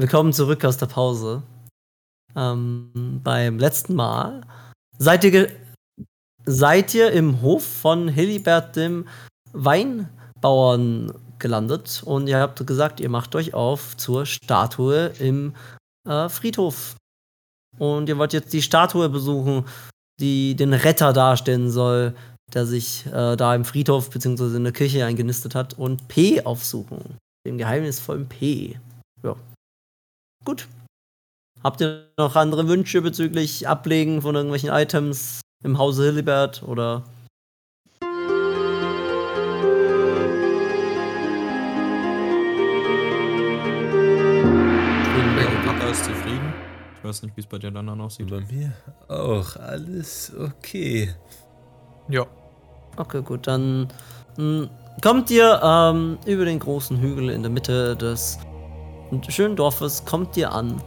willkommen 0.00 0.32
zurück 0.32 0.64
aus 0.64 0.78
der 0.78 0.86
Pause. 0.86 1.42
Ähm, 2.34 3.20
beim 3.22 3.58
letzten 3.58 3.94
Mal 3.94 4.40
seid 4.96 5.24
ihr, 5.24 5.50
seid 6.46 6.94
ihr 6.94 7.12
im 7.12 7.42
Hof 7.42 7.62
von 7.64 8.08
Hilibert, 8.08 8.76
dem 8.76 9.06
Weinbauern, 9.52 11.12
gelandet 11.38 12.02
und 12.04 12.28
ihr 12.28 12.38
habt 12.38 12.66
gesagt, 12.66 13.00
ihr 13.00 13.10
macht 13.10 13.34
euch 13.34 13.52
auf 13.52 13.96
zur 13.96 14.24
Statue 14.26 15.12
im 15.18 15.54
äh, 16.08 16.28
Friedhof. 16.28 16.96
Und 17.78 18.08
ihr 18.08 18.16
wollt 18.16 18.32
jetzt 18.32 18.52
die 18.52 18.62
Statue 18.62 19.08
besuchen, 19.08 19.64
die 20.20 20.54
den 20.54 20.72
Retter 20.72 21.12
darstellen 21.12 21.70
soll, 21.70 22.14
der 22.52 22.66
sich 22.66 23.06
äh, 23.06 23.36
da 23.36 23.54
im 23.54 23.64
Friedhof 23.64 24.10
bzw. 24.10 24.56
in 24.56 24.64
der 24.64 24.72
Kirche 24.72 25.04
eingenistet 25.04 25.54
hat, 25.54 25.74
und 25.74 26.08
P 26.08 26.42
aufsuchen. 26.42 27.18
Den 27.46 27.58
geheimnisvollen 27.58 28.28
P. 28.28 28.78
Ja. 29.22 29.36
Gut. 30.44 30.68
Habt 31.62 31.80
ihr 31.80 32.10
noch 32.16 32.36
andere 32.36 32.68
Wünsche 32.68 33.02
bezüglich 33.02 33.68
Ablegen 33.68 34.22
von 34.22 34.34
irgendwelchen 34.34 34.70
Items 34.70 35.40
im 35.62 35.78
Hause 35.78 36.04
Hillibert 36.04 36.62
oder 36.62 37.04
Ich 47.00 47.04
weiß 47.04 47.22
nicht, 47.22 47.34
wie 47.34 47.40
es 47.40 47.46
bei 47.46 47.56
dir 47.56 47.70
dann 47.70 47.88
aussieht. 47.98 48.28
Bei 48.28 48.40
mir 48.40 48.74
auch. 49.08 49.56
Alles 49.56 50.32
okay. 50.38 51.14
Ja. 52.08 52.26
Okay, 52.98 53.22
gut. 53.22 53.46
Dann 53.46 53.88
mh, 54.36 54.36
hm, 54.36 54.70
kommt 55.02 55.30
ihr 55.30 55.60
ähm, 55.62 56.18
über 56.26 56.44
den 56.44 56.58
großen 56.58 57.00
Hügel 57.00 57.30
in 57.30 57.42
der 57.42 57.50
Mitte 57.50 57.96
des 57.96 58.38
schönen 59.28 59.56
Dorfes, 59.56 60.04
kommt 60.04 60.36
ihr 60.36 60.52
an 60.52 60.82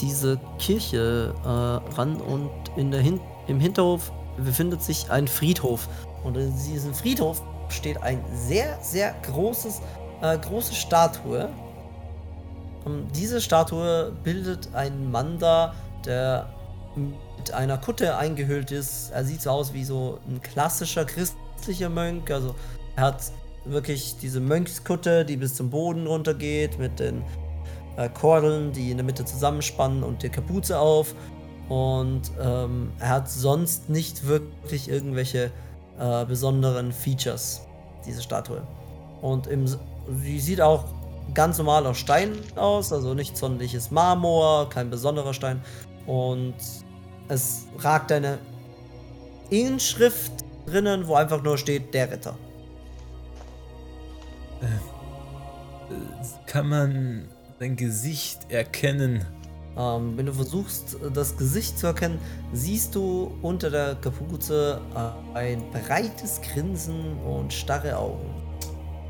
diese 0.00 0.38
Kirche 0.58 1.34
äh, 1.44 1.94
ran 1.94 2.20
und 2.20 2.50
in 2.76 2.90
der 2.90 3.00
Hin 3.00 3.20
im 3.48 3.58
Hinterhof 3.58 4.12
befindet 4.36 4.82
sich 4.82 5.10
ein 5.10 5.26
Friedhof. 5.26 5.88
Und 6.22 6.36
in 6.36 6.52
diesem 6.54 6.94
Friedhof 6.94 7.42
steht 7.68 8.02
ein 8.02 8.22
sehr, 8.32 8.78
sehr 8.82 9.14
großes, 9.22 9.80
äh, 10.22 10.38
große 10.38 10.74
Statue 10.74 11.48
und 12.84 13.14
diese 13.14 13.40
Statue 13.40 14.12
bildet 14.24 14.74
einen 14.74 15.10
Mann 15.10 15.38
da, 15.38 15.74
der 16.04 16.48
mit 16.96 17.52
einer 17.52 17.78
Kutte 17.78 18.16
eingehüllt 18.16 18.72
ist. 18.72 19.10
Er 19.10 19.24
sieht 19.24 19.42
so 19.42 19.50
aus 19.50 19.74
wie 19.74 19.84
so 19.84 20.18
ein 20.28 20.40
klassischer 20.40 21.04
christlicher 21.04 21.88
Mönch. 21.88 22.30
Also 22.32 22.54
er 22.96 23.04
hat 23.04 23.32
wirklich 23.64 24.16
diese 24.20 24.40
Mönchskutte, 24.40 25.24
die 25.24 25.36
bis 25.36 25.54
zum 25.54 25.70
Boden 25.70 26.06
runtergeht, 26.06 26.78
mit 26.78 26.98
den 26.98 27.22
äh, 28.00 28.08
Kordeln, 28.08 28.72
die 28.72 28.90
in 28.90 28.96
der 28.96 29.04
Mitte 29.04 29.24
zusammenspannen 29.24 30.02
und 30.02 30.22
die 30.22 30.30
Kapuze 30.30 30.78
auf. 30.78 31.14
Und 31.68 32.22
ähm, 32.42 32.92
er 32.98 33.10
hat 33.10 33.30
sonst 33.30 33.88
nicht 33.90 34.26
wirklich 34.26 34.88
irgendwelche 34.88 35.50
äh, 35.98 36.24
besonderen 36.24 36.92
Features, 36.92 37.60
diese 38.06 38.22
Statue. 38.22 38.62
Und 39.20 39.46
im, 39.46 39.66
sie 39.66 40.40
sieht 40.40 40.60
auch 40.60 40.84
ganz 41.34 41.58
normaler 41.58 41.94
Stein 41.94 42.32
aus, 42.56 42.92
also 42.92 43.14
nicht 43.14 43.36
sonderliches 43.36 43.90
Marmor, 43.90 44.68
kein 44.68 44.90
besonderer 44.90 45.34
Stein. 45.34 45.62
Und 46.06 46.54
es 47.28 47.66
ragt 47.78 48.10
eine 48.10 48.38
Inschrift 49.50 50.32
drinnen, 50.66 51.06
wo 51.06 51.14
einfach 51.14 51.42
nur 51.42 51.58
steht, 51.58 51.94
der 51.94 52.10
Ritter. 52.10 52.36
Äh, 54.62 54.66
kann 56.46 56.68
man 56.68 57.28
sein 57.60 57.76
Gesicht 57.76 58.50
erkennen? 58.50 59.24
Ähm, 59.76 60.16
wenn 60.16 60.24
du 60.26 60.32
versuchst, 60.32 60.96
das 61.12 61.36
Gesicht 61.36 61.78
zu 61.78 61.88
erkennen, 61.88 62.18
siehst 62.54 62.94
du 62.94 63.36
unter 63.42 63.68
der 63.70 63.96
Kapuze 63.96 64.80
äh, 64.94 65.36
ein 65.36 65.62
breites 65.70 66.40
Grinsen 66.40 67.18
und 67.18 67.52
starre 67.52 67.98
Augen. 67.98 68.34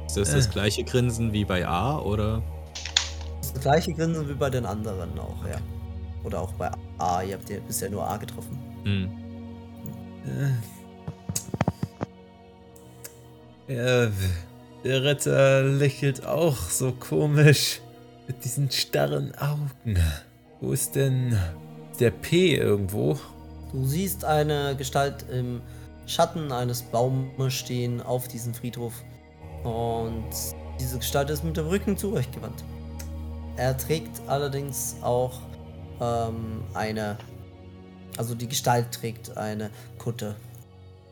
Ist 0.07 0.17
das 0.17 0.33
das 0.33 0.49
äh. 0.49 0.51
gleiche 0.51 0.83
Grinsen 0.83 1.33
wie 1.33 1.45
bei 1.45 1.65
A 1.67 2.01
oder? 2.01 2.43
Das, 3.41 3.53
das 3.53 3.63
gleiche 3.63 3.93
Grinsen 3.95 4.29
wie 4.29 4.35
bei 4.35 4.51
den 4.51 4.67
anderen 4.67 5.17
auch, 5.17 5.39
okay. 5.41 5.53
ja. 5.53 5.59
Oder 6.25 6.43
auch 6.43 6.53
bei 6.55 6.71
A. 6.99 7.23
Ihr 7.23 7.35
habt 7.35 7.49
ja 7.49 7.59
bisher 7.61 7.89
nur 7.89 8.05
A 8.05 8.17
getroffen. 8.17 8.59
Hm. 8.83 9.09
Äh. 13.69 13.75
Ja, 13.75 14.11
der 14.85 15.05
Retter 15.05 15.63
lächelt 15.63 16.27
auch 16.27 16.57
so 16.57 16.91
komisch. 16.91 17.81
Mit 18.31 18.45
diesen 18.45 18.71
starren 18.71 19.35
Augen. 19.35 19.99
Wo 20.61 20.71
ist 20.71 20.95
denn 20.95 21.37
der 21.99 22.13
P 22.13 22.55
irgendwo? 22.55 23.19
Du 23.73 23.85
siehst 23.85 24.25
eine 24.25 24.77
Gestalt 24.77 25.25
im 25.33 25.61
Schatten 26.07 26.53
eines 26.53 26.81
Baumes 26.81 27.53
stehen 27.53 28.01
auf 28.01 28.29
diesem 28.29 28.55
Friedhof. 28.55 29.03
Und 29.65 30.29
diese 30.79 30.99
Gestalt 30.99 31.29
ist 31.31 31.43
mit 31.43 31.57
dem 31.57 31.67
Rücken 31.67 31.97
zu 31.97 32.13
euch 32.13 32.31
gewandt. 32.31 32.63
Er 33.57 33.77
trägt 33.77 34.23
allerdings 34.29 34.95
auch 35.03 35.41
ähm, 36.01 36.63
eine, 36.73 37.19
also 38.17 38.37
die 38.37 38.47
Gestalt 38.47 38.93
trägt 38.93 39.37
eine 39.37 39.71
Kutte, 39.99 40.37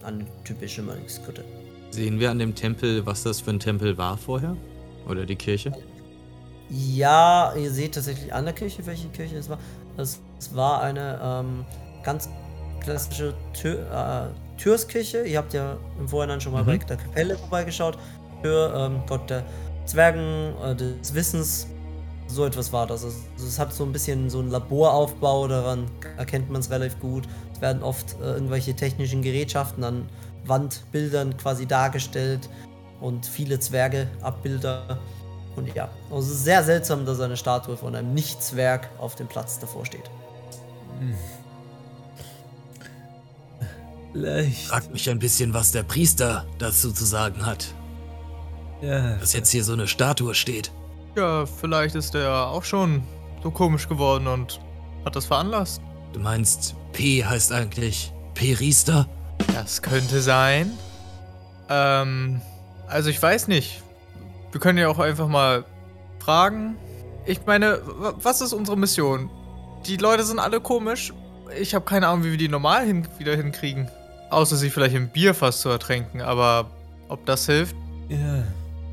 eine 0.04 0.24
typische 0.44 0.82
Mönchskutte. 0.82 1.44
Sehen 1.90 2.20
wir 2.20 2.30
an 2.30 2.38
dem 2.38 2.54
Tempel, 2.54 3.04
was 3.06 3.24
das 3.24 3.40
für 3.40 3.50
ein 3.50 3.58
Tempel 3.58 3.98
war 3.98 4.16
vorher? 4.16 4.56
Oder 5.08 5.26
die 5.26 5.34
Kirche? 5.34 5.72
Ja, 6.70 7.54
ihr 7.56 7.70
seht 7.70 7.94
tatsächlich 7.94 8.32
an 8.32 8.44
der 8.44 8.54
Kirche, 8.54 8.84
welche 8.86 9.08
Kirche 9.08 9.36
es 9.36 9.48
war. 9.48 9.58
Es, 9.96 10.20
es 10.38 10.54
war 10.54 10.82
eine 10.82 11.18
ähm, 11.22 11.64
ganz 12.02 12.28
klassische 12.80 13.34
Tür, 13.52 14.30
äh, 14.30 14.60
Türskirche. 14.60 15.22
Ihr 15.22 15.38
habt 15.38 15.54
ja 15.54 15.76
im 15.98 16.08
Vorhinein 16.08 16.40
schon 16.40 16.52
mal 16.52 16.62
mhm. 16.62 16.66
bei 16.66 16.76
der 16.78 16.96
Kapelle 16.96 17.36
vorbeigeschaut 17.36 17.98
für 18.42 18.72
ähm, 18.76 19.02
Gott 19.06 19.28
der 19.30 19.44
Zwergen, 19.86 20.54
äh, 20.62 20.74
des 20.74 21.14
Wissens. 21.14 21.66
So 22.26 22.44
etwas 22.44 22.72
war 22.72 22.86
das. 22.86 23.04
Also, 23.04 23.16
es 23.38 23.58
hat 23.58 23.72
so 23.72 23.84
ein 23.84 23.92
bisschen 23.92 24.28
so 24.28 24.40
einen 24.40 24.50
Laboraufbau, 24.50 25.48
daran 25.48 25.86
erkennt 26.18 26.50
man 26.50 26.60
es 26.60 26.70
relativ 26.70 27.00
gut. 27.00 27.24
Es 27.54 27.60
werden 27.62 27.82
oft 27.82 28.16
äh, 28.20 28.34
irgendwelche 28.34 28.74
technischen 28.74 29.22
Gerätschaften 29.22 29.82
an 29.82 30.06
Wandbildern 30.44 31.36
quasi 31.38 31.66
dargestellt 31.66 32.50
und 33.00 33.24
viele 33.24 33.58
Zwerge-Abbilder. 33.58 34.98
Und 35.58 35.74
ja, 35.74 35.88
also 36.10 36.32
sehr 36.32 36.62
seltsam, 36.62 37.04
dass 37.04 37.20
eine 37.20 37.36
Statue 37.36 37.76
von 37.76 37.94
einem 37.94 38.14
Nicht-Zwerg 38.14 38.88
auf 38.98 39.16
dem 39.16 39.26
Platz 39.26 39.58
davor 39.58 39.84
steht. 39.84 40.10
Leicht. 44.14 44.68
Fragt 44.68 44.92
mich 44.92 45.08
ein 45.10 45.18
bisschen, 45.18 45.54
was 45.54 45.72
der 45.72 45.82
Priester 45.82 46.46
dazu 46.58 46.92
zu 46.92 47.04
sagen 47.04 47.44
hat. 47.44 47.74
Ja. 48.80 49.16
Dass 49.16 49.32
jetzt 49.32 49.50
hier 49.50 49.64
so 49.64 49.72
eine 49.72 49.88
Statue 49.88 50.34
steht. 50.34 50.70
Ja, 51.16 51.46
vielleicht 51.46 51.94
ist 51.94 52.14
er 52.14 52.46
auch 52.46 52.64
schon 52.64 53.02
so 53.42 53.50
komisch 53.50 53.88
geworden 53.88 54.26
und 54.26 54.60
hat 55.04 55.16
das 55.16 55.26
veranlasst. 55.26 55.82
Du 56.12 56.20
meinst, 56.20 56.74
P 56.92 57.24
heißt 57.24 57.52
eigentlich 57.52 58.12
Perister? 58.34 59.08
Das 59.54 59.82
könnte 59.82 60.20
sein. 60.20 60.70
Ähm, 61.68 62.40
also 62.86 63.10
ich 63.10 63.20
weiß 63.20 63.48
nicht. 63.48 63.82
Wir 64.52 64.60
können 64.60 64.78
ja 64.78 64.88
auch 64.88 64.98
einfach 64.98 65.28
mal 65.28 65.64
fragen. 66.18 66.76
Ich 67.26 67.44
meine, 67.46 67.80
was 68.20 68.40
ist 68.40 68.52
unsere 68.52 68.76
Mission? 68.76 69.30
Die 69.86 69.96
Leute 69.96 70.24
sind 70.24 70.38
alle 70.38 70.60
komisch. 70.60 71.12
Ich 71.58 71.74
habe 71.74 71.84
keine 71.84 72.08
Ahnung, 72.08 72.24
wie 72.24 72.30
wir 72.30 72.38
die 72.38 72.48
normal 72.48 72.86
hin 72.86 73.06
wieder 73.18 73.36
hinkriegen. 73.36 73.90
Außer 74.30 74.56
sie 74.56 74.70
vielleicht 74.70 74.94
im 74.94 75.08
Bierfass 75.08 75.60
zu 75.60 75.68
ertränken, 75.68 76.20
aber 76.20 76.70
ob 77.08 77.24
das 77.26 77.46
hilft? 77.46 77.74
Ja, 78.08 78.44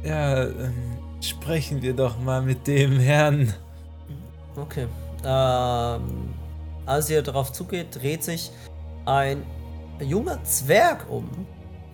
ja, 0.04 0.44
ähm, 0.44 0.98
sprechen 1.22 1.82
wir 1.82 1.94
doch 1.94 2.18
mal 2.20 2.42
mit 2.42 2.68
dem 2.68 3.00
Herrn. 3.00 3.54
Okay. 4.56 4.88
Ähm, 5.26 6.34
als 6.86 7.10
ihr 7.10 7.22
darauf 7.22 7.52
zugeht, 7.52 8.02
dreht 8.02 8.24
sich 8.24 8.52
ein 9.06 9.44
junger 10.00 10.44
Zwerg 10.44 11.10
um, 11.10 11.30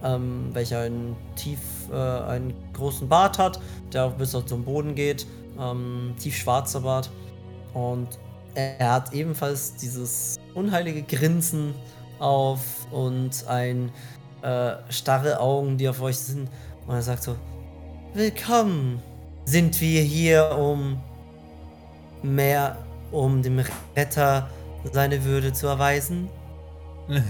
ähm, 0.03 0.49
welcher 0.53 0.81
einen 0.81 1.15
tief, 1.35 1.59
äh, 1.91 1.95
einen 1.95 2.53
großen 2.73 3.07
Bart 3.07 3.37
hat, 3.37 3.59
der 3.93 4.09
bis 4.09 4.31
zum 4.31 4.63
Boden 4.63 4.95
geht, 4.95 5.25
ähm, 5.59 6.13
tief 6.19 6.35
schwarzer 6.35 6.81
Bart. 6.81 7.09
Und 7.73 8.07
er 8.53 8.93
hat 8.93 9.13
ebenfalls 9.13 9.75
dieses 9.75 10.37
unheilige 10.53 11.03
Grinsen 11.03 11.73
auf 12.19 12.61
und 12.91 13.47
ein 13.47 13.91
äh, 14.41 14.73
starre 14.89 15.39
Augen, 15.39 15.77
die 15.77 15.87
auf 15.87 16.01
euch 16.01 16.17
sind. 16.17 16.49
Und 16.87 16.95
er 16.95 17.01
sagt 17.01 17.23
so, 17.23 17.35
Willkommen. 18.13 19.01
Sind 19.45 19.79
wir 19.81 20.01
hier, 20.01 20.57
um 20.57 21.01
mehr, 22.21 22.77
um 23.11 23.41
dem 23.41 23.63
Retter 23.95 24.49
seine 24.91 25.23
Würde 25.23 25.53
zu 25.53 25.67
erweisen? 25.67 26.29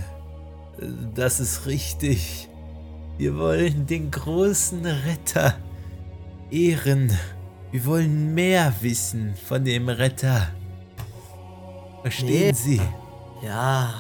Das 1.13 1.39
ist 1.39 1.67
richtig. 1.67 2.50
Wir 3.17 3.37
wollen 3.37 3.85
den 3.85 4.09
großen 4.11 4.85
Retter 4.85 5.55
ehren 6.49 7.11
Wir 7.71 7.85
wollen 7.85 8.33
mehr 8.33 8.73
wissen 8.81 9.35
von 9.47 9.63
dem 9.63 9.87
Retter. 9.89 10.47
Verstehen 12.01 12.47
Nee. 12.47 12.53
Sie? 12.53 12.81
Ja. 13.43 13.93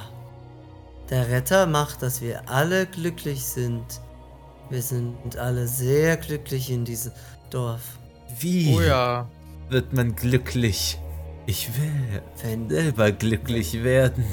Der 1.09 1.29
Retter 1.29 1.65
macht, 1.67 2.01
dass 2.01 2.21
wir 2.21 2.49
alle 2.49 2.85
glücklich 2.87 3.43
sind. 3.45 3.83
Wir 4.69 4.81
sind 4.81 5.37
alle 5.37 5.67
sehr 5.67 6.17
glücklich 6.17 6.69
in 6.71 6.85
diesem 6.85 7.11
Dorf. 7.49 7.99
Wie 8.39 8.73
Oh 8.75 8.81
ja. 8.81 9.27
wird 9.69 9.93
man 9.93 10.15
glücklich? 10.15 10.97
Ich 11.45 11.69
will 11.77 12.21
Wenn 12.43 12.69
selber 12.69 13.11
glücklich 13.11 13.83
werden. 13.83 14.25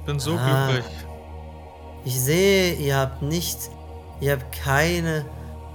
Ich 0.00 0.06
bin 0.06 0.18
so 0.18 0.36
Ah. 0.38 0.70
glücklich. 0.70 1.05
Ich 2.06 2.18
sehe, 2.20 2.74
ihr 2.74 2.96
habt 2.96 3.20
nicht, 3.20 3.58
ihr 4.20 4.32
habt 4.32 4.52
keine 4.52 5.26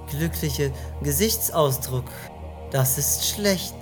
glückliche 0.10 0.72
Gesichtsausdruck. 1.04 2.06
Das 2.72 2.98
ist 2.98 3.28
schlecht. 3.28 3.75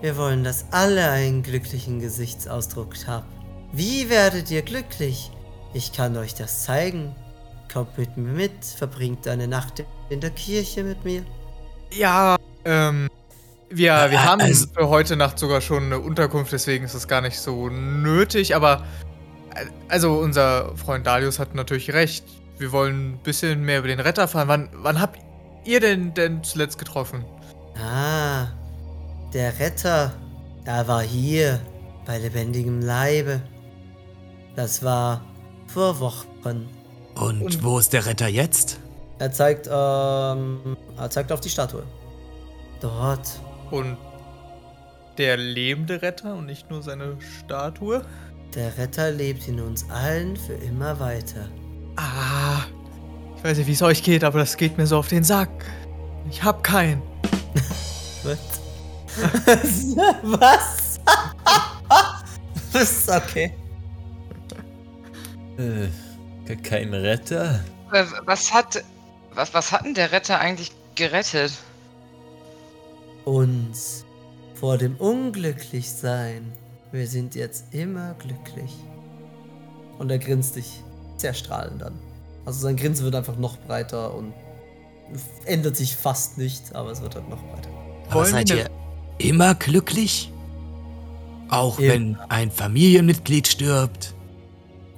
Wir 0.00 0.16
wollen, 0.16 0.42
dass 0.42 0.64
alle 0.72 1.08
einen 1.10 1.44
glücklichen 1.44 2.00
Gesichtsausdruck 2.00 2.94
haben. 3.06 3.26
Wie 3.72 4.10
werdet 4.10 4.50
ihr 4.50 4.62
glücklich? 4.62 5.30
Ich 5.74 5.92
kann 5.92 6.16
euch 6.16 6.34
das 6.34 6.64
zeigen. 6.64 7.14
Kommt 7.72 7.96
mit 7.96 8.16
mir 8.16 8.32
mit, 8.32 8.64
verbringt 8.64 9.28
eine 9.28 9.46
Nacht 9.46 9.84
in 10.10 10.20
der 10.20 10.30
Kirche 10.30 10.82
mit 10.82 11.04
mir. 11.04 11.22
Ja, 11.92 12.36
ähm. 12.64 13.08
Wir, 13.70 14.10
wir 14.10 14.24
haben 14.24 14.42
also- 14.42 14.66
für 14.74 14.88
heute 14.88 15.16
Nacht 15.16 15.38
sogar 15.38 15.60
schon 15.60 15.84
eine 15.84 15.98
Unterkunft, 16.00 16.52
deswegen 16.52 16.84
ist 16.84 16.94
es 16.94 17.06
gar 17.08 17.20
nicht 17.20 17.38
so 17.38 17.68
nötig, 17.70 18.56
aber. 18.56 18.84
Also, 19.88 20.18
unser 20.18 20.76
Freund 20.76 21.06
Dalius 21.06 21.38
hat 21.38 21.54
natürlich 21.54 21.92
recht. 21.92 22.24
Wir 22.58 22.72
wollen 22.72 23.14
ein 23.14 23.18
bisschen 23.22 23.62
mehr 23.62 23.78
über 23.80 23.88
den 23.88 24.00
Retter 24.00 24.28
fahren. 24.28 24.48
Wann, 24.48 24.68
wann 24.74 25.00
habt 25.00 25.18
ihr 25.64 25.80
denn 25.80 26.14
denn 26.14 26.42
zuletzt 26.44 26.78
getroffen? 26.78 27.24
Ah, 27.76 28.46
der 29.32 29.58
Retter, 29.58 30.12
er 30.64 30.86
war 30.88 31.02
hier 31.02 31.60
bei 32.06 32.18
lebendigem 32.18 32.80
Leibe. 32.80 33.40
Das 34.54 34.82
war 34.82 35.22
vor 35.66 35.98
Wochen. 36.00 36.68
Und, 37.14 37.42
Und- 37.42 37.62
wo 37.64 37.78
ist 37.78 37.92
der 37.92 38.04
Retter 38.06 38.28
jetzt? 38.28 38.78
Er 39.18 39.30
zeigt, 39.32 39.66
ähm, 39.70 40.76
er 40.98 41.10
zeigt 41.10 41.30
auf 41.32 41.40
die 41.40 41.48
Statue. 41.48 41.84
Dort. 42.80 43.40
Und 43.70 43.96
der 45.18 45.36
lebende 45.36 46.02
Retter 46.02 46.34
und 46.34 46.46
nicht 46.46 46.70
nur 46.70 46.82
seine 46.82 47.16
Statue? 47.38 48.02
Der 48.54 48.76
Retter 48.76 49.10
lebt 49.10 49.48
in 49.48 49.60
uns 49.60 49.88
allen 49.88 50.36
für 50.36 50.52
immer 50.54 51.00
weiter. 51.00 51.48
Ah, 51.96 52.64
ich 53.36 53.44
weiß 53.44 53.58
nicht, 53.58 53.66
wie 53.66 53.72
es 53.72 53.82
euch 53.82 54.02
geht, 54.02 54.24
aber 54.24 54.38
das 54.40 54.56
geht 54.56 54.76
mir 54.76 54.86
so 54.86 54.98
auf 54.98 55.08
den 55.08 55.24
Sack. 55.24 55.64
Ich 56.30 56.42
hab 56.42 56.62
keinen. 56.62 57.02
Was? 60.22 61.00
Was? 61.00 61.00
ist 62.82 63.08
okay. 63.08 63.52
Äh, 65.58 66.56
kein 66.56 66.94
Retter? 66.94 67.60
Äh, 67.92 68.04
Was 68.24 68.52
hat. 68.52 68.82
Was, 69.34 69.54
was 69.54 69.72
hat 69.72 69.84
denn 69.84 69.94
der 69.94 70.12
Retter 70.12 70.38
eigentlich 70.38 70.72
gerettet? 70.94 71.52
Uns 73.24 74.04
vor 74.54 74.76
dem 74.76 74.96
Unglücklichsein. 74.96 76.52
Wir 76.92 77.06
sind 77.06 77.34
jetzt 77.34 77.72
immer 77.74 78.14
glücklich. 78.14 78.72
Und 79.98 80.10
er 80.10 80.18
grinst 80.18 80.56
dich 80.56 80.82
sehr 81.16 81.34
strahlend 81.34 81.82
an. 81.82 81.98
Also 82.44 82.60
sein 82.60 82.76
Grinsen 82.76 83.04
wird 83.04 83.14
einfach 83.14 83.36
noch 83.36 83.56
breiter 83.58 84.14
und 84.14 84.32
ändert 85.44 85.76
sich 85.76 85.94
fast 85.96 86.38
nicht, 86.38 86.74
aber 86.74 86.90
es 86.90 87.00
wird 87.00 87.14
halt 87.14 87.28
noch 87.28 87.42
breiter. 87.42 87.68
Aber 88.06 88.14
Wollen 88.14 88.30
seid 88.32 88.48
wir 88.50 88.56
ihr 88.56 88.70
immer 89.18 89.54
glücklich? 89.54 90.30
Auch 91.48 91.78
Immer. 91.78 91.92
wenn 91.92 92.16
ein 92.28 92.50
Familienmitglied 92.50 93.46
stirbt? 93.46 94.14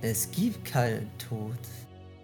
Es 0.03 0.31
gibt 0.31 0.65
keinen 0.65 1.11
Tod. 1.29 1.57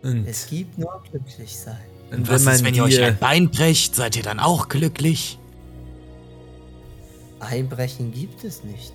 Und, 0.02 0.26
Es 0.26 0.46
gibt 0.48 0.78
nur 0.78 1.02
glücklich 1.10 1.56
sein. 1.58 1.76
und 2.10 2.28
Was 2.28 2.46
ist, 2.46 2.64
wenn 2.64 2.74
ihr 2.74 2.84
euch 2.84 2.94
dir- 2.96 3.06
ein 3.06 3.18
Bein 3.18 3.50
brecht? 3.50 3.94
Seid 3.94 4.16
ihr 4.16 4.22
dann 4.22 4.38
auch 4.40 4.68
glücklich? 4.68 5.38
Einbrechen 7.40 8.12
gibt 8.12 8.44
es 8.44 8.64
nicht. 8.64 8.92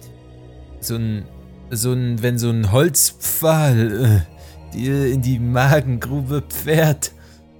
So 0.81 0.95
ein, 0.95 1.25
so 1.71 1.93
ein, 1.93 2.21
wenn 2.21 2.37
so 2.37 2.49
ein 2.49 2.71
Holzpfahl 2.71 4.25
äh, 4.71 4.73
dir 4.73 5.07
in 5.11 5.21
die 5.21 5.39
Magengrube 5.39 6.41
pferd. 6.41 7.11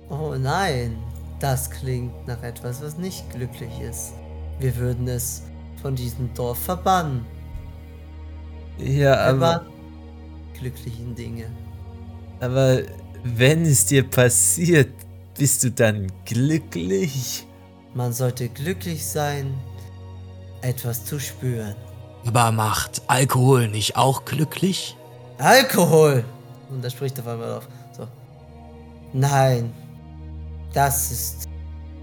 Oh 0.10 0.36
nein, 0.38 0.98
das 1.40 1.70
klingt 1.70 2.28
nach 2.28 2.42
etwas, 2.44 2.82
was 2.82 2.98
nicht 2.98 3.30
glücklich 3.32 3.80
ist. 3.82 4.14
Wir 4.60 4.76
würden 4.78 5.08
es 5.08 5.44
von 5.82 5.96
diesem 5.96 6.34
Dorf 6.34 6.60
verbannen. 6.60 7.26
Ja, 8.78 9.16
aber, 9.26 9.56
Aber 9.56 9.66
glücklichen 10.60 11.16
Dinge. 11.16 11.46
aber 12.40 12.80
wenn 13.24 13.64
es 13.64 13.86
dir 13.86 14.04
passiert, 14.04 14.92
bist 15.38 15.64
du 15.64 15.72
dann 15.72 16.08
glücklich? 16.26 17.48
Man 17.94 18.14
sollte 18.14 18.50
glücklich 18.50 19.06
sein, 19.06 19.54
etwas 20.62 21.06
zu 21.06 21.20
spüren. 21.20 21.76
Aber 22.26 22.52
macht 22.52 23.02
Alkohol 23.08 23.68
nicht 23.68 23.96
auch 23.96 24.26
glücklich? 24.26 24.98
Alkohol! 25.38 26.24
Und 26.70 26.84
er 26.84 26.90
spricht 26.90 27.20
auf 27.20 27.28
einmal 27.28 27.54
auf. 27.54 27.68
So. 27.96 28.08
Nein, 29.14 29.72
das 30.74 31.12
ist 31.12 31.50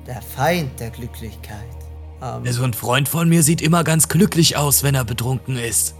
der 0.06 0.22
Feind 0.22 0.78
der 0.78 0.90
Glücklichkeit. 0.90 1.58
Ähm, 2.22 2.50
So 2.52 2.62
ein 2.64 2.72
Freund 2.74 3.08
von 3.08 3.28
mir 3.28 3.42
sieht 3.42 3.60
immer 3.60 3.84
ganz 3.84 4.08
glücklich 4.08 4.56
aus, 4.56 4.82
wenn 4.82 4.94
er 4.94 5.04
betrunken 5.04 5.56
ist. 5.56 5.94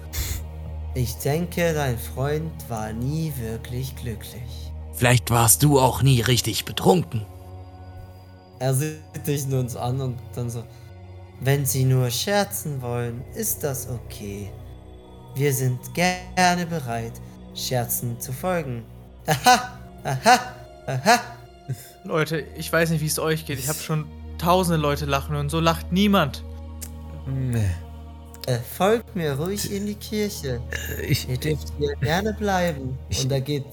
ich 0.94 1.16
denke, 1.16 1.74
dein 1.74 1.98
Freund 1.98 2.52
war 2.69 2.92
nie 2.92 3.32
wirklich 3.38 3.96
glücklich. 3.96 4.70
Vielleicht 4.92 5.30
warst 5.30 5.62
du 5.62 5.80
auch 5.80 6.02
nie 6.02 6.20
richtig 6.20 6.64
betrunken. 6.64 7.26
Er 8.58 8.74
sieht 8.74 9.00
dich 9.26 9.46
nun 9.48 9.69
so 9.69 9.80
an 9.80 10.00
und 10.00 10.19
dann 10.36 10.48
so. 10.48 10.62
Wenn 11.44 11.66
Sie 11.66 11.84
nur 11.84 12.08
scherzen 12.10 12.80
wollen, 12.82 13.24
ist 13.34 13.64
das 13.64 13.88
okay. 13.88 14.48
Wir 15.34 15.52
sind 15.52 15.78
gerne 15.92 16.66
bereit, 16.66 17.14
Scherzen 17.54 18.20
zu 18.20 18.32
folgen. 18.32 18.84
Aha! 19.26 19.76
Aha! 20.04 20.40
Aha! 20.86 21.20
Leute, 22.04 22.44
ich 22.56 22.72
weiß 22.72 22.90
nicht, 22.90 23.00
wie 23.00 23.06
es 23.06 23.18
euch 23.18 23.44
geht. 23.44 23.58
Ich 23.58 23.68
habe 23.68 23.78
schon 23.78 24.06
tausende 24.38 24.80
Leute 24.80 25.04
lachen 25.04 25.34
und 25.34 25.48
so 25.48 25.58
lacht 25.58 25.90
niemand. 25.90 26.44
Nee. 27.26 27.66
Äh, 28.46 28.58
folgt 28.58 29.16
mir 29.16 29.32
ruhig 29.32 29.72
in 29.72 29.86
die 29.86 29.94
Kirche. 29.94 30.60
Ich, 31.08 31.28
Ihr 31.28 31.38
dürft 31.38 31.72
hier 31.78 31.94
gerne 31.96 32.34
bleiben. 32.34 32.96
Und 33.20 33.32
er 33.32 33.40
geht 33.40 33.64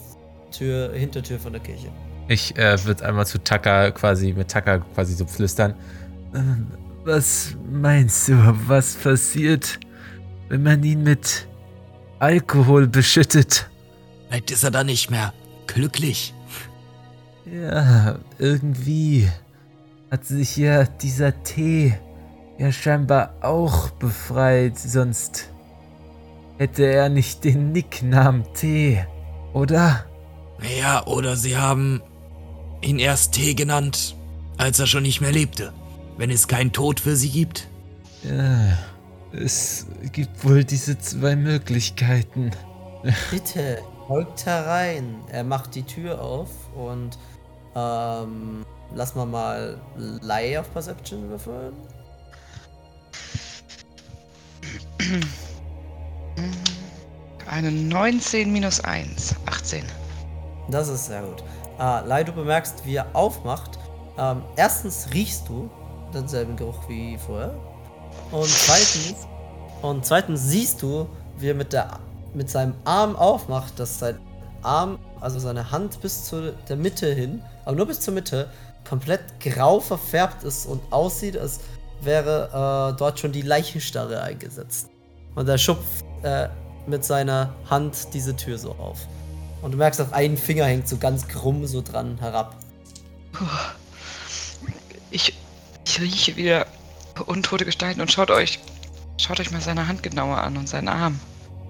Tür, 0.52 0.92
Hintertür 0.94 1.38
von 1.38 1.54
der 1.54 1.62
Kirche. 1.62 1.90
Ich 2.28 2.56
äh, 2.58 2.84
würde 2.86 3.06
einmal 3.06 3.28
zu 3.28 3.38
Taka 3.44 3.92
quasi, 3.92 4.34
mit 4.34 4.50
Taka 4.50 4.80
quasi 4.80 5.14
so 5.14 5.26
flüstern. 5.26 5.76
Was 7.06 7.56
meinst 7.72 8.28
du, 8.28 8.34
was 8.68 8.96
passiert, 8.96 9.80
wenn 10.50 10.64
man 10.64 10.84
ihn 10.84 11.04
mit 11.04 11.48
Alkohol 12.20 12.88
beschüttet? 12.88 13.70
Vielleicht 14.28 14.52
ist 14.52 14.64
er 14.64 14.72
dann 14.72 14.88
nicht 14.88 15.10
mehr 15.10 15.34
glücklich. 15.68 16.34
Ja, 17.46 18.20
irgendwie 18.38 19.30
hat 20.12 20.26
sich 20.26 20.58
ja 20.58 20.84
dieser 20.84 21.42
Tee 21.44 21.98
ja 22.58 22.72
scheinbar 22.72 23.34
auch 23.42 23.90
befreit, 23.92 24.78
sonst 24.78 25.50
hätte 26.58 26.86
er 26.86 27.10
nicht 27.10 27.44
den 27.44 27.72
Nicknamen 27.72 28.44
Tee, 28.54 29.06
oder? 29.54 30.06
Ja, 30.80 31.06
oder 31.08 31.38
sie 31.38 31.58
haben 31.58 32.02
ihn 32.82 33.00
erst 33.00 33.34
Tee 33.34 33.54
genannt, 33.54 34.16
als 34.58 34.80
er 34.80 34.88
schon 34.88 35.04
nicht 35.04 35.22
mehr 35.22 35.32
lebte. 35.32 35.74
Wenn 36.20 36.32
es 36.32 36.50
keinen 36.50 36.74
Tod 36.74 37.00
für 37.00 37.16
sie 37.16 37.30
gibt. 37.30 37.70
Ja, 38.24 38.78
es 39.32 39.88
gibt 40.12 40.44
wohl 40.44 40.66
diese 40.66 41.00
zwei 41.00 41.38
Möglichkeiten. 41.38 42.52
Bitte, 43.32 43.82
folgt 44.06 44.46
herein. 44.46 45.16
Er 45.32 45.46
macht 45.46 45.76
die 45.76 45.84
Tür 45.84 46.22
auf 46.22 46.50
und 46.76 47.18
ähm, 47.74 48.66
lass 48.94 49.16
mal 49.16 49.28
mal 49.28 49.80
Lie 49.96 50.60
auf 50.60 50.70
Perception 50.74 51.30
würfeln. 51.30 51.72
Eine 57.46 57.72
19 57.72 58.52
minus 58.52 58.82
1. 58.82 59.36
18. 59.46 59.86
Das 60.70 60.90
ist 60.90 61.06
sehr 61.06 61.22
gut. 61.22 61.46
Ah, 61.78 62.02
Lai, 62.02 62.26
du 62.26 62.34
bemerkst, 62.34 62.86
wie 62.86 62.96
er 62.96 63.08
aufmacht. 63.16 63.80
Ähm, 64.18 64.42
erstens 64.58 65.08
riechst 65.14 65.48
du 65.48 65.70
denselben 66.14 66.56
Geruch 66.56 66.88
wie 66.88 67.18
vorher. 67.18 67.54
Und 68.32 68.48
zweitens, 68.48 69.28
und 69.82 70.06
zweitens 70.06 70.44
siehst 70.44 70.82
du, 70.82 71.08
wie 71.38 71.50
er 71.50 71.56
mit, 71.56 71.74
der, 71.74 72.00
mit 72.34 72.50
seinem 72.50 72.76
Arm 72.84 73.16
aufmacht, 73.16 73.80
dass 73.80 74.00
sein 74.00 74.20
Arm, 74.62 75.00
also 75.22 75.40
seine 75.40 75.72
Hand 75.72 76.02
bis 76.02 76.26
zu 76.26 76.54
der 76.68 76.76
Mitte 76.76 77.14
hin, 77.14 77.42
aber 77.66 77.76
nur 77.76 77.88
bis 77.88 78.00
zur 78.00 78.14
Mitte, 78.14 78.50
komplett 78.88 79.22
grau 79.40 79.80
verfärbt 79.80 80.44
ist 80.44 80.66
und 80.66 80.82
aussieht, 80.92 81.38
als 81.38 81.60
wäre 82.02 82.94
äh, 82.94 82.98
dort 82.98 83.20
schon 83.20 83.32
die 83.32 83.42
Leichenstarre 83.42 84.22
eingesetzt. 84.22 84.90
Und 85.36 85.48
er 85.48 85.58
schupft 85.58 86.04
äh, 86.24 86.50
mit 86.88 87.04
seiner 87.06 87.54
Hand 87.70 88.14
diese 88.14 88.36
Tür 88.36 88.58
so 88.58 88.72
auf. 88.72 89.08
Und 89.62 89.72
du 89.72 89.78
merkst, 89.78 90.00
dass 90.00 90.14
ein 90.14 90.38
Finger 90.38 90.66
hängt 90.66 90.88
so 90.88 90.98
ganz 90.98 91.28
krumm 91.28 91.66
so 91.68 91.82
dran 91.82 92.18
herab. 92.20 92.56
Ich, 95.12 95.34
ich 95.90 96.00
rieche 96.02 96.36
wieder 96.36 96.68
untote 97.26 97.66
Gestalten 97.66 98.00
und 98.00 98.12
schaut 98.12 98.30
euch, 98.30 98.60
schaut 99.18 99.40
euch 99.40 99.52
mal 99.52 99.62
seine 99.62 99.88
Hand 99.88 100.04
genauer 100.04 100.38
an 100.38 100.56
und 100.56 100.70
seinen 100.70 100.88
Arm. 100.88 101.20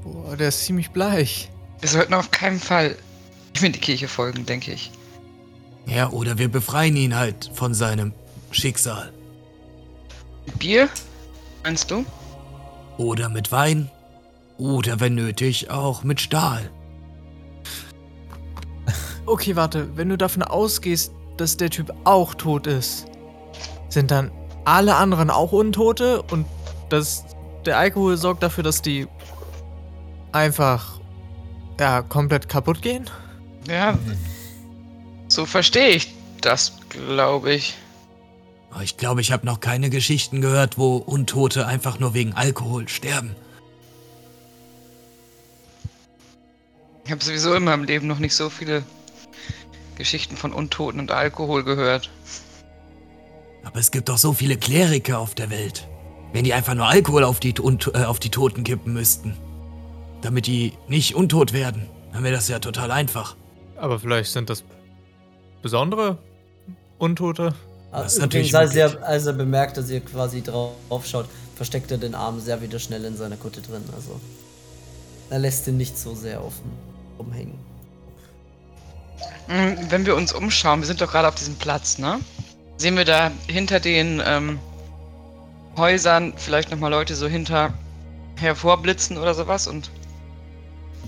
Boah, 0.03 0.35
der 0.35 0.49
ist 0.49 0.65
ziemlich 0.65 0.91
bleich. 0.91 1.49
Wir 1.79 1.89
sollten 1.89 2.13
auf 2.13 2.29
keinen 2.31 2.59
Fall 2.59 2.95
ihm 3.57 3.65
in 3.65 3.71
die 3.71 3.79
Kirche 3.79 4.07
folgen, 4.07 4.45
denke 4.45 4.73
ich. 4.73 4.91
Ja, 5.85 6.09
oder 6.09 6.37
wir 6.37 6.49
befreien 6.49 6.95
ihn 6.97 7.15
halt 7.15 7.49
von 7.53 7.73
seinem 7.73 8.13
Schicksal. 8.51 9.11
Mit 10.45 10.59
Bier? 10.59 10.89
Meinst 11.63 11.89
du? 11.89 12.05
Oder 12.97 13.29
mit 13.29 13.51
Wein. 13.51 13.89
Oder 14.57 14.99
wenn 14.99 15.15
nötig 15.15 15.69
auch 15.69 16.03
mit 16.03 16.19
Stahl. 16.19 16.69
Okay, 19.25 19.55
warte, 19.55 19.95
wenn 19.95 20.09
du 20.09 20.17
davon 20.17 20.43
ausgehst, 20.43 21.13
dass 21.37 21.55
der 21.55 21.69
Typ 21.69 21.93
auch 22.03 22.33
tot 22.33 22.67
ist, 22.67 23.05
sind 23.89 24.11
dann 24.11 24.31
alle 24.65 24.95
anderen 24.95 25.29
auch 25.29 25.51
Untote 25.51 26.21
und 26.21 26.45
das, 26.89 27.25
der 27.65 27.77
Alkohol 27.77 28.17
sorgt 28.17 28.43
dafür, 28.43 28.63
dass 28.63 28.81
die 28.81 29.07
einfach 30.31 30.99
ja, 31.79 32.01
komplett 32.01 32.49
kaputt 32.49 32.81
gehen? 32.81 33.09
Ja. 33.67 33.97
So 35.27 35.45
verstehe 35.45 35.89
ich 35.89 36.13
das, 36.41 36.73
glaube 36.89 37.53
ich. 37.53 37.75
Ich 38.83 38.97
glaube, 38.97 39.21
ich 39.21 39.31
habe 39.31 39.45
noch 39.45 39.59
keine 39.59 39.89
Geschichten 39.89 40.41
gehört, 40.41 40.77
wo 40.77 40.97
Untote 40.97 41.65
einfach 41.65 41.99
nur 41.99 42.13
wegen 42.13 42.33
Alkohol 42.33 42.87
sterben. 42.87 43.35
Ich 47.05 47.11
habe 47.11 47.23
sowieso 47.23 47.55
in 47.55 47.63
meinem 47.63 47.85
Leben 47.85 48.05
noch 48.05 48.19
nicht 48.19 48.35
so 48.35 48.51
viele 48.51 48.83
Geschichten 49.95 50.37
von 50.37 50.53
Untoten 50.53 50.99
und 50.99 51.11
Alkohol 51.11 51.63
gehört. 51.63 52.11
Aber 53.63 53.79
es 53.79 53.91
gibt 53.91 54.09
doch 54.09 54.17
so 54.17 54.33
viele 54.33 54.57
Kleriker 54.57 55.19
auf 55.19 55.35
der 55.35 55.49
Welt. 55.49 55.87
Wenn 56.33 56.43
die 56.43 56.53
einfach 56.53 56.75
nur 56.75 56.87
Alkohol 56.87 57.23
auf 57.23 57.39
die, 57.39 57.53
Unt- 57.59 57.91
äh, 57.93 58.03
auf 58.05 58.19
die 58.19 58.29
Toten 58.29 58.63
kippen 58.63 58.93
müssten. 58.93 59.35
Damit 60.21 60.47
die 60.47 60.73
nicht 60.87 61.15
untot 61.15 61.53
werden, 61.53 61.87
dann 62.13 62.23
wäre 62.23 62.35
das 62.35 62.47
ja 62.47 62.59
total 62.59 62.91
einfach. 62.91 63.35
Aber 63.77 63.99
vielleicht 63.99 64.31
sind 64.31 64.49
das 64.49 64.63
besondere 65.61 66.17
Untote. 66.97 67.53
Das 67.91 68.13
ist 68.13 68.23
Übrigens, 68.23 68.51
natürlich 68.51 68.55
als 68.55 68.75
er, 68.75 69.03
als 69.07 69.25
er 69.25 69.33
bemerkt, 69.33 69.77
dass 69.77 69.89
ihr 69.89 70.01
quasi 70.01 70.43
drauf 70.43 71.05
schaut, 71.05 71.25
versteckt 71.55 71.89
er 71.91 71.97
den 71.97 72.13
Arm 72.15 72.39
sehr 72.39 72.61
wieder 72.61 72.77
schnell 72.79 73.03
in 73.05 73.17
seiner 73.17 73.37
Kutte 73.37 73.61
drin. 73.61 73.83
Also 73.95 74.19
er 75.29 75.39
lässt 75.39 75.67
ihn 75.67 75.77
nicht 75.77 75.97
so 75.97 76.13
sehr 76.15 76.43
offen 76.43 76.69
rumhängen. 77.17 77.55
Hm, 79.47 79.77
Wenn 79.89 80.05
wir 80.05 80.15
uns 80.15 80.33
umschauen, 80.33 80.81
wir 80.81 80.87
sind 80.87 81.01
doch 81.01 81.11
gerade 81.11 81.27
auf 81.27 81.35
diesem 81.35 81.55
Platz, 81.55 81.97
ne? 81.97 82.19
Sehen 82.79 82.95
wir 82.97 83.03
da 83.05 83.29
hinter 83.47 83.79
den 83.79 84.21
ähm, 84.25 84.57
Häusern 85.77 86.33
vielleicht 86.37 86.71
nochmal 86.71 86.89
Leute 86.91 87.13
so 87.13 87.27
hinter 87.27 87.73
hervorblitzen 88.37 89.17
oder 89.17 89.33
sowas 89.33 89.67
und 89.67 89.91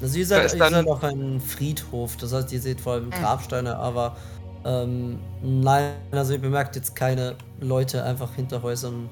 Also 0.02 0.18
ihr 0.18 0.26
Da 0.26 0.36
seid, 0.36 0.46
ist 0.48 0.54
ihr 0.56 0.60
dann- 0.60 0.74
seid 0.74 0.88
auf 0.88 1.04
einem 1.04 1.40
Friedhof, 1.40 2.18
das 2.18 2.34
heißt, 2.34 2.52
ihr 2.52 2.60
seht 2.62 2.82
vor 2.82 2.94
allem. 2.94 3.10
Grabsteine, 3.10 3.78
aber 3.78 4.18
ähm, 4.66 5.18
nein, 5.42 5.94
also 6.12 6.34
ihr 6.34 6.40
bemerkt 6.42 6.76
jetzt 6.76 6.94
keine 6.96 7.36
Leute 7.62 8.04
einfach 8.04 8.36
hinter 8.36 8.62
Häusern 8.62 9.10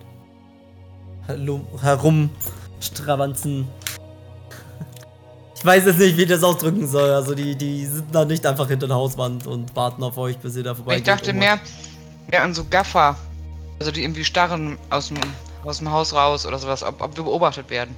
herum- 1.27 1.65
herumstravanzen. 1.81 3.67
Ich 5.55 5.65
weiß 5.65 5.85
jetzt 5.85 5.99
nicht, 5.99 6.17
wie 6.17 6.23
ich 6.23 6.29
das 6.29 6.43
ausdrücken 6.43 6.87
soll. 6.87 7.09
Also 7.11 7.35
die, 7.35 7.55
die 7.55 7.85
sind 7.85 8.13
da 8.15 8.23
nicht 8.25 8.45
einfach 8.45 8.67
hinter 8.67 8.87
der 8.87 8.95
Hauswand 8.95 9.45
und 9.47 9.75
warten 9.75 10.03
auf 10.03 10.17
euch, 10.17 10.37
bis 10.37 10.55
ihr 10.55 10.63
da 10.63 10.75
vorbei 10.75 10.97
ich 10.97 11.03
dachte 11.03 11.33
mehr, 11.33 11.59
mehr 12.31 12.43
an 12.43 12.53
so 12.53 12.63
Gaffer, 12.69 13.15
also 13.79 13.91
die 13.91 14.03
irgendwie 14.03 14.23
starren 14.23 14.77
aus 14.89 15.07
dem, 15.07 15.17
aus 15.63 15.79
dem 15.79 15.91
Haus 15.91 16.13
raus 16.13 16.45
oder 16.45 16.57
sowas, 16.59 16.83
ob, 16.83 17.01
ob 17.01 17.15
wir 17.17 17.23
beobachtet 17.23 17.69
werden. 17.69 17.95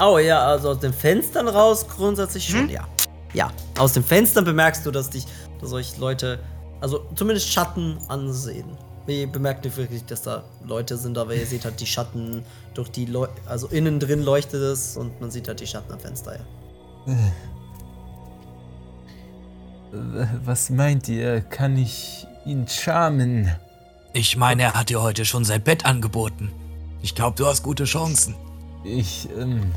Oh 0.00 0.18
ja, 0.18 0.46
also 0.46 0.70
aus 0.70 0.78
den 0.78 0.92
Fenstern 0.92 1.48
raus 1.48 1.86
grundsätzlich 1.88 2.48
schon, 2.48 2.62
Hm? 2.62 2.70
ja. 2.70 2.88
Ja, 3.34 3.50
aus 3.78 3.92
den 3.92 4.02
Fenstern 4.04 4.44
bemerkst 4.46 4.86
du, 4.86 4.90
dass 4.90 5.10
dich, 5.10 5.26
dass 5.60 5.72
euch 5.72 5.98
Leute, 5.98 6.38
also 6.80 7.04
zumindest 7.14 7.50
Schatten 7.52 7.98
ansehen. 8.08 8.76
Ihr 9.06 9.26
bemerkt 9.26 9.64
nicht 9.64 9.76
wirklich, 9.76 10.04
dass 10.06 10.22
da 10.22 10.44
Leute 10.64 10.96
sind, 10.96 11.18
aber 11.18 11.34
ihr 11.34 11.46
seht 11.46 11.64
halt 11.64 11.78
die 11.80 11.86
Schatten 11.86 12.42
durch 12.74 12.90
die 12.90 13.06
Leu 13.06 13.26
also 13.46 13.66
innen 13.68 13.98
drin 14.00 14.22
leuchtet 14.22 14.60
es 14.62 14.96
und 14.96 15.18
man 15.20 15.30
sieht 15.30 15.48
halt 15.48 15.60
die 15.60 15.66
Schatten 15.66 15.92
am 15.92 15.98
Fenster, 15.98 16.36
ja. 16.36 16.40
Was 20.44 20.70
meint 20.70 21.08
ihr? 21.08 21.40
Kann 21.40 21.76
ich 21.78 22.26
ihn 22.44 22.66
charmen? 22.68 23.50
Ich 24.12 24.36
meine, 24.36 24.62
er 24.62 24.72
hat 24.74 24.88
dir 24.90 25.02
heute 25.02 25.24
schon 25.24 25.44
sein 25.44 25.62
Bett 25.62 25.84
angeboten. 25.84 26.50
Ich 27.02 27.14
glaube, 27.14 27.36
du 27.36 27.46
hast 27.46 27.62
gute 27.62 27.84
Chancen. 27.84 28.34
Ich, 28.84 29.28
ähm, 29.38 29.72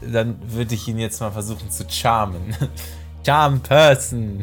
dann 0.00 0.36
würde 0.50 0.74
ich 0.74 0.86
ihn 0.88 0.98
jetzt 0.98 1.20
mal 1.20 1.30
versuchen 1.30 1.70
zu 1.70 1.84
charmen. 1.88 2.54
Charm 3.26 3.60
Person. 3.60 4.42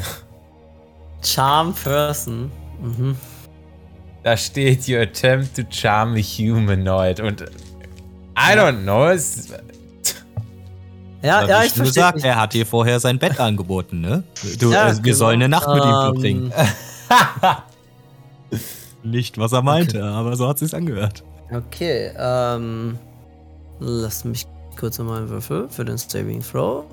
Charm 1.24 1.74
Person. 1.74 2.52
Mhm. 2.82 3.18
Da 4.24 4.38
steht, 4.38 4.88
you 4.88 5.00
attempt 5.00 5.56
to 5.56 5.64
charm 5.70 6.14
a 6.16 6.20
humanoid. 6.20 7.20
Und 7.20 7.42
I 7.42 8.54
don't 8.56 8.84
know, 8.84 9.08
es, 9.08 9.50
Ja, 11.22 11.46
ja, 11.46 11.64
ich 11.64 11.74
verstehe. 11.74 11.84
gesagt, 12.04 12.24
er 12.24 12.36
hat 12.38 12.54
dir 12.54 12.66
vorher 12.66 13.00
sein 13.02 13.20
Bett 13.20 13.40
angeboten, 13.40 14.00
ne? 14.00 14.24
Du, 14.60 14.72
Ja, 14.72 14.90
äh, 14.90 14.96
wir 14.96 15.02
genau. 15.02 15.16
sollen 15.18 15.36
eine 15.42 15.50
Nacht 15.50 15.68
mit 15.68 15.84
ihm 15.84 15.90
Ähm, 15.90 15.94
verbringen. 16.02 16.54
Nicht, 19.04 19.38
was 19.38 19.52
er 19.54 19.62
meinte, 19.62 20.04
aber 20.04 20.36
so 20.36 20.48
hat 20.48 20.60
sich's 20.60 20.74
angehört. 20.74 21.24
Okay, 21.52 22.12
ähm. 22.18 22.98
Lasst 23.80 24.26
mich 24.26 24.46
kurz 24.78 25.00
einmal 25.00 25.20
einen 25.20 25.30
Würfel 25.30 25.70
für 25.70 25.86
den 25.86 25.98
Saving 25.98 26.42
Throw. 26.42 26.84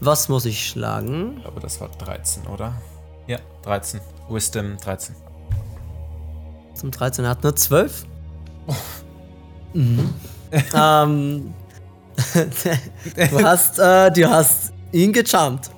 Was 0.00 0.28
muss 0.28 0.44
ich 0.44 0.68
schlagen? 0.68 1.34
Ich 1.36 1.42
glaube, 1.42 1.60
das 1.60 1.80
war 1.80 1.88
13, 1.88 2.46
oder? 2.46 2.72
Ja, 3.26 3.38
13. 3.62 4.00
Wisdom 4.28 4.76
13. 4.76 5.14
Zum 6.74 6.90
13 6.92 7.24
er 7.24 7.30
hat 7.32 7.42
nur 7.42 7.56
12. 7.56 8.06
mhm. 9.74 10.14
ähm, 10.74 11.54
du 13.16 13.42
hast, 13.42 13.78
äh, 13.80 14.12
du 14.12 14.30
hast 14.30 14.72
ihn 14.92 15.12
gecharmt. 15.12 15.70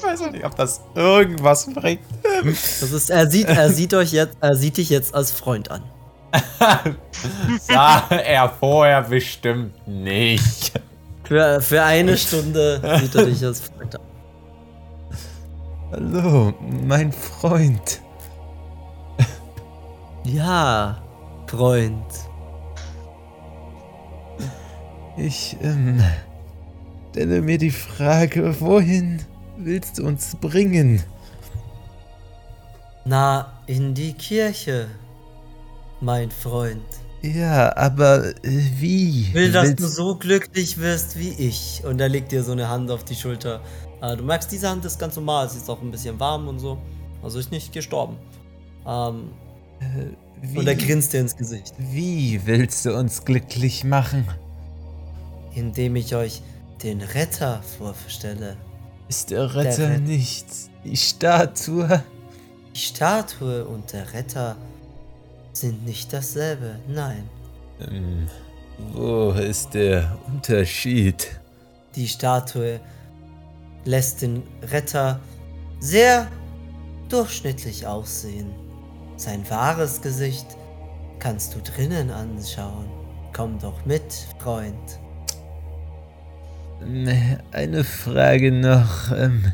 Ich 0.00 0.06
weiß 0.06 0.22
auch 0.22 0.30
nicht, 0.30 0.44
ob 0.46 0.56
das 0.56 0.80
irgendwas 0.94 1.66
bringt. 1.74 2.00
Das 2.42 2.90
ist, 2.90 3.10
er 3.10 3.30
sieht, 3.30 3.48
er 3.48 3.68
sieht 3.68 3.92
euch 3.92 4.12
jetzt, 4.12 4.38
er 4.40 4.54
sieht 4.54 4.78
dich 4.78 4.88
jetzt 4.88 5.14
als 5.14 5.30
Freund 5.30 5.70
an. 5.70 5.82
Sah 7.60 8.06
er 8.08 8.48
vorher 8.48 9.02
bestimmt 9.02 9.86
nicht. 9.86 10.72
Für, 11.24 11.60
für 11.60 11.82
eine 11.82 12.16
Stunde 12.16 12.80
sieht 13.02 13.14
er 13.14 13.26
dich 13.26 13.44
als 13.44 13.60
Freund 13.60 13.94
an. 13.94 14.02
Hallo, 15.92 16.54
mein 16.88 17.12
Freund. 17.12 18.00
Ja, 20.24 21.02
Freund. 21.46 22.06
Ich, 25.18 25.58
ähm, 25.60 26.02
stelle 27.10 27.42
mir 27.42 27.58
die 27.58 27.70
Frage, 27.70 28.58
wohin 28.60 29.20
willst 29.64 29.98
du 29.98 30.06
uns 30.06 30.36
bringen? 30.36 31.02
Na, 33.04 33.52
in 33.66 33.94
die 33.94 34.12
Kirche, 34.12 34.88
mein 36.00 36.30
Freund. 36.30 36.82
Ja, 37.22 37.76
aber 37.76 38.28
äh, 38.44 38.60
wie? 38.78 39.22
Ich 39.22 39.34
will, 39.34 39.52
dass 39.52 39.74
du 39.74 39.82
Willst- 39.82 39.96
so 39.96 40.16
glücklich 40.16 40.78
wirst 40.78 41.18
wie 41.18 41.30
ich. 41.30 41.82
Und 41.84 42.00
er 42.00 42.08
legt 42.08 42.32
dir 42.32 42.42
so 42.42 42.52
eine 42.52 42.68
Hand 42.68 42.90
auf 42.90 43.04
die 43.04 43.14
Schulter. 43.14 43.60
Äh, 44.00 44.16
du 44.16 44.22
merkst, 44.24 44.50
diese 44.50 44.68
Hand 44.70 44.84
ist 44.84 44.98
ganz 44.98 45.16
normal. 45.16 45.48
Sie 45.50 45.58
ist 45.58 45.68
auch 45.68 45.82
ein 45.82 45.90
bisschen 45.90 46.18
warm 46.18 46.48
und 46.48 46.58
so. 46.60 46.78
Also 47.22 47.38
ist 47.38 47.50
nicht 47.50 47.72
gestorben. 47.72 48.16
Ähm, 48.86 49.30
wie, 50.40 50.58
und 50.58 50.66
er 50.66 50.74
grinst 50.74 51.12
dir 51.12 51.20
ins 51.20 51.36
Gesicht. 51.36 51.74
wie 51.78 52.40
willst 52.46 52.86
du 52.86 52.96
uns 52.96 53.24
glücklich 53.24 53.84
machen? 53.84 54.26
Indem 55.54 55.96
ich 55.96 56.14
euch 56.14 56.42
den 56.82 57.02
Retter 57.02 57.60
vorstelle. 57.78 58.56
Ist 59.10 59.32
der 59.32 59.52
Retter 59.56 59.90
Retter. 59.90 59.98
nicht 59.98 60.46
die 60.84 60.96
Statue? 60.96 62.04
Die 62.76 62.78
Statue 62.78 63.64
und 63.64 63.92
der 63.92 64.12
Retter 64.12 64.56
sind 65.52 65.84
nicht 65.84 66.12
dasselbe. 66.12 66.78
Nein. 66.86 67.28
Ähm, 67.80 68.28
wo 68.92 69.32
ist 69.32 69.74
der 69.74 70.16
Unterschied? 70.28 71.26
Die 71.96 72.06
Statue 72.06 72.78
lässt 73.84 74.22
den 74.22 74.44
Retter 74.70 75.18
sehr 75.80 76.28
durchschnittlich 77.08 77.84
aussehen. 77.84 78.54
Sein 79.16 79.42
wahres 79.50 80.00
Gesicht 80.00 80.46
kannst 81.18 81.56
du 81.56 81.58
drinnen 81.62 82.12
anschauen. 82.12 82.88
Komm 83.32 83.58
doch 83.58 83.84
mit, 83.84 84.04
Freund. 84.38 84.99
Ne, 86.86 87.38
Eine 87.52 87.84
Frage 87.84 88.50
noch. 88.52 89.12
Ähm, 89.12 89.52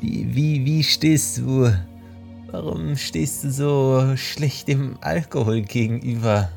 wie, 0.00 0.34
wie, 0.34 0.64
wie 0.64 0.82
stehst 0.82 1.38
du? 1.38 1.72
Warum 2.50 2.96
stehst 2.96 3.44
du 3.44 3.50
so 3.50 4.16
schlecht 4.16 4.68
dem 4.68 4.98
Alkohol 5.00 5.62
gegenüber? 5.62 6.48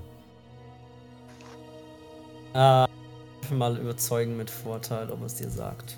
Äh, 2.54 2.88
mal 3.54 3.78
überzeugen 3.78 4.38
mit 4.38 4.50
Vorteil, 4.50 5.10
ob 5.12 5.24
es 5.24 5.36
dir 5.36 5.50
sagt. 5.50 5.98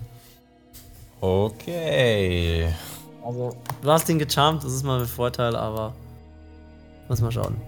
Okay. 1.21 2.67
Also, 3.23 3.55
du 3.81 3.91
hast 3.91 4.09
ihn 4.09 4.19
gecharmt, 4.19 4.63
das 4.63 4.73
ist 4.73 4.83
mal 4.83 4.99
mit 4.99 5.09
Vorteil, 5.09 5.55
aber. 5.55 5.93
Muss 7.07 7.21
mal 7.21 7.31
schauen. 7.31 7.59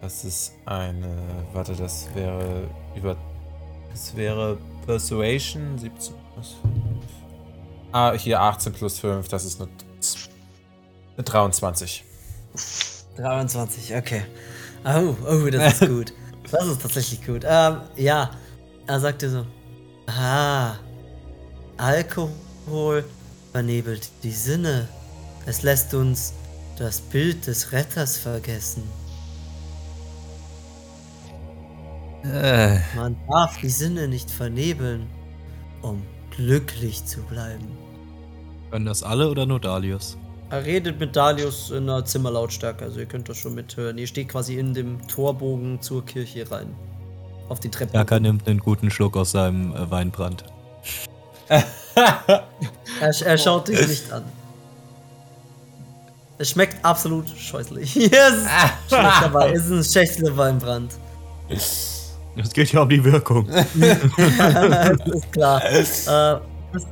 Das 0.00 0.24
ist 0.24 0.54
eine. 0.66 1.16
Warte, 1.52 1.74
das 1.74 2.08
wäre 2.14 2.68
über. 2.94 3.16
Das 3.90 4.16
wäre 4.16 4.56
Persuasion 4.86 5.78
17 5.78 6.14
plus 6.34 6.56
5. 6.62 6.74
Ah, 7.92 8.12
hier 8.12 8.40
18 8.40 8.72
plus 8.72 8.98
5, 8.98 9.28
das 9.28 9.44
ist 9.44 9.60
eine, 9.60 9.70
eine 11.16 11.24
23. 11.24 12.04
23, 13.16 13.96
okay. 13.96 14.22
Oh, 14.84 15.14
oh, 15.28 15.50
das 15.50 15.80
ist 15.80 15.88
gut. 15.88 16.12
Das 16.50 16.66
ist 16.66 16.82
tatsächlich 16.82 17.24
gut. 17.24 17.44
Ähm, 17.46 17.82
ja. 17.96 18.30
Er 18.86 18.98
sagte 18.98 19.30
so: 19.30 19.46
Ah, 20.06 20.74
Alkohol 21.76 23.04
vernebelt 23.52 24.10
die 24.22 24.32
Sinne. 24.32 24.88
Es 25.46 25.62
lässt 25.62 25.94
uns 25.94 26.32
das 26.76 27.00
Bild 27.00 27.46
des 27.46 27.72
Retters 27.72 28.18
vergessen. 28.18 28.82
Äh, 32.24 32.78
Man 32.96 33.16
darf 33.30 33.58
die 33.60 33.70
Sinne 33.70 34.08
nicht 34.08 34.30
vernebeln, 34.30 35.06
um 35.82 36.02
glücklich 36.36 37.04
zu 37.04 37.20
bleiben. 37.22 37.66
Können 38.70 38.86
das 38.86 39.02
alle 39.02 39.28
oder 39.30 39.46
nur 39.46 39.60
Dalius? 39.60 40.16
Er 40.50 40.64
redet 40.64 40.98
mit 40.98 41.14
Dalius 41.16 41.70
in 41.70 41.88
einer 41.88 42.04
Zimmerlautstärke, 42.04 42.84
also 42.84 42.98
ihr 43.00 43.06
könnt 43.06 43.28
das 43.28 43.38
schon 43.38 43.54
mithören. 43.54 43.96
Ihr 43.98 44.06
steht 44.06 44.28
quasi 44.28 44.58
in 44.58 44.74
dem 44.74 45.06
Torbogen 45.06 45.80
zur 45.80 46.04
Kirche 46.04 46.50
rein. 46.50 46.74
Auf 47.48 47.60
die 47.60 47.68
Treppe. 47.68 47.94
Jaka 47.94 48.20
nimmt 48.20 48.46
einen 48.48 48.58
guten 48.60 48.90
Schluck 48.90 49.16
aus 49.16 49.32
seinem 49.32 49.74
äh, 49.74 49.90
Weinbrand. 49.90 50.44
Er, 53.00 53.10
er 53.26 53.38
schaut 53.38 53.68
dich 53.68 53.86
nicht 53.86 54.12
an. 54.12 54.22
Es 56.38 56.50
schmeckt 56.50 56.82
absolut 56.84 57.28
scheußlich. 57.28 57.94
Yes! 57.96 58.12
Schmeckt 58.88 59.22
dabei. 59.22 59.52
Es 59.52 59.66
ist 59.66 59.70
ein 59.70 59.84
Schächtle 59.84 60.36
Weinbrand. 60.36 60.94
Es 62.36 62.52
geht 62.52 62.72
ja 62.72 62.82
um 62.82 62.88
die 62.88 63.02
Wirkung. 63.04 63.46
das 63.48 65.06
ist 65.14 65.32
klar. 65.32 65.62
Äh, 65.64 65.80
das- 65.82 66.86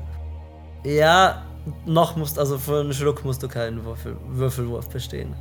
ja, 0.85 1.43
noch 1.87 2.17
musst, 2.17 2.39
also 2.39 2.59
für 2.59 2.81
einen 2.81 2.93
Schluck 2.93 3.25
musst 3.25 3.43
du 3.43 3.49
keinen 3.49 3.85
Würfel, 3.85 4.17
Würfelwurf 4.29 4.89
bestehen. 4.89 5.35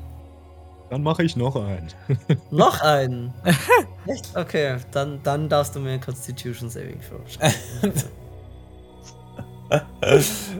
Dann 0.89 1.03
mache 1.03 1.23
ich 1.23 1.35
noch 1.35 1.55
einen. 1.55 1.89
Noch 2.51 2.79
einen? 2.81 3.33
Echt? 4.05 4.35
Okay, 4.37 4.77
dann, 4.91 5.19
dann 5.23 5.49
darfst 5.49 5.75
du 5.75 5.79
mir 5.81 5.91
einen 5.91 6.01
Constitution 6.01 6.69
Saving 6.69 6.99
Throw 7.01 7.19
schreiben. 7.29 7.93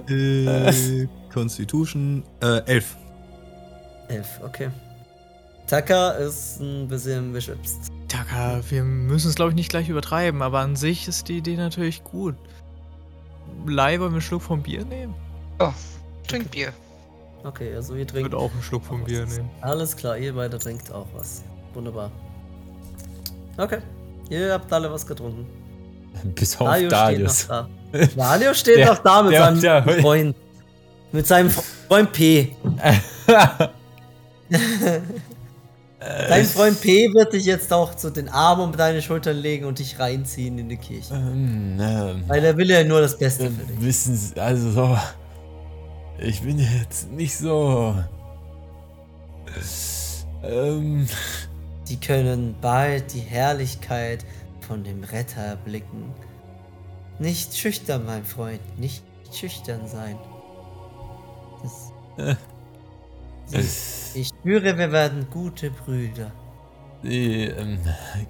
äh, 0.10 1.08
Constitution, 1.34 2.24
äh, 2.41 2.60
elf. 2.65 2.98
Elf, 4.10 4.27
okay. 4.44 4.70
Taka 5.67 6.12
ist 6.12 6.59
ein 6.62 6.88
bisschen 6.88 7.33
beschwipst. 7.33 7.91
Taka, 8.07 8.62
wir 8.69 8.83
müssen 8.83 9.27
es 9.29 9.36
glaube 9.36 9.51
ich 9.51 9.55
nicht 9.55 9.69
gleich 9.69 9.89
übertreiben, 9.89 10.41
aber 10.41 10.59
an 10.59 10.75
sich 10.77 11.07
ist 11.07 11.27
die 11.27 11.38
Idee 11.38 11.57
natürlich 11.57 12.03
gut. 12.03 12.36
Leih, 13.65 14.00
wollen 14.00 14.12
wir 14.12 14.15
einen 14.15 14.21
Schluck 14.21 14.41
vom 14.43 14.62
Bier 14.63 14.85
nehmen? 14.85 15.13
Trink 16.27 16.51
Bier. 16.51 16.72
Okay, 17.44 17.74
also 17.75 17.96
ihr 17.96 18.01
Ich 18.01 18.07
trinkt. 18.07 18.31
würde 18.31 18.37
auch 18.44 18.51
einen 18.51 18.61
Schluck 18.63 18.83
vom 18.85 19.03
Bier 19.03 19.25
nehmen. 19.25 19.50
Alles 19.61 19.96
klar, 19.96 20.18
ihr 20.18 20.33
beide 20.33 20.57
trinkt 20.57 20.92
auch 20.92 21.07
was. 21.13 21.44
Wunderbar. 21.74 22.11
Okay, 23.57 23.79
ihr 24.29 24.53
habt 24.53 24.72
alle 24.72 24.92
was 24.92 25.05
getrunken. 25.05 25.46
Bis 26.35 26.55
auf 26.59 26.68
Dario 26.68 26.89
Darius. 26.89 27.39
steht 27.42 27.50
noch 27.50 27.68
da. 27.92 28.07
Dario 28.15 28.53
steht 28.53 28.77
Der- 28.77 28.85
noch 28.87 28.98
da 29.00 29.22
mit 29.24 29.33
der- 29.33 29.42
seinem 29.44 29.61
der- 29.61 29.83
Freund. 30.01 30.35
Mit 31.11 31.27
seinem 31.27 31.50
Freund 31.50 32.11
P. 32.11 32.55
Dein 36.00 36.46
Freund 36.46 36.79
P 36.79 37.12
wird 37.14 37.33
dich 37.33 37.46
jetzt 37.46 37.74
auch 37.74 37.96
zu 37.96 38.12
den 38.12 38.29
Armen 38.29 38.62
um 38.62 38.72
deine 38.77 39.01
Schultern 39.01 39.36
legen 39.38 39.66
und 39.66 39.79
dich 39.79 39.98
reinziehen 40.00 40.60
in 40.60 40.70
die 40.70 40.77
Kirche. 40.77 41.16
ähm, 41.16 41.77
ähm, 41.79 42.24
Weil 42.27 42.46
er 42.46 42.55
will 42.55 42.70
ja 42.70 42.83
nur 42.83 43.01
das 43.01 43.18
Beste 43.18 43.50
für 43.50 43.66
dich. 43.66 43.81
wissen 43.81 44.16
Sie, 44.16 44.40
also 44.40 44.72
so. 44.72 44.98
Ich 46.20 46.42
bin 46.42 46.60
jetzt 46.60 47.12
nicht 47.12 47.36
so. 47.36 47.96
Ähm, 50.44 51.07
Sie 51.83 51.98
können 51.98 52.55
bald 52.62 53.14
die 53.14 53.20
Herrlichkeit 53.20 54.24
von 54.68 54.83
dem 54.83 55.03
Retter 55.03 55.42
erblicken. 55.42 56.14
Nicht 57.18 57.57
schüchtern, 57.57 58.05
mein 58.05 58.24
Freund, 58.24 58.60
nicht 58.77 59.03
schüchtern 59.31 59.88
sein. 59.88 60.18
Das, 61.64 61.92
Sie, 63.46 64.20
ich 64.22 64.29
spüre, 64.48 64.77
wir 64.77 64.94
werden 64.94 65.27
gute 65.29 65.70
Brüder. 65.70 66.31
Sie 67.03 67.48
ähm, 67.48 67.79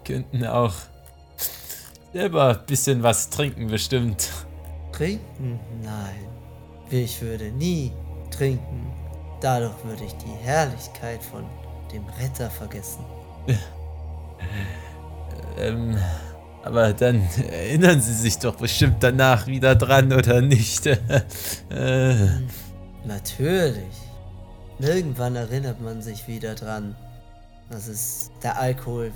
könnten 0.03 0.47
auch 0.47 0.73
selber 2.11 2.57
ein 2.57 2.65
bisschen 2.65 3.03
was 3.03 3.29
trinken, 3.29 3.67
bestimmt. 3.67 4.31
Trinken? 4.91 5.59
Nein. 5.83 6.27
Ich 6.89 7.21
würde 7.21 7.51
nie 7.51 7.91
trinken. 8.31 8.91
Dadurch 9.41 9.75
würde 9.83 10.05
ich 10.05 10.13
die 10.13 10.43
Herrlichkeit 10.43 11.21
von 11.23 11.45
dem 11.93 12.03
Retter 12.19 12.49
vergessen. 12.49 13.05
Ähm, 15.59 15.97
aber 16.63 16.93
dann 16.93 17.27
erinnern 17.49 17.99
Sie 17.99 18.13
sich 18.13 18.37
doch 18.37 18.55
bestimmt 18.57 18.97
danach 18.99 19.47
wieder 19.47 19.73
dran, 19.73 20.13
oder 20.13 20.39
nicht? 20.39 20.85
äh, 21.69 22.15
Natürlich. 23.03 24.06
Irgendwann 24.79 25.35
erinnert 25.35 25.81
man 25.81 26.01
sich 26.01 26.27
wieder 26.27 26.55
dran. 26.55 26.95
Das 27.69 27.87
ist 27.87 28.31
der 28.43 28.57
Alkohol 28.57 29.11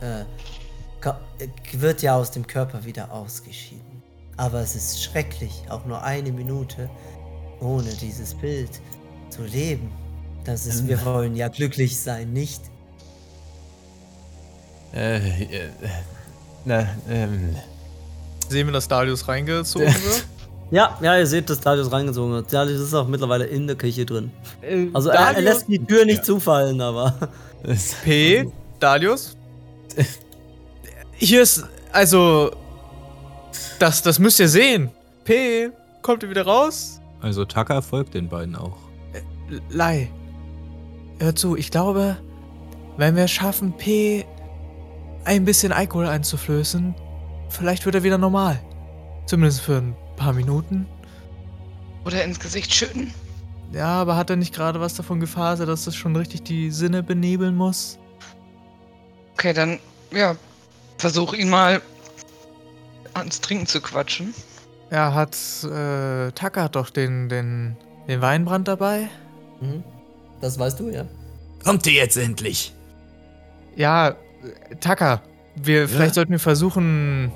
äh, 0.00 0.20
äh, 0.20 1.48
wird 1.72 2.02
ja 2.02 2.16
aus 2.16 2.30
dem 2.30 2.46
Körper 2.46 2.84
wieder 2.84 3.10
ausgeschieden. 3.10 4.02
Aber 4.36 4.60
es 4.60 4.74
ist 4.74 5.02
schrecklich, 5.02 5.64
auch 5.68 5.84
nur 5.84 6.02
eine 6.02 6.32
Minute 6.32 6.88
ohne 7.60 7.90
dieses 7.94 8.34
Bild 8.34 8.80
zu 9.28 9.42
leben. 9.42 9.90
Das 10.44 10.66
ist, 10.66 10.88
wir 10.88 11.04
wollen 11.04 11.36
ja 11.36 11.48
glücklich 11.48 12.00
sein, 12.00 12.32
nicht? 12.32 12.62
äh, 14.94 15.16
äh, 15.16 15.70
na, 16.64 16.86
ähm, 17.08 17.54
Sehen 18.48 18.66
wir, 18.66 18.72
dass 18.72 18.88
Dalius 18.88 19.28
reingezogen 19.28 19.86
wird? 20.04 20.24
Ja, 20.70 20.96
ja, 21.00 21.18
ihr 21.18 21.26
seht, 21.26 21.50
dass 21.50 21.60
Darius 21.60 21.90
reingezogen 21.90 22.32
wird. 22.32 22.52
Darius 22.52 22.80
ist 22.80 22.94
auch 22.94 23.08
mittlerweile 23.08 23.44
in 23.46 23.66
der 23.66 23.74
Küche 23.76 24.06
drin. 24.06 24.30
Also 24.92 25.08
er, 25.10 25.16
er 25.16 25.32
Darius- 25.34 25.42
lässt 25.42 25.68
die 25.68 25.78
Tür 25.84 26.04
nicht 26.04 26.24
zufallen, 26.24 26.80
aber. 26.80 27.14
es- 27.64 27.94
P, 28.04 28.46
Dalius? 28.78 29.36
Hier 31.14 31.42
ist, 31.42 31.64
also, 31.92 32.50
das, 33.78 34.02
das 34.02 34.18
müsst 34.18 34.38
ihr 34.40 34.48
sehen. 34.48 34.90
P, 35.24 35.70
kommt 36.02 36.22
ihr 36.22 36.30
wieder 36.30 36.44
raus? 36.46 37.00
Also 37.20 37.44
Taka 37.44 37.82
folgt 37.82 38.14
den 38.14 38.28
beiden 38.28 38.56
auch. 38.56 38.76
L- 39.50 39.60
Lei, 39.70 40.10
hör 41.18 41.34
zu, 41.34 41.56
ich 41.56 41.70
glaube, 41.70 42.16
wenn 42.96 43.16
wir 43.16 43.24
es 43.24 43.30
schaffen, 43.32 43.72
P 43.76 44.24
ein 45.24 45.44
bisschen 45.44 45.72
Alkohol 45.72 46.06
einzuflößen, 46.06 46.94
vielleicht 47.50 47.84
wird 47.84 47.96
er 47.96 48.02
wieder 48.02 48.16
normal. 48.18 48.58
Zumindest 49.26 49.60
für 49.60 49.76
ein 49.76 49.96
paar 50.20 50.32
Minuten. 50.34 50.86
Oder 52.04 52.22
ins 52.24 52.38
Gesicht 52.38 52.72
schütten. 52.72 53.12
Ja, 53.72 53.86
aber 53.86 54.16
hat 54.16 54.30
er 54.30 54.36
nicht 54.36 54.54
gerade 54.54 54.80
was 54.80 54.94
davon 54.94 55.18
gefaselt, 55.18 55.68
dass 55.68 55.84
das 55.84 55.96
schon 55.96 56.14
richtig 56.14 56.42
die 56.42 56.70
Sinne 56.70 57.02
benebeln 57.02 57.56
muss? 57.56 57.98
Okay, 59.34 59.52
dann, 59.52 59.78
ja, 60.12 60.36
versuch 60.98 61.32
ihn 61.32 61.48
mal 61.48 61.80
ans 63.14 63.40
Trinken 63.40 63.66
zu 63.66 63.80
quatschen. 63.80 64.34
Ja, 64.90 65.14
hat, 65.14 65.36
äh, 65.64 66.32
Taka 66.32 66.64
hat 66.64 66.76
doch 66.76 66.90
den, 66.90 67.28
den, 67.28 67.76
den 68.08 68.20
Weinbrand 68.20 68.68
dabei? 68.68 69.08
Mhm. 69.60 69.82
Das 70.40 70.58
weißt 70.58 70.80
du, 70.80 70.90
ja. 70.90 71.04
Kommt 71.64 71.86
ihr 71.86 71.92
jetzt 71.92 72.16
endlich? 72.16 72.74
Ja, 73.76 74.16
Taka, 74.80 75.22
wir, 75.54 75.88
vielleicht 75.88 76.14
sollten 76.14 76.32
wir 76.32 76.38
versuchen, 76.38 77.30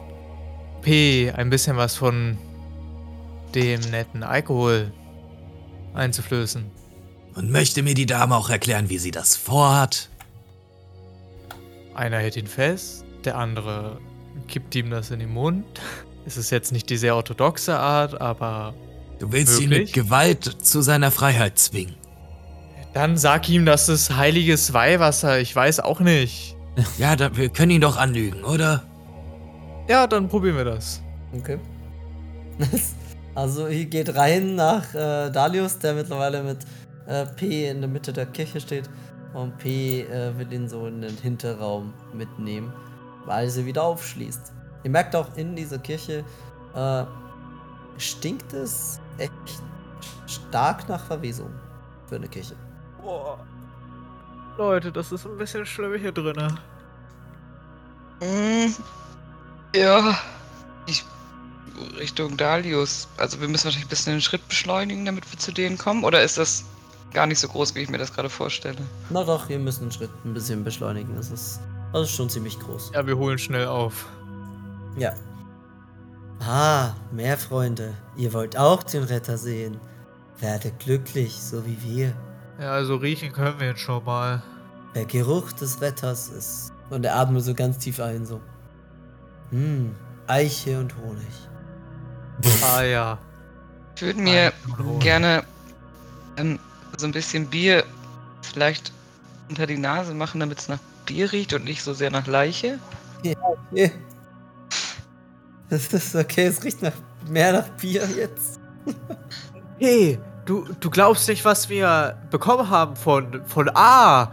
P 0.82 1.30
ein 1.30 1.48
bisschen 1.48 1.76
was 1.76 1.94
von 1.94 2.36
dem 3.54 3.80
netten 3.90 4.22
Alkohol 4.22 4.92
einzuflößen. 5.94 6.70
Und 7.34 7.50
möchte 7.50 7.82
mir 7.82 7.94
die 7.94 8.06
Dame 8.06 8.36
auch 8.36 8.50
erklären, 8.50 8.88
wie 8.88 8.98
sie 8.98 9.10
das 9.10 9.36
vorhat? 9.36 10.08
einer 11.94 12.18
hält 12.18 12.36
ihn 12.36 12.48
fest, 12.48 13.04
der 13.24 13.38
andere 13.38 14.00
kippt 14.48 14.74
ihm 14.74 14.90
das 14.90 15.10
in 15.12 15.20
den 15.20 15.32
Mund. 15.32 15.64
Es 16.26 16.36
ist 16.36 16.50
jetzt 16.50 16.72
nicht 16.72 16.90
die 16.90 16.96
sehr 16.96 17.14
orthodoxe 17.14 17.78
Art, 17.78 18.20
aber 18.20 18.74
Du 19.20 19.30
willst 19.30 19.60
ihn 19.60 19.70
Wirklich? 19.70 19.94
mit 19.96 20.04
Gewalt 20.04 20.44
zu 20.44 20.80
seiner 20.82 21.12
Freiheit 21.12 21.56
zwingen. 21.58 21.94
dann 22.94 23.16
sag 23.16 23.48
ihm, 23.48 23.64
das 23.64 23.88
ist 23.88 24.16
heiliges 24.16 24.72
Weihwasser. 24.72 25.38
Ich 25.40 25.54
weiß 25.54 25.80
auch 25.80 26.00
nicht. 26.00 26.56
Ja, 26.98 27.14
da, 27.14 27.36
wir 27.36 27.50
können 27.50 27.70
ihn 27.70 27.80
doch 27.80 27.96
anlügen, 27.96 28.42
oder? 28.42 28.82
Ja, 29.88 30.08
dann 30.08 30.28
probieren 30.28 30.56
wir 30.56 30.64
das. 30.64 31.00
Okay. 31.32 31.58
also 33.34 33.66
ihr 33.68 33.86
geht 33.86 34.14
rein 34.16 34.54
nach 34.54 34.94
äh, 34.94 35.30
Dalius, 35.30 35.78
der 35.78 35.94
mittlerweile 35.94 36.42
mit 36.42 36.58
äh, 37.06 37.26
P 37.26 37.68
in 37.68 37.80
der 37.80 37.88
Mitte 37.88 38.12
der 38.12 38.26
Kirche 38.26 38.60
steht. 38.60 38.88
Und 39.32 39.58
P 39.58 40.02
äh, 40.02 40.36
will 40.38 40.52
ihn 40.52 40.68
so 40.68 40.86
in 40.86 41.00
den 41.00 41.16
Hinterraum 41.16 41.92
mitnehmen, 42.12 42.72
weil 43.24 43.50
sie 43.50 43.66
wieder 43.66 43.82
aufschließt. 43.82 44.52
Ihr 44.84 44.90
merkt 44.90 45.16
auch 45.16 45.36
in 45.36 45.56
dieser 45.56 45.78
Kirche, 45.78 46.24
äh, 46.74 47.04
stinkt 47.98 48.52
es 48.52 49.00
echt 49.18 49.32
stark 50.26 50.88
nach 50.88 51.04
Verwesung 51.04 51.50
für 52.06 52.16
eine 52.16 52.28
Kirche. 52.28 52.54
Boah. 53.02 53.38
Leute, 54.56 54.92
das 54.92 55.10
ist 55.10 55.26
ein 55.26 55.36
bisschen 55.36 55.66
schlimm 55.66 55.94
hier 55.98 56.12
drinnen. 56.12 56.58
Mm, 58.20 58.72
Ja. 59.74 60.16
Ich. 60.86 61.04
Richtung 61.98 62.36
Dalius. 62.36 63.08
Also, 63.16 63.40
wir 63.40 63.48
müssen 63.48 63.64
wahrscheinlich 63.64 63.86
ein 63.86 63.90
bisschen 63.90 64.14
den 64.14 64.20
Schritt 64.20 64.46
beschleunigen, 64.48 65.04
damit 65.04 65.30
wir 65.30 65.38
zu 65.38 65.52
denen 65.52 65.78
kommen. 65.78 66.04
Oder 66.04 66.22
ist 66.22 66.38
das 66.38 66.64
gar 67.12 67.26
nicht 67.26 67.38
so 67.38 67.48
groß, 67.48 67.74
wie 67.74 67.80
ich 67.80 67.88
mir 67.88 67.98
das 67.98 68.12
gerade 68.12 68.28
vorstelle? 68.28 68.78
Na 69.10 69.24
doch, 69.24 69.48
ihr 69.48 69.58
müsst 69.58 69.80
einen 69.80 69.92
Schritt 69.92 70.10
ein 70.24 70.34
bisschen 70.34 70.64
beschleunigen. 70.64 71.16
Das 71.16 71.30
ist, 71.30 71.60
das 71.92 72.08
ist 72.08 72.16
schon 72.16 72.28
ziemlich 72.28 72.58
groß. 72.60 72.90
Ja, 72.94 73.06
wir 73.06 73.16
holen 73.16 73.38
schnell 73.38 73.66
auf. 73.66 74.06
Ja. 74.98 75.14
Ah, 76.40 76.94
mehr 77.12 77.38
Freunde. 77.38 77.94
Ihr 78.16 78.32
wollt 78.32 78.56
auch 78.56 78.82
den 78.82 79.04
Retter 79.04 79.38
sehen. 79.38 79.80
Werdet 80.40 80.78
glücklich, 80.80 81.32
so 81.32 81.64
wie 81.64 81.78
wir. 81.82 82.12
Ja, 82.60 82.72
also 82.72 82.96
riechen 82.96 83.32
können 83.32 83.58
wir 83.58 83.68
jetzt 83.68 83.80
schon 83.80 84.04
mal. 84.04 84.42
Der 84.94 85.06
Geruch 85.06 85.52
des 85.52 85.80
Retters 85.80 86.28
ist. 86.28 86.72
Und 86.90 87.04
er 87.04 87.16
atmet 87.16 87.42
so 87.42 87.54
ganz 87.54 87.78
tief 87.78 87.98
ein, 88.00 88.26
so. 88.26 88.40
Hm, 89.50 89.94
Eiche 90.26 90.78
und 90.78 90.94
Honig. 90.98 91.26
Ah 92.62 92.82
ja. 92.82 93.18
Ich 93.96 94.02
würde 94.02 94.20
mir 94.20 94.52
gerne 95.00 95.44
ähm, 96.36 96.58
so 96.96 97.06
ein 97.06 97.12
bisschen 97.12 97.46
Bier 97.46 97.84
vielleicht 98.42 98.92
unter 99.48 99.66
die 99.66 99.78
Nase 99.78 100.14
machen, 100.14 100.40
damit 100.40 100.58
es 100.58 100.68
nach 100.68 100.78
Bier 101.06 101.32
riecht 101.32 101.52
und 101.52 101.64
nicht 101.64 101.82
so 101.82 101.94
sehr 101.94 102.10
nach 102.10 102.26
Leiche. 102.26 102.78
Okay. 103.70 103.92
Das 105.70 105.92
ist 105.92 106.14
okay, 106.14 106.46
es 106.46 106.62
riecht 106.62 106.82
nach 106.82 106.92
mehr 107.28 107.52
nach 107.52 107.68
Bier 107.80 108.06
jetzt. 108.16 108.60
Hey, 109.78 110.18
du, 110.44 110.66
du 110.80 110.90
glaubst 110.90 111.28
nicht, 111.28 111.44
was 111.44 111.68
wir 111.68 112.16
bekommen 112.30 112.70
haben 112.70 112.96
von, 112.96 113.42
von 113.46 113.70
A. 113.74 114.32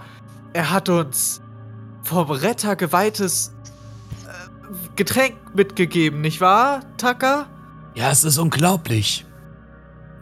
Er 0.54 0.70
hat 0.70 0.90
uns 0.90 1.42
vom 2.04 2.30
Retter 2.30 2.76
geweihtes 2.76 3.54
äh, 4.28 4.96
Getränk 4.96 5.36
mitgegeben, 5.56 6.22
nicht 6.22 6.42
wahr, 6.42 6.82
Taka? 6.98 7.48
Ja, 7.96 8.10
es 8.12 8.24
ist 8.24 8.38
unglaublich. 8.38 9.26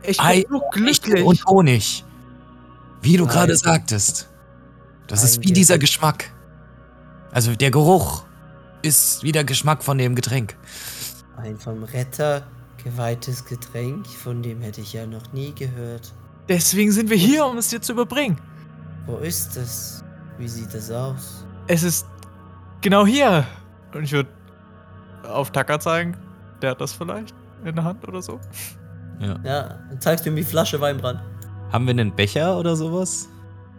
Ich 0.03 0.19
Ei, 0.19 0.41
bin 0.43 0.51
so 0.51 0.63
Echt 0.63 1.03
glücklich. 1.03 1.25
Und 1.25 1.45
Honig. 1.45 2.05
Wie 3.01 3.17
du 3.17 3.25
gerade 3.27 3.55
sagtest. 3.55 4.29
Das 5.07 5.23
ist 5.23 5.37
Ein 5.39 5.43
wie 5.43 5.53
dieser 5.53 5.75
Ge- 5.75 5.81
Geschmack. 5.81 6.31
Also 7.31 7.55
der 7.55 7.71
Geruch 7.71 8.23
ist 8.81 9.23
wie 9.23 9.31
der 9.31 9.43
Geschmack 9.43 9.83
von 9.83 9.97
dem 9.97 10.15
Getränk. 10.15 10.55
Ein 11.37 11.57
vom 11.57 11.83
Retter 11.83 12.43
geweihtes 12.83 13.45
Getränk, 13.45 14.07
von 14.07 14.41
dem 14.41 14.61
hätte 14.61 14.81
ich 14.81 14.93
ja 14.93 15.05
noch 15.05 15.31
nie 15.33 15.53
gehört. 15.53 16.13
Deswegen 16.47 16.91
sind 16.91 17.09
wir 17.09 17.17
hier, 17.17 17.45
um 17.45 17.57
es 17.57 17.69
dir 17.69 17.81
zu 17.81 17.91
überbringen. 17.93 18.39
Wo 19.05 19.17
ist 19.17 19.55
es? 19.57 20.03
Wie 20.37 20.47
sieht 20.47 20.73
es 20.73 20.89
aus? 20.89 21.45
Es 21.67 21.83
ist 21.83 22.07
genau 22.81 23.05
hier. 23.05 23.45
Und 23.93 24.03
ich 24.03 24.11
würde 24.11 24.29
auf 25.23 25.51
Taka 25.51 25.79
zeigen. 25.79 26.17
Der 26.61 26.71
hat 26.71 26.81
das 26.81 26.93
vielleicht 26.93 27.35
in 27.65 27.75
der 27.75 27.83
Hand 27.83 28.07
oder 28.07 28.21
so. 28.21 28.39
Ja, 29.19 29.35
dann 29.89 29.99
zeigst 29.99 30.25
du 30.25 30.29
ihm 30.29 30.35
die 30.35 30.43
Flasche 30.43 30.79
Weinbrand. 30.79 31.19
Haben 31.71 31.85
wir 31.85 31.91
einen 31.91 32.15
Becher 32.15 32.57
oder 32.57 32.75
sowas? 32.75 33.27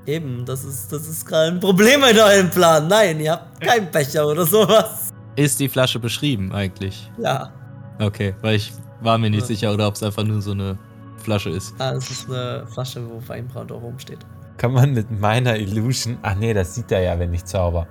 Eben, 0.07 0.45
das 0.45 0.64
ist, 0.64 0.93
das 0.93 1.09
ist 1.09 1.25
gerade 1.27 1.53
ein 1.53 1.61
Problem 1.61 2.01
mit 2.01 2.19
eurem 2.19 2.51
Plan. 2.51 2.88
Nein, 2.88 3.21
ihr 3.21 3.33
habt 3.33 3.61
keinen 3.61 3.90
Becher 3.90 4.27
oder 4.27 4.45
sowas. 4.47 5.11
Ist 5.37 5.59
die 5.61 5.69
Flasche 5.69 5.99
beschrieben 5.99 6.53
eigentlich? 6.53 7.11
Ja, 7.19 7.51
Okay, 7.99 8.35
weil 8.40 8.57
ich 8.57 8.73
war 9.03 9.19
mir 9.19 9.29
nicht 9.31 9.40
Ja. 9.40 9.47
sicher, 9.47 9.73
oder 9.75 9.87
ob 9.88 9.95
es 9.95 10.03
einfach 10.03 10.25
nur 10.25 10.40
so 10.40 10.53
eine 10.53 10.79
Flasche 11.19 11.51
ist. 11.51 11.75
ah, 11.79 11.93
das 11.93 12.11
ist 12.11 12.31
eine 12.31 12.66
Flasche, 12.66 13.03
wo 13.09 13.23
Weinbrand 13.29 13.71
auch 13.73 13.83
rumsteht. 13.83 14.19
Kann 14.57 14.73
man 14.73 14.93
mit 14.95 15.11
meiner 15.21 15.57
Illusion. 15.57 16.16
Ach 16.23 16.35
nee, 16.35 16.53
das 16.55 16.75
sieht 16.75 16.90
er 16.93 17.01
ja, 17.03 17.19
wenn 17.19 17.33
ich 17.35 17.45
zauber. 17.45 17.87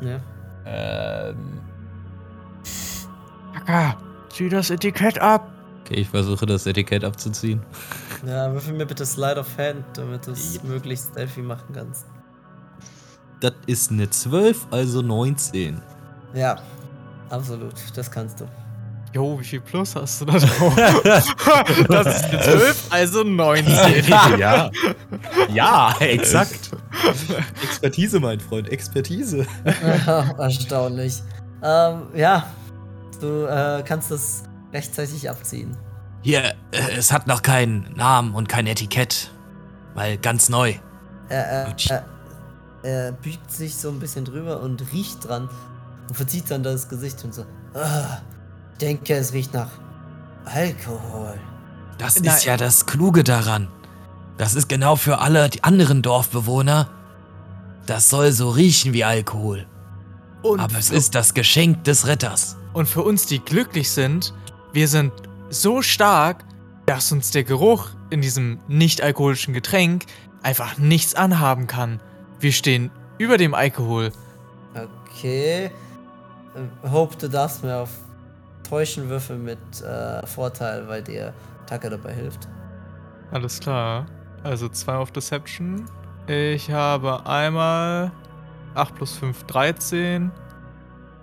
Ja. 0.00 0.18
Ähm. 0.66 1.60
Taka, 3.54 3.96
zieh 4.30 4.48
das 4.48 4.70
Etikett 4.70 5.20
ab. 5.20 5.52
Okay, 5.84 6.00
ich 6.00 6.08
versuche 6.08 6.46
das 6.46 6.66
Etikett 6.66 7.04
abzuziehen. 7.04 7.62
Ja, 8.26 8.52
würfel 8.52 8.74
mir 8.74 8.86
bitte 8.86 9.04
Slide 9.04 9.40
of 9.40 9.58
Hand, 9.58 9.84
damit 9.94 10.26
du 10.26 10.32
es 10.32 10.62
möglichst 10.62 11.10
stealthy 11.10 11.42
machen 11.42 11.74
kannst. 11.74 12.06
Das 13.40 13.54
ist 13.66 13.90
eine 13.90 14.08
12, 14.08 14.66
also 14.70 15.02
19. 15.02 15.80
Ja, 16.34 16.56
absolut, 17.30 17.74
das 17.94 18.10
kannst 18.10 18.40
du. 18.40 18.44
Jo, 19.12 19.40
wie 19.40 19.44
viel 19.44 19.60
Plus 19.60 19.96
hast 19.96 20.20
du 20.20 20.26
da 20.26 20.38
drauf? 20.38 20.74
das 21.04 21.26
ist 21.26 22.24
eine 22.26 22.40
12, 22.40 22.86
also 22.90 23.24
19. 23.24 24.04
ja. 24.38 24.70
Ja, 25.52 25.96
exakt. 25.98 26.70
Expertise, 27.64 28.20
mein 28.20 28.38
Freund, 28.38 28.68
Expertise. 28.68 29.46
Erstaunlich. 30.38 31.22
Ähm, 31.62 32.02
ja, 32.14 32.46
du 33.20 33.46
äh, 33.46 33.82
kannst 33.86 34.10
das 34.10 34.42
rechtzeitig 34.72 35.28
abziehen. 35.28 35.76
Hier, 36.22 36.54
äh, 36.72 36.96
es 36.96 37.12
hat 37.12 37.26
noch 37.26 37.42
keinen 37.42 37.92
Namen 37.94 38.34
und 38.34 38.48
kein 38.48 38.66
Etikett. 38.66 39.30
Weil 39.94 40.18
ganz 40.18 40.48
neu. 40.48 40.74
Er, 41.28 41.44
er, 41.46 41.76
er, 41.88 42.04
er 42.82 43.12
biegt 43.12 43.50
sich 43.50 43.76
so 43.76 43.88
ein 43.90 43.98
bisschen 43.98 44.24
drüber 44.24 44.60
und 44.60 44.92
riecht 44.92 45.26
dran 45.26 45.48
und 46.08 46.14
verzieht 46.14 46.50
dann 46.50 46.62
das 46.62 46.88
Gesicht 46.88 47.24
und 47.24 47.34
so. 47.34 47.44
Ah, 47.74 48.18
denke, 48.80 49.14
es 49.14 49.32
riecht 49.32 49.54
nach 49.54 49.70
Alkohol. 50.44 51.38
Das 51.98 52.20
Nein. 52.20 52.34
ist 52.34 52.44
ja 52.44 52.56
das 52.56 52.86
Kluge 52.86 53.24
daran. 53.24 53.68
Das 54.38 54.54
ist 54.54 54.68
genau 54.68 54.96
für 54.96 55.18
alle 55.18 55.50
die 55.50 55.64
anderen 55.64 56.02
Dorfbewohner. 56.02 56.88
Das 57.86 58.08
soll 58.08 58.32
so 58.32 58.50
riechen 58.50 58.92
wie 58.92 59.04
Alkohol. 59.04 59.66
Und, 60.42 60.60
Aber 60.60 60.78
es 60.78 60.90
ist 60.90 61.14
das 61.14 61.34
Geschenk 61.34 61.84
des 61.84 62.06
Ritters. 62.06 62.56
Und 62.72 62.88
für 62.88 63.02
uns, 63.02 63.26
die 63.26 63.40
glücklich 63.40 63.90
sind, 63.90 64.32
wir 64.72 64.88
sind 64.88 65.12
so 65.48 65.82
stark, 65.82 66.44
dass 66.86 67.12
uns 67.12 67.30
der 67.30 67.44
Geruch 67.44 67.90
in 68.10 68.20
diesem 68.20 68.58
nicht-alkoholischen 68.68 69.54
Getränk 69.54 70.04
einfach 70.42 70.78
nichts 70.78 71.14
anhaben 71.14 71.66
kann. 71.66 72.00
Wir 72.38 72.52
stehen 72.52 72.90
über 73.18 73.36
dem 73.36 73.54
Alkohol. 73.54 74.12
Okay. 74.74 75.70
Hope, 76.90 77.16
du 77.16 77.28
darfst 77.28 77.62
mir 77.62 77.76
auf 77.76 77.90
Täuschen 78.68 79.08
würfeln 79.08 79.44
mit 79.44 79.58
äh, 79.82 80.26
Vorteil, 80.26 80.88
weil 80.88 81.02
dir 81.02 81.34
Taka 81.66 81.90
dabei 81.90 82.12
hilft. 82.12 82.48
Alles 83.30 83.60
klar. 83.60 84.06
Also 84.42 84.68
2 84.68 84.94
auf 84.94 85.12
Deception. 85.12 85.84
Ich 86.26 86.70
habe 86.70 87.26
einmal 87.26 88.10
8 88.74 88.94
plus 88.94 89.16
5, 89.16 89.44
13. 89.44 90.30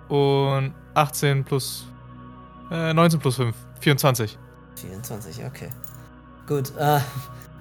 Und 0.08 0.74
18 0.98 1.44
plus. 1.44 1.86
Äh, 2.70 2.92
19 2.92 3.20
plus 3.20 3.36
5, 3.36 3.56
24. 3.80 4.38
24, 4.76 5.44
okay. 5.44 5.70
Gut, 6.46 6.72
äh, 6.76 7.00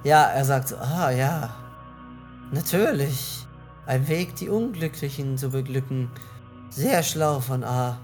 ja, 0.03 0.23
er 0.23 0.43
sagt 0.43 0.73
ah 0.73 1.11
ja, 1.11 1.49
natürlich. 2.51 3.45
Ein 3.85 4.07
Weg, 4.07 4.35
die 4.35 4.49
Unglücklichen 4.49 5.37
zu 5.37 5.49
beglücken. 5.49 6.09
Sehr 6.69 7.03
schlau 7.03 7.39
von 7.39 7.63
A. 7.63 7.97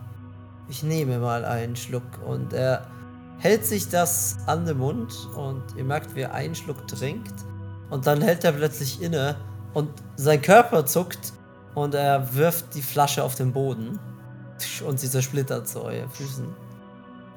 Ich 0.69 0.82
nehme 0.84 1.19
mal 1.19 1.43
einen 1.43 1.76
Schluck 1.76 2.04
und 2.26 2.54
er 2.54 2.88
hält 3.39 3.65
sich 3.65 3.89
das 3.89 4.38
an 4.46 4.65
den 4.65 4.78
Mund 4.78 5.13
und 5.36 5.63
ihr 5.76 5.84
merkt, 5.84 6.15
wie 6.15 6.22
er 6.22 6.34
einen 6.34 6.56
Schluck 6.56 6.88
trinkt 6.88 7.34
und 7.89 8.08
dann 8.08 8.22
hält 8.22 8.46
er 8.46 8.54
plötzlich 8.54 9.02
inne 9.02 9.36
und 9.74 9.89
sein 10.15 10.41
Körper 10.41 10.86
zuckt 10.86 11.34
und 11.76 11.96
er 11.96 12.34
wirft 12.34 12.76
die 12.76 12.82
Flasche 12.82 13.24
auf 13.24 13.36
den 13.36 13.52
Boden 13.52 14.00
und 14.86 15.00
sie 15.00 15.10
zersplittert 15.10 15.68
zu 15.68 15.84
euren 15.84 16.10
Füßen. 16.10 16.48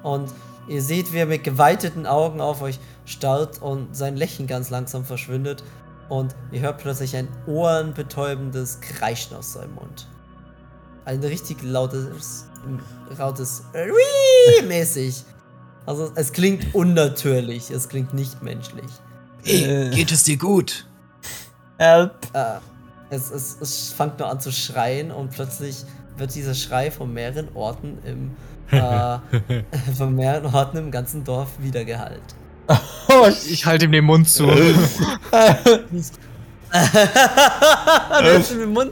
Und 0.03 0.31
Ihr 0.67 0.81
seht, 0.81 1.13
wie 1.13 1.19
er 1.19 1.25
mit 1.25 1.45
geweiteten 1.45 2.05
Augen 2.05 2.41
auf 2.41 2.61
euch 2.61 2.79
starrt 3.05 3.61
und 3.61 3.95
sein 3.95 4.17
Lächeln 4.17 4.47
ganz 4.47 4.69
langsam 4.69 5.05
verschwindet. 5.05 5.63
Und 6.09 6.35
ihr 6.51 6.59
hört 6.61 6.79
plötzlich 6.79 7.15
ein 7.15 7.27
ohrenbetäubendes 7.47 8.81
Kreischen 8.81 9.35
aus 9.37 9.53
seinem 9.53 9.75
Mund. 9.75 10.07
ein 11.05 11.23
richtig 11.23 11.63
lautes, 11.63 12.45
lautes 13.17 13.63
mäßig. 14.67 15.23
Also 15.85 16.11
es 16.15 16.33
klingt 16.33 16.75
unnatürlich, 16.75 17.71
es 17.71 17.87
klingt 17.87 18.13
nicht 18.13 18.41
menschlich. 18.43 18.91
Hey, 19.43 19.89
geht 19.91 20.11
es 20.11 20.23
dir 20.23 20.37
gut? 20.37 20.85
Help. 21.77 22.11
Äh, 22.33 22.59
es, 23.09 23.31
es, 23.31 23.57
es 23.61 23.93
fängt 23.93 24.19
nur 24.19 24.29
an 24.29 24.41
zu 24.41 24.51
schreien 24.51 25.11
und 25.11 25.29
plötzlich 25.29 25.85
wird 26.17 26.33
dieser 26.35 26.53
Schrei 26.53 26.91
von 26.91 27.13
mehreren 27.13 27.49
Orten 27.53 27.97
im 28.05 28.31
äh, 28.71 29.19
von 29.95 30.13
mehreren 30.15 30.53
Orten 30.53 30.77
im 30.77 30.91
ganzen 30.91 31.23
Dorf 31.23 31.51
wiedergehallt. 31.59 32.35
Ich 33.49 33.65
halte 33.65 33.85
ihm 33.85 33.93
den 33.93 34.03
Mund 34.03 34.27
zu. 34.27 34.45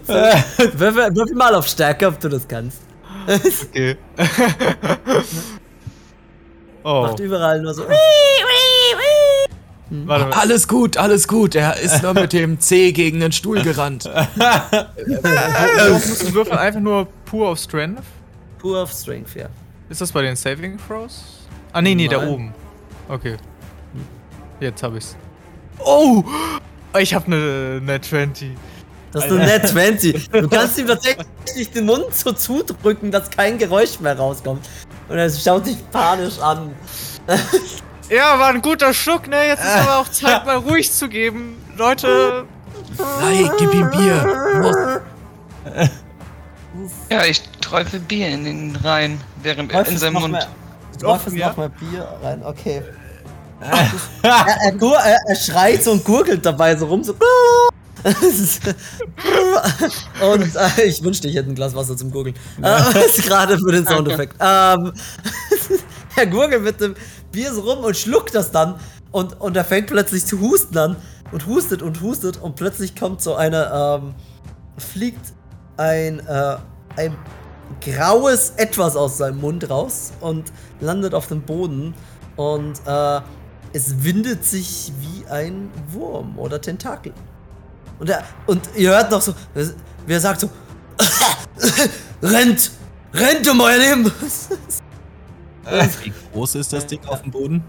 Zu? 0.06 0.14
Würfel, 0.14 1.14
würfel 1.14 1.36
mal 1.36 1.54
auf 1.56 1.68
Stärke, 1.68 2.08
ob 2.08 2.18
du 2.22 2.30
das 2.30 2.48
kannst. 2.48 2.80
Okay. 3.28 3.98
oh, 6.84 7.02
Macht 7.02 7.20
überall 7.20 7.62
nur 7.62 7.74
so. 7.74 7.84
Alles 10.08 10.68
gut, 10.68 10.98
alles 10.98 11.28
gut. 11.28 11.56
Er 11.56 11.80
ist 11.80 12.04
nur 12.04 12.14
mit 12.14 12.34
dem 12.34 12.60
C 12.60 12.92
gegen 12.92 13.20
den 13.20 13.32
Stuhl 13.32 13.62
gerannt. 13.62 14.06
Musst 15.06 16.30
du 16.30 16.34
würfeln? 16.34 16.58
Einfach 16.58 16.80
nur 16.80 17.08
pur 17.26 17.50
auf 17.50 17.60
Strength? 17.60 18.04
Pur 18.60 18.82
of 18.82 18.92
Strength, 18.92 19.36
ja. 19.36 19.48
Ist 19.90 20.02
das 20.02 20.12
bei 20.12 20.22
den 20.22 20.36
Saving 20.36 20.78
Throws? 20.88 21.24
Ah, 21.74 21.82
nee, 21.82 21.96
nee, 21.96 22.08
da 22.08 22.18
Nein. 22.18 22.30
oben. 22.30 22.54
Okay. 23.10 23.38
Jetzt 24.60 24.82
hab 24.82 24.96
ich's. 24.96 25.16
Oh! 25.80 26.24
Ich 26.98 27.14
hab 27.14 27.28
ne, 27.28 27.82
ne 27.84 28.00
20. 28.00 28.52
Das 29.12 29.26
ist 29.26 29.32
eine 29.32 29.46
Net 29.46 29.68
20. 29.68 30.30
Du 30.30 30.50
kannst 30.50 30.78
ihm 30.78 30.88
tatsächlich 30.88 31.72
den 31.74 31.86
Mund 31.86 32.14
so 32.14 32.32
zudrücken, 32.32 33.12
dass 33.12 33.30
kein 33.30 33.58
Geräusch 33.58 34.00
mehr 34.00 34.18
rauskommt. 34.18 34.68
Und 35.08 35.18
er 35.18 35.30
schaut 35.30 35.66
dich 35.66 35.78
panisch 35.92 36.40
an. 36.40 36.72
Ja, 38.10 38.38
war 38.40 38.50
ein 38.50 38.62
guter 38.62 38.94
Schluck, 38.94 39.28
ne? 39.28 39.48
Jetzt 39.48 39.64
ist 39.64 39.76
aber 39.76 39.98
auch 39.98 40.08
Zeit, 40.10 40.46
mal 40.46 40.58
ruhig 40.58 40.92
zu 40.92 41.10
geben. 41.10 41.58
Leute, 41.76 42.46
Nein, 43.22 43.50
gib 43.58 43.74
ihm 43.74 43.90
Bier. 43.90 45.02
Ja, 47.10 47.26
ich 47.26 47.42
träufel 47.62 48.00
Bier 48.00 48.30
in 48.30 48.44
den 48.46 48.76
rein, 48.76 49.20
während 49.42 49.72
er 49.72 49.88
in 49.88 49.98
seinem 49.98 50.14
Mund. 50.14 50.34
Mehr, 50.34 50.48
offen, 51.04 51.26
Häufig 51.32 51.40
ja? 51.40 51.48
noch 51.50 51.58
mal 51.58 51.70
Bier 51.70 52.08
rein, 52.22 52.44
okay. 52.46 52.84
er, 53.62 53.90
er, 54.64 54.72
gur- 54.74 55.00
er, 55.00 55.18
er 55.28 55.36
schreit 55.36 55.84
so 55.84 55.92
und 55.94 56.04
gurgelt 56.04 56.46
dabei 56.46 56.76
so 56.76 56.86
rum, 56.86 57.04
so. 57.04 57.16
und 58.06 58.16
äh, 60.56 60.84
ich 60.84 61.02
wünschte, 61.04 61.28
ich 61.28 61.36
hätte 61.36 61.50
ein 61.50 61.56
Glas 61.56 61.74
Wasser 61.74 61.98
zum 61.98 62.12
Gurgeln. 62.12 62.36
Äh, 62.62 63.06
ist 63.06 63.24
gerade 63.24 63.58
für 63.58 63.72
den 63.72 63.88
Soundeffekt. 63.88 64.36
Ähm, 64.40 64.94
er 66.16 66.28
gurgelt 66.28 66.64
mit 66.64 66.80
dem 66.80 66.94
Bier 67.36 67.54
so 67.54 67.62
rum 67.62 67.84
und 67.84 67.96
schluckt 67.96 68.34
das 68.34 68.52
dann. 68.52 68.76
Und, 69.12 69.40
und 69.40 69.56
er 69.56 69.66
fängt 69.66 69.88
plötzlich 69.88 70.26
zu 70.26 70.40
husten 70.40 70.78
an. 70.78 70.96
Und 71.32 71.46
hustet 71.48 71.82
und 71.82 72.02
hustet. 72.02 72.38
Und 72.38 72.56
plötzlich 72.56 72.96
kommt 72.96 73.22
so 73.22 73.36
eine, 73.36 73.72
ähm, 73.74 74.16
fliegt 74.78 75.34
ein, 75.78 76.20
äh, 76.26 76.58
ein 76.96 77.16
graues 77.82 78.52
Etwas 78.58 78.96
aus 78.96 79.18
seinem 79.18 79.42
Mund 79.42 79.70
raus 79.70 80.14
und 80.22 80.52
landet 80.80 81.14
auf 81.14 81.28
dem 81.28 81.42
Boden. 81.42 81.94
Und 82.36 82.80
äh, 82.86 83.22
es 83.74 84.04
windet 84.04 84.46
sich 84.46 84.94
wie 85.02 85.28
ein 85.28 85.70
Wurm 85.92 86.40
oder 86.40 86.62
Tentakel. 86.62 87.14
Und, 88.00 88.10
er, 88.10 88.24
und 88.46 88.62
ihr 88.76 88.92
hört 88.92 89.12
noch 89.12 89.22
so, 89.22 89.34
wie 89.54 90.14
er 90.14 90.20
sagt 90.20 90.42
so, 90.42 90.50
rennt, 92.22 92.72
rennt 93.14 93.50
um 93.50 93.60
euer 93.60 93.78
Leben. 93.78 94.12
Wie 96.04 96.14
groß 96.34 96.56
ist 96.56 96.74
das 96.74 96.86
Ding 96.86 97.04
auf 97.06 97.22
dem 97.22 97.32
Boden? 97.32 97.64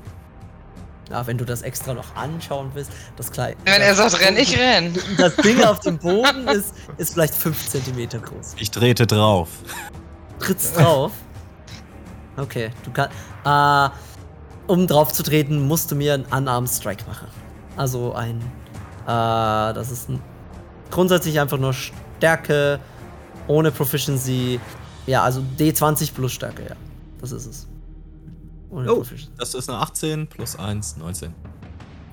Ja, 1.11 1.27
wenn 1.27 1.39
du 1.39 1.45
das 1.45 1.63
extra 1.63 1.95
noch 1.95 2.17
anschauen 2.17 2.71
willst, 2.75 2.91
das 3.17 3.31
kleine. 3.31 3.57
Wenn 3.65 3.81
er 3.81 3.95
sagt, 3.95 4.21
renn, 4.21 4.37
ich 4.37 4.59
renn. 4.59 4.93
Das 5.17 5.37
Ding 5.37 5.63
auf 5.63 5.79
dem 5.81 5.99
Boden 5.99 6.49
ist, 6.49 6.75
ist 6.97 7.13
vielleicht 7.15 7.35
5 7.35 7.69
cm 7.69 8.09
groß. 8.23 8.55
Ich 8.59 8.71
trete 8.71 9.07
drauf. 9.07 9.49
Trittst 10.41 10.77
drauf. 10.77 11.13
Okay, 12.37 12.71
du 12.85 12.91
kannst. 12.91 13.15
Äh, 13.45 13.89
um 14.67 14.87
drauf 14.87 15.13
zu 15.13 15.23
treten, 15.23 15.67
musst 15.67 15.91
du 15.91 15.95
mir 15.95 16.15
einen 16.15 16.25
Unarmed 16.25 16.69
Strike 16.69 17.05
machen. 17.07 17.29
Also 17.77 18.13
ein. 18.15 18.41
Äh, 19.05 19.07
das 19.07 19.91
ist 19.93 20.09
ein, 20.09 20.21
grundsätzlich 20.91 21.39
einfach 21.39 21.59
nur 21.59 21.73
Stärke 21.73 22.81
ohne 23.47 23.71
Proficiency. 23.71 24.61
Ja, 25.07 25.23
also 25.23 25.41
D20 25.57 26.13
plus 26.15 26.33
Stärke, 26.33 26.65
ja. 26.69 26.77
Das 27.21 27.31
ist 27.31 27.47
es. 27.47 27.69
Ohne 28.71 28.93
Oh, 28.93 29.05
das 29.39 29.55
ist 29.55 29.69
eine 29.69 29.79
18 29.79 30.27
plus 30.27 30.57
1, 30.57 30.97
19. 30.97 31.35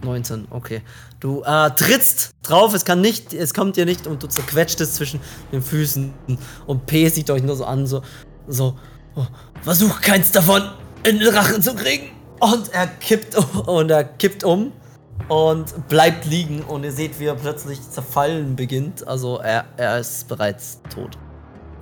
19, 0.03 0.47
okay. 0.49 0.81
Du 1.19 1.43
äh, 1.43 1.71
trittst 1.71 2.31
drauf, 2.43 2.73
es 2.73 2.85
kann 2.85 3.01
nicht, 3.01 3.33
es 3.33 3.53
kommt 3.53 3.77
dir 3.77 3.85
nicht 3.85 4.05
und 4.07 4.21
du 4.21 4.27
zerquetscht 4.27 4.81
es 4.81 4.95
zwischen 4.95 5.19
den 5.51 5.61
Füßen 5.61 6.13
und 6.67 6.85
P 6.85 7.07
sieht 7.09 7.29
euch 7.29 7.43
nur 7.43 7.55
so 7.55 7.65
an, 7.65 7.87
so, 7.87 8.01
so, 8.47 8.77
oh, 9.15 9.25
versuch 9.61 10.01
keins 10.01 10.31
davon 10.31 10.63
in 11.03 11.19
den 11.19 11.33
Rachen 11.33 11.61
zu 11.61 11.75
kriegen. 11.75 12.11
Und 12.39 12.73
er 12.73 12.87
kippt 12.87 13.35
und 13.67 13.89
er 13.89 14.03
kippt 14.03 14.43
um 14.43 14.73
und 15.29 15.87
bleibt 15.87 16.25
liegen 16.25 16.61
und 16.61 16.83
ihr 16.83 16.91
seht, 16.91 17.19
wie 17.19 17.25
er 17.25 17.35
plötzlich 17.35 17.81
zerfallen 17.89 18.55
beginnt. 18.55 19.07
Also 19.07 19.37
er, 19.37 19.65
er 19.77 19.99
ist 19.99 20.27
bereits 20.27 20.81
tot. 20.93 21.17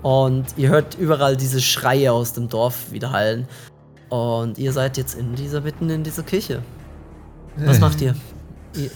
Und 0.03 0.57
ihr 0.57 0.69
hört 0.69 0.95
überall 0.95 1.38
diese 1.38 1.62
Schreie 1.62 2.12
aus 2.12 2.34
dem 2.34 2.49
Dorf 2.49 2.91
widerhallen. 2.91 3.47
Und 4.12 4.58
ihr 4.58 4.74
seid 4.74 4.97
jetzt 4.97 5.15
in 5.15 5.36
dieser, 5.36 5.62
mitten 5.62 5.89
in 5.89 6.04
dieser 6.04 6.24
Kirche. 6.24 6.62
Was 7.56 7.80
macht 7.80 8.02
ihr? 8.02 8.13
ihr? 8.76 8.91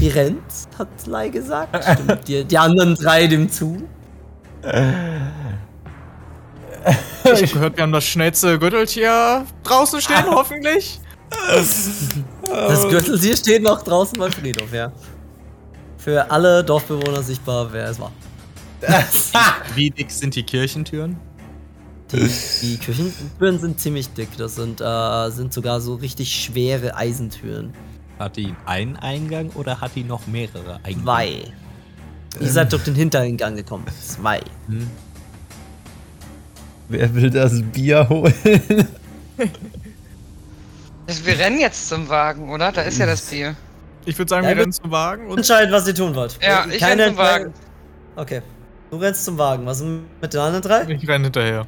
Ihr 0.00 0.14
rennt, 0.14 0.40
hat 0.78 0.88
Lai 1.06 1.28
gesagt. 1.28 1.84
Stimmt 1.84 2.26
die, 2.26 2.44
die 2.44 2.56
anderen 2.56 2.94
drei 2.94 3.26
dem 3.26 3.50
zu. 3.50 3.86
ich 4.62 4.72
hab 7.22 7.52
gehört, 7.52 7.76
wir 7.76 7.82
haben 7.82 7.92
das 7.92 8.06
schnellste 8.06 8.58
Gürteltier 8.58 9.44
draußen 9.64 10.00
stehen, 10.00 10.24
hoffentlich. 10.30 10.98
Das 11.28 12.88
Gürteltier 12.88 13.36
steht 13.36 13.62
noch 13.62 13.82
draußen 13.82 14.18
beim 14.18 14.32
Friedhof, 14.32 14.72
ja. 14.72 14.92
Für 15.98 16.30
alle 16.30 16.64
Dorfbewohner 16.64 17.22
sichtbar, 17.22 17.70
wer 17.70 17.90
es 17.90 18.00
war. 18.00 18.12
Wie 19.74 19.90
dick 19.90 20.10
sind 20.10 20.34
die 20.34 20.42
Kirchentüren? 20.42 21.18
Die, 22.12 22.30
die 22.62 22.78
Küchentüren 22.78 23.58
sind 23.58 23.80
ziemlich 23.80 24.08
dick. 24.10 24.36
Das 24.36 24.56
sind, 24.56 24.80
äh, 24.80 25.30
sind 25.30 25.52
sogar 25.52 25.80
so 25.80 25.94
richtig 25.94 26.34
schwere 26.34 26.96
Eisentüren. 26.96 27.72
Hat 28.18 28.36
die 28.36 28.54
einen 28.66 28.96
Eingang 28.96 29.50
oder 29.50 29.80
hat 29.80 29.92
die 29.94 30.04
noch 30.04 30.26
mehrere 30.26 30.76
Eingänge? 30.82 31.02
Zwei. 31.02 31.42
Ihr 32.40 32.50
seid 32.50 32.72
durch 32.72 32.84
den 32.84 32.94
Hintereingang 32.94 33.56
gekommen. 33.56 33.86
Zwei. 34.00 34.40
Wer 36.88 37.14
will 37.14 37.30
das 37.30 37.62
Bier 37.62 38.08
holen? 38.08 38.34
Wir 41.24 41.38
rennen 41.38 41.58
jetzt 41.58 41.88
zum 41.88 42.08
Wagen, 42.08 42.50
oder? 42.50 42.70
Da 42.70 42.82
ist 42.82 42.98
ja 42.98 43.06
das 43.06 43.22
Bier. 43.22 43.56
Ich 44.04 44.16
würde 44.16 44.28
sagen, 44.28 44.44
Ja, 44.44 44.50
wir 44.50 44.62
rennen 44.62 44.72
zum 44.72 44.90
Wagen 44.90 45.26
und 45.26 45.38
Entscheidet, 45.38 45.72
was 45.72 45.86
ihr 45.88 45.94
tun 45.94 46.14
wollt. 46.14 46.38
Ja, 46.40 46.66
ich 46.70 46.82
renn 46.84 47.00
zum 47.00 47.16
Wagen. 47.16 47.52
Okay. 48.16 48.42
Du 48.90 48.96
rennst 48.96 49.24
zum 49.24 49.36
Wagen. 49.36 49.66
Was 49.66 49.80
ist 49.80 49.86
mit 50.20 50.32
den 50.32 50.40
anderen 50.40 50.62
drei? 50.62 50.82
ich 50.88 51.08
renne 51.08 51.24
hinterher. 51.24 51.66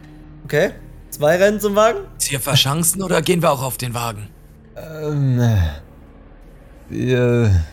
Okay. 0.53 0.73
Zwei 1.09 1.37
rennen 1.37 1.61
zum 1.61 1.75
Wagen. 1.77 2.01
Ist 2.19 2.29
hier 2.29 2.39
verschanzen 2.39 3.03
oder 3.03 3.23
gehen 3.23 3.41
wir 3.41 3.51
auch 3.51 3.63
auf 3.63 3.79
den 3.79 3.95
Wagen? 3.95 4.29
Ähm, 4.77 5.41
wir, 6.91 7.65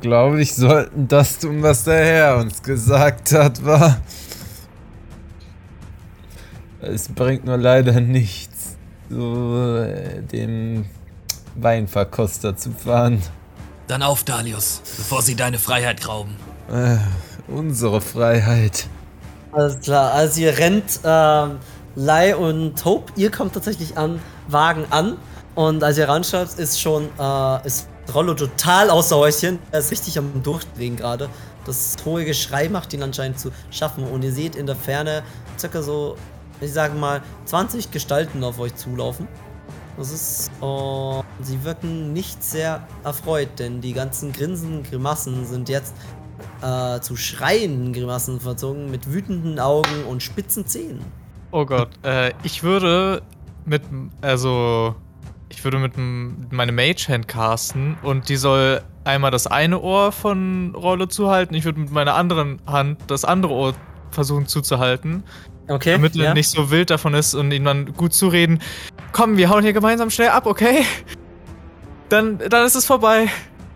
glaube 0.00 0.40
ich, 0.40 0.54
sollten 0.54 1.06
das 1.06 1.40
tun, 1.40 1.62
was 1.62 1.84
der 1.84 2.02
Herr 2.02 2.38
uns 2.38 2.62
gesagt 2.62 3.32
hat, 3.32 3.62
war. 3.62 4.00
Es 6.80 7.10
bringt 7.10 7.44
nur 7.44 7.58
leider 7.58 8.00
nichts, 8.00 8.78
so 9.10 9.82
äh, 9.82 10.22
den 10.22 10.86
Weinverkoster 11.56 12.56
zu 12.56 12.70
fahren. 12.70 13.20
Dann 13.86 14.00
auf, 14.00 14.24
Dalius, 14.24 14.80
bevor 14.96 15.20
sie 15.20 15.34
deine 15.34 15.58
Freiheit 15.58 16.08
rauben. 16.08 16.36
Äh, 16.72 16.96
unsere 17.48 18.00
Freiheit. 18.00 18.88
Alles 19.54 19.78
klar, 19.78 20.12
also 20.12 20.40
ihr 20.40 20.58
rennt, 20.58 20.98
ähm, 21.04 21.58
Lai 21.94 22.34
und 22.34 22.84
Hope, 22.84 23.12
ihr 23.14 23.30
kommt 23.30 23.54
tatsächlich 23.54 23.96
an 23.96 24.20
Wagen 24.48 24.84
an 24.90 25.16
und 25.54 25.84
als 25.84 25.96
ihr 25.96 26.08
ranschaut, 26.08 26.54
ist 26.54 26.80
schon, 26.80 27.08
äh, 27.20 27.64
ist 27.64 27.86
Rollo 28.12 28.34
total 28.34 28.90
außer 28.90 29.16
Häuschen. 29.16 29.60
Er 29.70 29.78
ist 29.78 29.92
richtig 29.92 30.18
am 30.18 30.42
Durchdrehen 30.42 30.96
gerade. 30.96 31.28
Das 31.66 31.94
hohe 32.04 32.24
Geschrei 32.24 32.68
macht 32.68 32.92
ihn 32.94 33.02
anscheinend 33.04 33.38
zu 33.38 33.50
schaffen 33.70 34.02
und 34.04 34.24
ihr 34.24 34.32
seht 34.32 34.56
in 34.56 34.66
der 34.66 34.74
Ferne 34.74 35.22
circa 35.56 35.82
so, 35.82 36.16
ich 36.60 36.72
sage 36.72 36.94
mal, 36.94 37.22
20 37.44 37.92
Gestalten 37.92 38.42
auf 38.42 38.58
euch 38.58 38.74
zulaufen. 38.74 39.28
Das 39.96 40.10
ist, 40.10 40.50
äh, 40.60 41.22
sie 41.42 41.62
wirken 41.62 42.12
nicht 42.12 42.42
sehr 42.42 42.88
erfreut, 43.04 43.50
denn 43.60 43.80
die 43.80 43.92
ganzen 43.92 44.32
Grinsen, 44.32 44.82
Grimassen 44.82 45.46
sind 45.46 45.68
jetzt 45.68 45.94
äh, 46.64 47.00
zu 47.00 47.16
schreienden 47.16 47.92
Grimassen 47.92 48.40
verzogen, 48.40 48.90
mit 48.90 49.12
wütenden 49.12 49.60
Augen 49.60 50.04
und 50.08 50.22
spitzen 50.22 50.66
Zähnen. 50.66 51.04
Oh 51.50 51.66
Gott, 51.66 51.90
äh, 52.02 52.32
ich 52.42 52.62
würde 52.62 53.22
mit, 53.66 53.82
also, 54.22 54.94
ich 55.50 55.62
würde 55.62 55.78
mit 55.78 55.92
meine 56.52 56.72
Mage 56.72 57.06
Hand 57.08 57.28
casten 57.28 57.96
und 58.02 58.28
die 58.28 58.36
soll 58.36 58.80
einmal 59.04 59.30
das 59.30 59.46
eine 59.46 59.80
Ohr 59.80 60.10
von 60.10 60.74
Rollo 60.74 61.06
zuhalten. 61.06 61.54
Ich 61.54 61.64
würde 61.64 61.80
mit 61.80 61.92
meiner 61.92 62.14
anderen 62.14 62.60
Hand 62.66 62.98
das 63.08 63.24
andere 63.24 63.52
Ohr 63.52 63.74
versuchen 64.10 64.46
zuzuhalten, 64.46 65.22
Okay. 65.68 65.92
damit 65.92 66.16
er 66.16 66.24
ja. 66.24 66.34
nicht 66.34 66.48
so 66.48 66.70
wild 66.70 66.90
davon 66.90 67.14
ist 67.14 67.34
und 67.34 67.52
ihm 67.52 67.64
dann 67.64 67.92
gut 67.94 68.14
zureden. 68.14 68.60
Komm, 69.12 69.36
wir 69.36 69.50
hauen 69.50 69.62
hier 69.62 69.72
gemeinsam 69.72 70.10
schnell 70.10 70.28
ab, 70.28 70.46
okay? 70.46 70.84
Dann, 72.08 72.38
dann 72.38 72.66
ist 72.66 72.74
es 72.74 72.86
vorbei. 72.86 73.28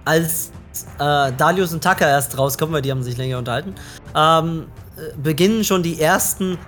Als 0.05 0.53
äh, 0.99 1.33
Dalius 1.33 1.73
und 1.73 1.83
Tucker 1.83 2.09
erst 2.09 2.37
rauskommen, 2.37 2.75
weil 2.75 2.83
die 2.83 2.91
haben 2.91 3.03
sich 3.03 3.17
länger 3.17 3.39
unterhalten, 3.39 3.75
ähm, 4.15 4.67
äh, 4.97 5.17
beginnen 5.17 5.65
schon 5.65 5.83
die 5.83 6.01
ersten, 6.01 6.59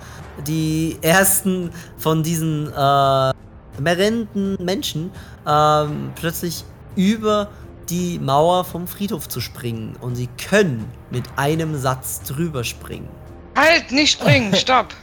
die 0.47 0.99
ersten 1.03 1.71
von 1.99 2.23
diesen 2.23 2.73
äh, 2.73 3.33
merenden 3.81 4.57
Menschen 4.63 5.11
ähm, 5.47 6.13
plötzlich 6.15 6.65
über 6.97 7.49
die 7.89 8.19
Mauer 8.19 8.65
vom 8.65 8.87
Friedhof 8.87 9.29
zu 9.29 9.41
springen. 9.41 9.97
Und 10.01 10.15
sie 10.15 10.29
können 10.49 10.91
mit 11.11 11.25
einem 11.37 11.77
Satz 11.77 12.23
drüber 12.23 12.63
springen. 12.65 13.09
Halt, 13.57 13.91
nicht 13.91 14.13
springen, 14.13 14.55
stopp. 14.57 14.95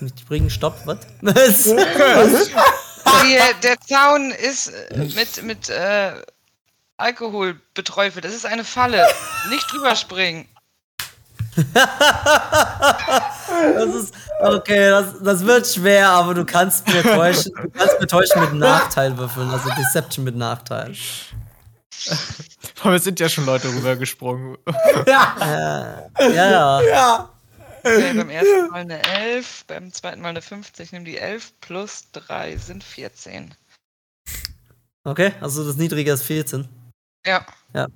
Mit 0.00 0.18
springen, 0.20 0.50
stopp, 0.50 0.74
was? 0.86 0.98
Was? 1.22 2.50
Die, 3.22 3.38
der 3.62 3.80
Zaun 3.80 4.30
ist 4.30 4.68
äh, 4.68 5.04
mit, 5.14 5.42
mit 5.42 5.68
äh, 5.68 6.12
Alkohol 6.96 7.60
beträufelt. 7.74 8.24
Das 8.24 8.34
ist 8.34 8.46
eine 8.46 8.64
Falle. 8.64 9.06
Nicht 9.50 9.70
drüber 9.72 9.94
springen. 9.96 10.48
Das 13.74 13.94
ist, 13.94 14.14
okay, 14.40 14.90
das, 14.90 15.06
das 15.20 15.44
wird 15.44 15.66
schwer, 15.66 16.08
aber 16.10 16.34
du 16.34 16.44
kannst 16.44 16.86
mir 16.86 17.02
täuschen, 17.02 17.52
du 17.54 17.70
kannst 17.70 18.00
mir 18.00 18.06
täuschen 18.06 18.40
mit 18.40 18.52
Nachteil 18.54 19.16
würfeln, 19.18 19.50
also 19.50 19.68
Deception 19.70 20.24
mit 20.24 20.36
Nachteil. 20.36 20.94
Aber 22.82 22.94
es 22.94 23.04
sind 23.04 23.18
ja 23.18 23.28
schon 23.28 23.46
Leute 23.46 23.68
rübergesprungen. 23.68 24.56
Ja, 25.06 26.08
ja. 26.20 26.80
ja. 26.82 27.30
Okay, 27.96 28.14
beim 28.14 28.30
ersten 28.30 28.70
Mal 28.70 28.80
eine 28.80 29.02
11, 29.02 29.64
beim 29.66 29.92
zweiten 29.92 30.20
Mal 30.20 30.28
eine 30.28 30.42
50. 30.42 30.86
Ich 30.86 30.92
nehme 30.92 31.04
die 31.04 31.18
11 31.18 31.60
plus 31.60 32.10
3 32.12 32.56
sind 32.56 32.84
14. 32.84 33.54
Okay, 35.04 35.32
also 35.40 35.66
das 35.66 35.76
niedrige 35.76 36.12
ist 36.12 36.22
14. 36.22 36.68
Ja. 37.72 37.88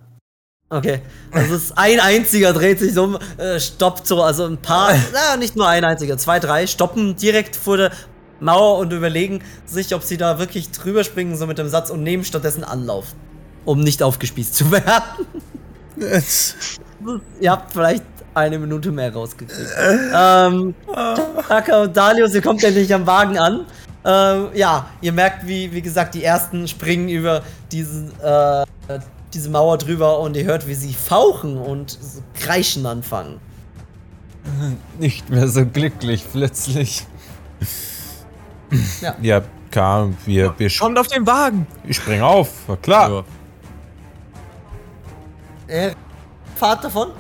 Okay, 0.71 1.03
also 1.31 1.55
es 1.55 1.65
ist 1.65 1.73
ein 1.79 2.01
einziger 2.01 2.55
dreht 2.55 2.79
sich 2.79 2.97
um, 2.97 3.19
äh, 3.37 3.61
stoppt 3.61 4.07
so, 4.07 4.23
also 4.23 4.47
ein 4.47 4.57
paar, 4.57 4.95
na, 5.13 5.37
nicht 5.37 5.55
nur 5.55 5.69
ein 5.69 5.85
einziger, 5.85 6.17
zwei, 6.17 6.41
drei 6.41 6.67
stoppen 6.67 7.15
direkt 7.17 7.57
vor 7.57 7.77
der 7.77 7.93
Mauer 8.41 8.79
und 8.79 8.91
überlegen 8.93 9.43
sich, 9.67 9.95
ob 9.95 10.03
sie 10.03 10.17
da 10.17 10.39
wirklich 10.39 10.71
drüber 10.71 11.05
springen, 11.05 11.37
so 11.37 11.47
mit 11.47 11.59
dem 11.59 11.69
Satz 11.69 11.91
und 11.91 12.03
nehmen 12.03 12.25
stattdessen 12.25 12.65
Anlauf, 12.65 13.15
um 13.67 13.81
nicht 13.81 14.03
aufgespießt 14.03 14.55
zu 14.55 14.73
werden. 14.73 15.27
Ihr 17.41 17.51
habt 17.51 17.73
vielleicht 17.73 18.05
eine 18.35 18.59
Minute 18.59 18.91
mehr 18.91 19.13
rausgekriegt. 19.13 19.69
ähm, 20.15 20.75
Taka 21.49 21.83
und 21.83 21.97
Dalius, 21.97 22.35
ihr 22.35 22.43
kommt 22.43 22.63
endlich 22.65 22.93
am 22.95 23.07
Wagen 23.07 23.39
an. 23.39 23.67
Ähm, 24.05 24.49
ja, 24.55 24.87
ihr 25.01 25.13
merkt, 25.13 25.47
wie, 25.47 25.73
wie 25.73 25.83
gesagt, 25.83 26.15
die 26.15 26.25
ersten 26.25 26.67
springen 26.67 27.09
über 27.09 27.43
diesen, 27.71 28.11
äh, 28.21 28.65
diese 29.33 29.51
Mauer 29.51 29.79
drüber 29.79 30.19
und 30.21 30.37
ihr 30.37 30.45
hört, 30.45 30.67
wie 30.67 30.75
sie 30.75 30.93
fauchen 30.93 31.57
und 31.57 31.91
so 31.91 32.23
kreischen 32.35 32.85
anfangen. 32.87 33.39
Nicht 34.99 35.31
mehr 35.31 35.47
so 35.47 35.65
glücklich 35.65 36.25
plötzlich. 36.31 37.07
Ja. 39.01 39.15
Ja, 39.21 39.43
klar, 39.71 40.11
wir, 40.25 40.55
wir, 40.59 40.71
Kommt 40.71 40.99
auf 40.99 41.07
den 41.07 41.27
Wagen! 41.27 41.67
wir 41.85 41.95
springen 41.95 42.23
auf, 42.23 42.67
war 42.67 42.77
klar. 42.79 43.25
Ja. 45.69 45.75
Äh, 45.75 45.95
fahrt 46.57 46.83
davon? 46.83 47.11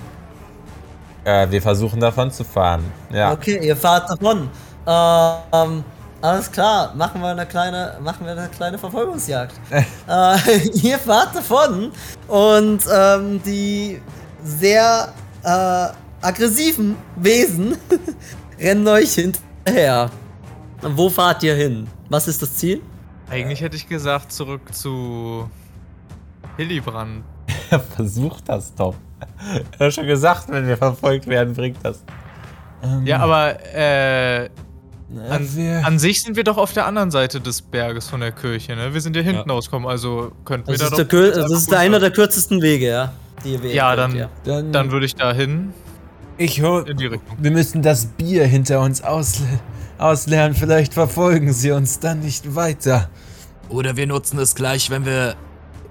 Äh, 1.24 1.50
wir 1.50 1.62
versuchen 1.62 2.00
davon 2.00 2.30
zu 2.30 2.44
fahren. 2.44 2.84
Ja. 3.12 3.32
Okay, 3.32 3.60
ihr 3.62 3.76
fahrt 3.76 4.10
davon. 4.10 4.48
Ähm, 4.86 5.84
alles 6.20 6.50
klar, 6.50 6.94
machen 6.94 7.20
wir 7.20 7.28
eine 7.28 7.46
kleine, 7.46 7.98
machen 8.00 8.24
wir 8.26 8.32
eine 8.32 8.48
kleine 8.48 8.78
Verfolgungsjagd. 8.78 9.54
äh, 9.70 10.68
ihr 10.74 10.98
fahrt 10.98 11.34
davon 11.34 11.92
und 12.28 12.84
ähm, 12.92 13.42
die 13.44 14.00
sehr 14.42 15.12
äh, 15.42 15.88
aggressiven 16.20 16.96
Wesen 17.16 17.76
rennen 18.60 18.86
euch 18.88 19.14
hinterher. 19.14 20.10
Wo 20.80 21.08
fahrt 21.08 21.42
ihr 21.42 21.54
hin? 21.54 21.88
Was 22.08 22.26
ist 22.28 22.42
das 22.42 22.56
Ziel? 22.56 22.82
Eigentlich 23.30 23.60
hätte 23.60 23.76
ich 23.76 23.88
gesagt, 23.88 24.32
zurück 24.32 24.74
zu 24.74 25.48
Hillibrand. 26.56 27.24
Versucht 27.96 28.48
das 28.48 28.74
doch. 28.74 28.94
Er 29.78 29.86
hat 29.86 29.94
schon 29.94 30.06
gesagt, 30.06 30.44
wenn 30.48 30.66
wir 30.66 30.76
verfolgt 30.76 31.26
werden, 31.26 31.54
bringt 31.54 31.78
das. 31.82 32.02
Ähm, 32.82 33.06
Ja, 33.06 33.18
aber 33.20 33.56
äh, 33.74 34.48
an, 35.28 35.48
wir, 35.56 35.84
an 35.86 35.98
sich 35.98 36.22
sind 36.22 36.36
wir 36.36 36.44
doch 36.44 36.56
auf 36.56 36.72
der 36.72 36.86
anderen 36.86 37.10
Seite 37.10 37.40
des 37.40 37.60
Berges 37.62 38.08
von 38.08 38.20
der 38.20 38.32
Kirche, 38.32 38.74
ne? 38.74 38.94
Wir 38.94 39.00
sind 39.00 39.14
ja 39.14 39.22
hinten 39.22 39.50
ausgekommen, 39.50 39.88
also 39.88 40.32
könnten 40.44 40.68
wir 40.68 40.78
Das 40.78 40.90
da 40.90 40.96
ist, 40.96 41.12
doch. 41.12 41.18
der, 41.20 41.30
das 41.32 41.50
ist 41.52 41.66
gut 41.68 41.76
einer 41.76 41.98
der 42.00 42.10
kürzesten 42.10 42.62
Wege, 42.62 42.88
ja. 42.88 43.12
Die 43.44 43.52
ihr 43.52 43.62
wählen 43.62 43.74
Ja, 43.74 43.94
dann- 43.96 44.28
dann, 44.44 44.72
Dann 44.72 44.90
würde 44.90 45.04
ich 45.06 45.14
da 45.14 45.32
hin, 45.34 45.72
ich 46.38 46.62
Richtung. 46.62 47.20
wir 47.38 47.50
müssen 47.50 47.82
das 47.82 48.06
Bier 48.06 48.46
hinter 48.46 48.80
uns 48.80 49.02
ausle 49.02 49.46
ausleeren. 49.98 50.54
Vielleicht 50.54 50.94
verfolgen 50.94 51.52
sie 51.52 51.70
uns 51.72 52.00
dann 52.00 52.20
nicht 52.20 52.54
weiter. 52.56 53.08
Oder 53.68 53.96
wir 53.96 54.06
nutzen 54.06 54.38
es 54.38 54.54
gleich, 54.54 54.90
wenn 54.90 55.04
wir 55.04 55.34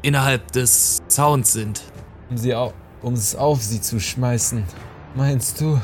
innerhalb 0.02 0.52
des 0.52 0.98
Zauns 1.08 1.54
sind. 1.54 1.82
Sie 2.36 2.54
au 2.56 2.74
um 3.02 3.14
es 3.14 3.36
auf 3.36 3.62
sie 3.62 3.82
zu 3.82 4.00
schmeißen. 4.00 4.64
Meinst 5.16 5.60
du? 5.60 5.80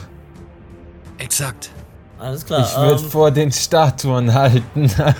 Exakt. 1.17 1.71
Alles 2.19 2.45
klar. 2.45 2.61
ich 2.61 2.75
würde 2.75 3.01
ähm, 3.01 3.09
vor 3.09 3.31
den 3.31 3.51
Statuen 3.51 4.33
halten. 4.33 4.91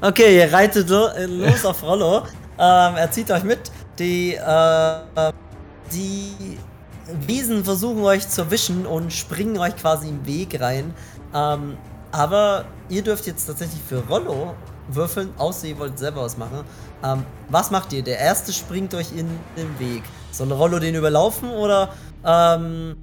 Okay, 0.00 0.36
ihr 0.36 0.52
reitet 0.52 0.88
lo 0.88 1.08
äh, 1.08 1.26
los 1.26 1.64
auf 1.64 1.82
Rollo. 1.82 2.18
Ähm, 2.58 2.96
er 2.96 3.10
zieht 3.10 3.30
euch 3.32 3.42
mit. 3.42 3.58
Die, 3.98 4.34
äh, 4.34 5.32
die 5.92 6.58
Wiesen 7.26 7.64
versuchen 7.64 8.04
euch 8.04 8.28
zu 8.28 8.42
erwischen 8.42 8.86
und 8.86 9.12
springen 9.12 9.58
euch 9.58 9.76
quasi 9.76 10.08
im 10.08 10.24
Weg 10.24 10.60
rein. 10.60 10.94
Ähm, 11.34 11.76
aber 12.12 12.64
ihr 12.88 13.02
dürft 13.02 13.26
jetzt 13.26 13.46
tatsächlich 13.46 13.80
für 13.88 14.06
Rollo 14.08 14.54
würfeln, 14.88 15.30
außer 15.38 15.66
ihr 15.68 15.78
wollt 15.78 15.98
selber 15.98 16.22
was 16.22 16.36
machen. 16.36 16.64
Ähm, 17.04 17.24
was 17.48 17.70
macht 17.70 17.92
ihr? 17.92 18.02
Der 18.02 18.18
erste 18.18 18.52
springt 18.52 18.94
euch 18.94 19.12
in 19.12 19.28
den 19.56 19.78
Weg. 19.78 20.02
Soll 20.32 20.52
Rollo 20.52 20.78
den 20.78 20.94
überlaufen 20.94 21.50
oder, 21.50 21.94
ähm, 22.24 22.96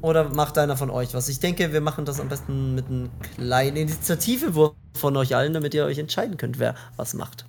oder 0.00 0.28
macht 0.30 0.58
einer 0.58 0.76
von 0.76 0.90
euch 0.90 1.14
was? 1.14 1.28
Ich 1.28 1.40
denke, 1.40 1.72
wir 1.72 1.80
machen 1.80 2.04
das 2.04 2.20
am 2.20 2.28
besten 2.28 2.74
mit 2.74 2.86
einem 2.86 3.10
kleinen 3.36 3.76
Initiativewurf 3.76 4.74
von 4.98 5.16
euch 5.16 5.34
allen, 5.34 5.52
damit 5.52 5.74
ihr 5.74 5.84
euch 5.84 5.98
entscheiden 5.98 6.36
könnt, 6.36 6.58
wer 6.58 6.74
was 6.96 7.14
macht. 7.14 7.46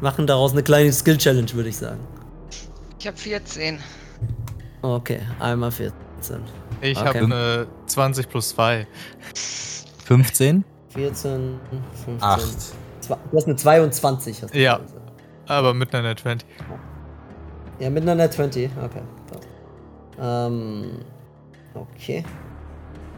Machen 0.00 0.26
daraus 0.26 0.52
eine 0.52 0.62
kleine 0.62 0.92
Skill-Challenge, 0.92 1.52
würde 1.54 1.68
ich 1.68 1.76
sagen. 1.76 2.00
Ich 3.00 3.06
habe 3.06 3.16
14. 3.16 3.78
Okay, 4.82 5.20
einmal 5.40 5.70
14. 5.70 6.40
Ich 6.80 6.98
okay. 6.98 7.06
habe 7.06 7.18
eine 7.18 7.66
20 7.86 8.28
plus 8.28 8.50
2. 8.50 8.86
15? 10.04 10.64
14, 10.90 11.60
15. 12.04 12.22
8 12.22 12.42
du 13.08 13.36
hast 13.36 13.46
eine 13.46 13.56
22. 13.56 14.42
Hast 14.42 14.54
du 14.54 14.58
Ja. 14.58 14.78
gesagt. 14.78 15.00
Aber 15.46 15.72
mit 15.74 15.94
einer 15.94 16.08
Net 16.08 16.20
20. 16.20 16.46
Ja, 17.78 17.90
mit 17.90 18.02
einer 18.02 18.14
Net 18.14 18.32
20. 18.32 18.70
Okay. 18.84 19.02
Ähm. 20.20 20.98
Okay. 21.74 22.24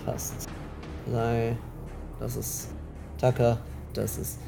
Passt. 0.05 0.47
Sei. 1.11 1.57
Das 2.19 2.37
ist 2.37 2.69
Taka. 3.21 3.59
Das 3.95 4.19
ist 4.19 4.39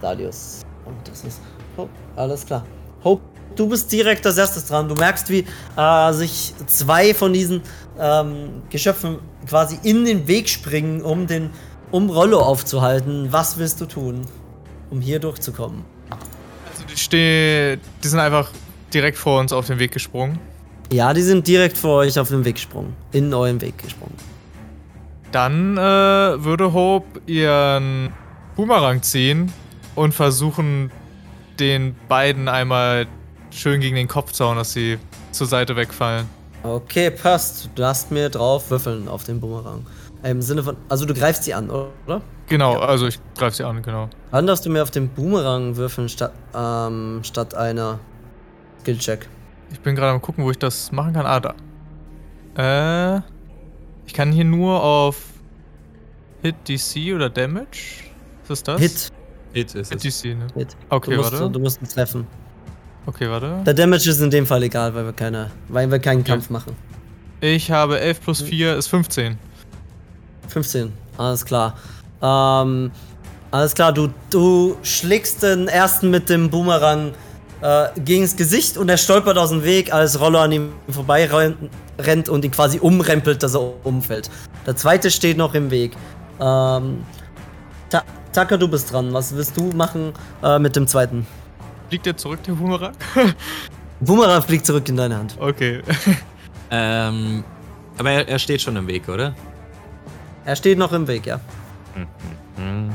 Dalius. 0.00 0.62
Und 0.84 0.96
das 1.08 1.24
ist 1.24 1.40
Hope. 1.76 1.90
Alles 2.16 2.44
klar. 2.44 2.64
Hope, 3.02 3.22
du 3.56 3.68
bist 3.68 3.90
direkt 3.90 4.26
als 4.26 4.36
erstes 4.38 4.66
dran. 4.66 4.88
Du 4.88 4.94
merkst, 4.94 5.28
wie 5.30 5.44
äh, 5.76 6.12
sich 6.12 6.52
zwei 6.66 7.14
von 7.14 7.32
diesen 7.32 7.62
ähm, 7.98 8.62
Geschöpfen 8.68 9.18
quasi 9.48 9.78
in 9.82 10.04
den 10.04 10.28
Weg 10.28 10.48
springen, 10.48 11.02
um 11.02 11.26
den 11.26 11.50
um 11.90 12.10
Rollo 12.10 12.40
aufzuhalten. 12.40 13.28
Was 13.32 13.58
willst 13.58 13.80
du 13.80 13.86
tun, 13.86 14.22
um 14.92 15.00
hier 15.00 15.18
durchzukommen? 15.18 15.84
Also 16.10 16.84
die 16.84 16.96
stehen, 16.96 17.80
die 18.04 18.08
sind 18.08 18.20
einfach 18.20 18.50
direkt 18.92 19.16
vor 19.16 19.40
uns 19.40 19.52
auf 19.52 19.66
den 19.66 19.78
Weg 19.78 19.90
gesprungen. 19.90 20.38
Ja, 20.92 21.14
die 21.14 21.22
sind 21.22 21.46
direkt 21.46 21.78
vor 21.78 22.00
euch 22.00 22.18
auf 22.18 22.28
den 22.28 22.44
Weg 22.44 22.56
gesprungen. 22.56 22.94
In 23.12 23.32
euren 23.32 23.60
Weg 23.62 23.78
gesprungen. 23.78 24.14
Dann 25.32 25.78
äh, 25.78 25.80
würde 25.80 26.74
Hope 26.74 27.22
ihren 27.24 28.12
Boomerang 28.54 29.02
ziehen 29.02 29.50
und 29.94 30.12
versuchen, 30.12 30.90
den 31.58 31.96
beiden 32.08 32.48
einmal 32.48 33.06
schön 33.50 33.80
gegen 33.80 33.96
den 33.96 34.08
Kopfzaun, 34.08 34.56
dass 34.56 34.74
sie 34.74 34.98
zur 35.30 35.46
Seite 35.46 35.74
wegfallen. 35.74 36.26
Okay, 36.62 37.10
passt. 37.10 37.64
Du 37.64 37.82
darfst 37.82 38.10
mir 38.10 38.28
drauf 38.28 38.70
würfeln 38.70 39.08
auf 39.08 39.24
den 39.24 39.40
Boomerang. 39.40 39.86
Im 40.22 40.40
Sinne 40.40 40.62
von, 40.62 40.76
also 40.88 41.04
du 41.04 41.14
greifst 41.14 41.44
sie 41.44 41.52
an, 41.54 41.68
oder? 41.68 42.22
Genau, 42.48 42.78
also 42.78 43.08
ich 43.08 43.18
greife 43.36 43.56
sie 43.56 43.64
an, 43.66 43.82
genau. 43.82 44.08
Dann 44.30 44.46
darfst 44.46 44.64
du 44.64 44.70
mir 44.70 44.82
auf 44.82 44.90
den 44.90 45.08
Boomerang 45.08 45.76
würfeln 45.76 46.08
statt, 46.08 46.32
ähm, 46.54 47.20
statt 47.24 47.54
einer 47.54 47.98
Skill-Check. 48.82 49.28
Ich 49.72 49.80
bin 49.80 49.96
gerade 49.96 50.12
am 50.12 50.22
gucken, 50.22 50.44
wo 50.44 50.50
ich 50.50 50.58
das 50.58 50.92
machen 50.92 51.14
kann. 51.14 51.26
Ah, 51.26 51.40
da. 51.40 53.16
Äh, 53.16 53.22
ich 54.06 54.12
kann 54.12 54.30
hier 54.30 54.44
nur 54.44 54.82
auf 54.82 55.16
Hit 56.42 56.56
DC 56.68 57.14
oder 57.14 57.30
Damage. 57.30 58.04
Ist 58.42 58.50
das 58.50 58.62
das? 58.62 58.80
Hit. 58.80 59.08
Hit 59.54 59.74
ist 59.74 59.88
Hit 59.92 60.04
es. 60.04 60.20
DC, 60.22 60.36
ne? 60.36 60.46
Hit. 60.54 60.76
Okay, 60.88 61.10
du, 61.12 61.16
musst, 61.16 61.32
warte. 61.32 61.50
du 61.50 61.58
musst 61.58 61.80
ihn 61.80 61.88
treffen. 61.88 62.26
Okay, 63.06 63.28
warte. 63.28 63.62
Der 63.66 63.74
Damage 63.74 64.08
ist 64.10 64.20
in 64.20 64.30
dem 64.30 64.46
Fall 64.46 64.62
egal, 64.62 64.94
weil 64.94 65.04
wir 65.04 65.12
keine, 65.12 65.50
weil 65.68 65.90
wir 65.90 65.98
keinen 65.98 66.20
Okay. 66.20 66.30
Kampf 66.32 66.50
machen. 66.50 66.76
Ich 67.40 67.70
habe 67.72 67.98
11 67.98 68.20
plus 68.20 68.42
4 68.42 68.76
ist 68.76 68.86
15. 68.88 69.36
15, 70.48 70.92
alles 71.18 71.44
klar. 71.44 71.76
Ähm, 72.20 72.90
alles 73.50 73.74
klar, 73.74 73.92
du, 73.92 74.08
du 74.30 74.76
schlägst 74.82 75.42
den 75.42 75.68
ersten 75.68 76.10
mit 76.10 76.28
dem 76.28 76.50
Boomerang 76.50 77.12
äh, 77.60 77.88
gegen 78.00 78.22
das 78.22 78.36
Gesicht 78.36 78.76
und 78.76 78.88
er 78.88 78.96
stolpert 78.96 79.38
aus 79.38 79.50
dem 79.50 79.64
Weg, 79.64 79.92
als 79.92 80.18
Rollo 80.20 80.38
an 80.38 80.52
ihm 80.52 80.72
vorbei 80.88 81.28
rennt, 81.98 82.28
und 82.28 82.44
ihn 82.44 82.50
quasi 82.50 82.78
umrempelt, 82.78 83.42
dass 83.42 83.54
er 83.54 83.72
umfällt. 83.84 84.30
Der 84.66 84.76
zweite 84.76 85.10
steht 85.10 85.36
noch 85.36 85.54
im 85.54 85.70
Weg. 85.70 85.92
Ähm, 86.40 87.04
Ta 87.90 88.02
Taka, 88.32 88.56
du 88.56 88.66
bist 88.66 88.92
dran. 88.92 89.12
Was 89.12 89.36
willst 89.36 89.56
du 89.56 89.64
machen 89.72 90.12
äh, 90.42 90.58
mit 90.58 90.74
dem 90.74 90.86
zweiten? 90.86 91.26
Fliegt 91.90 92.06
der 92.06 92.16
zurück, 92.16 92.42
der 92.44 92.52
Boomerang? 92.52 92.92
Boomerang 94.00 94.42
fliegt 94.42 94.64
zurück 94.64 94.88
in 94.88 94.96
deine 94.96 95.16
Hand. 95.18 95.36
okay. 95.38 95.82
Ähm, 96.74 97.44
aber 97.98 98.12
er, 98.12 98.26
er 98.26 98.38
steht 98.38 98.62
schon 98.62 98.76
im 98.76 98.86
Weg, 98.86 99.06
oder? 99.10 99.34
Er 100.44 100.56
steht 100.56 100.78
noch 100.78 100.92
im 100.92 101.06
Weg, 101.06 101.26
ja. 101.26 101.40
Hm. 102.56 102.90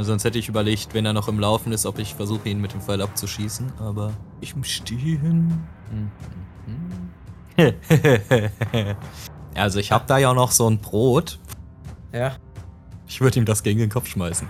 Sonst 0.00 0.24
hätte 0.24 0.38
ich 0.38 0.48
überlegt, 0.48 0.94
wenn 0.94 1.06
er 1.06 1.12
noch 1.12 1.28
im 1.28 1.38
Laufen 1.38 1.72
ist, 1.72 1.86
ob 1.86 1.98
ich 1.98 2.14
versuche, 2.14 2.48
ihn 2.48 2.60
mit 2.60 2.72
dem 2.72 2.80
Pfeil 2.80 3.00
abzuschießen, 3.00 3.72
aber 3.78 4.12
ich 4.40 4.54
im 4.54 4.64
Stehen. 4.64 5.66
Hm. 7.56 7.70
also 9.54 9.78
ich 9.78 9.92
habe 9.92 10.04
da 10.06 10.18
ja 10.18 10.34
noch 10.34 10.50
so 10.50 10.68
ein 10.68 10.78
Brot. 10.78 11.38
Ja. 12.12 12.32
Ich 13.06 13.20
würde 13.20 13.38
ihm 13.38 13.46
das 13.46 13.62
gegen 13.62 13.78
den 13.78 13.88
Kopf 13.88 14.08
schmeißen. 14.08 14.48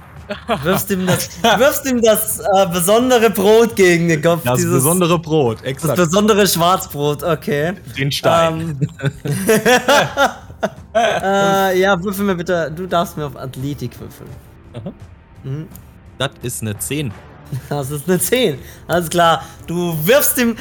Wirfst 0.62 0.90
ihm 0.90 1.06
das, 1.06 1.42
wirfst 1.42 1.86
ihm 1.86 2.00
das 2.02 2.40
äh, 2.40 2.66
besondere 2.72 3.30
Brot 3.30 3.76
gegen 3.76 4.08
den 4.08 4.22
Kopf. 4.22 4.42
Das 4.44 4.56
dieses, 4.56 4.72
besondere 4.72 5.18
Brot, 5.18 5.58
das 5.58 5.66
exakt. 5.66 5.96
besondere 5.96 6.46
Schwarzbrot, 6.48 7.22
okay. 7.22 7.74
den 7.96 8.10
Stein. 8.10 8.80
Ähm, 9.00 9.10
äh, 10.94 11.78
ja, 11.80 12.02
würfel 12.02 12.24
mir 12.24 12.34
bitte. 12.34 12.72
Du 12.74 12.86
darfst 12.86 13.16
mir 13.16 13.26
auf 13.26 13.36
Athletik 13.36 13.98
würfeln. 14.00 14.30
Mhm. 15.44 15.68
Das 16.18 16.30
ist 16.42 16.62
eine 16.62 16.78
10. 16.78 17.12
Das 17.68 17.90
ist 17.90 18.08
eine 18.08 18.18
10. 18.18 18.58
Alles 18.88 19.08
klar. 19.08 19.42
Du 19.66 19.96
wirfst 20.04 20.38
ihm 20.38 20.56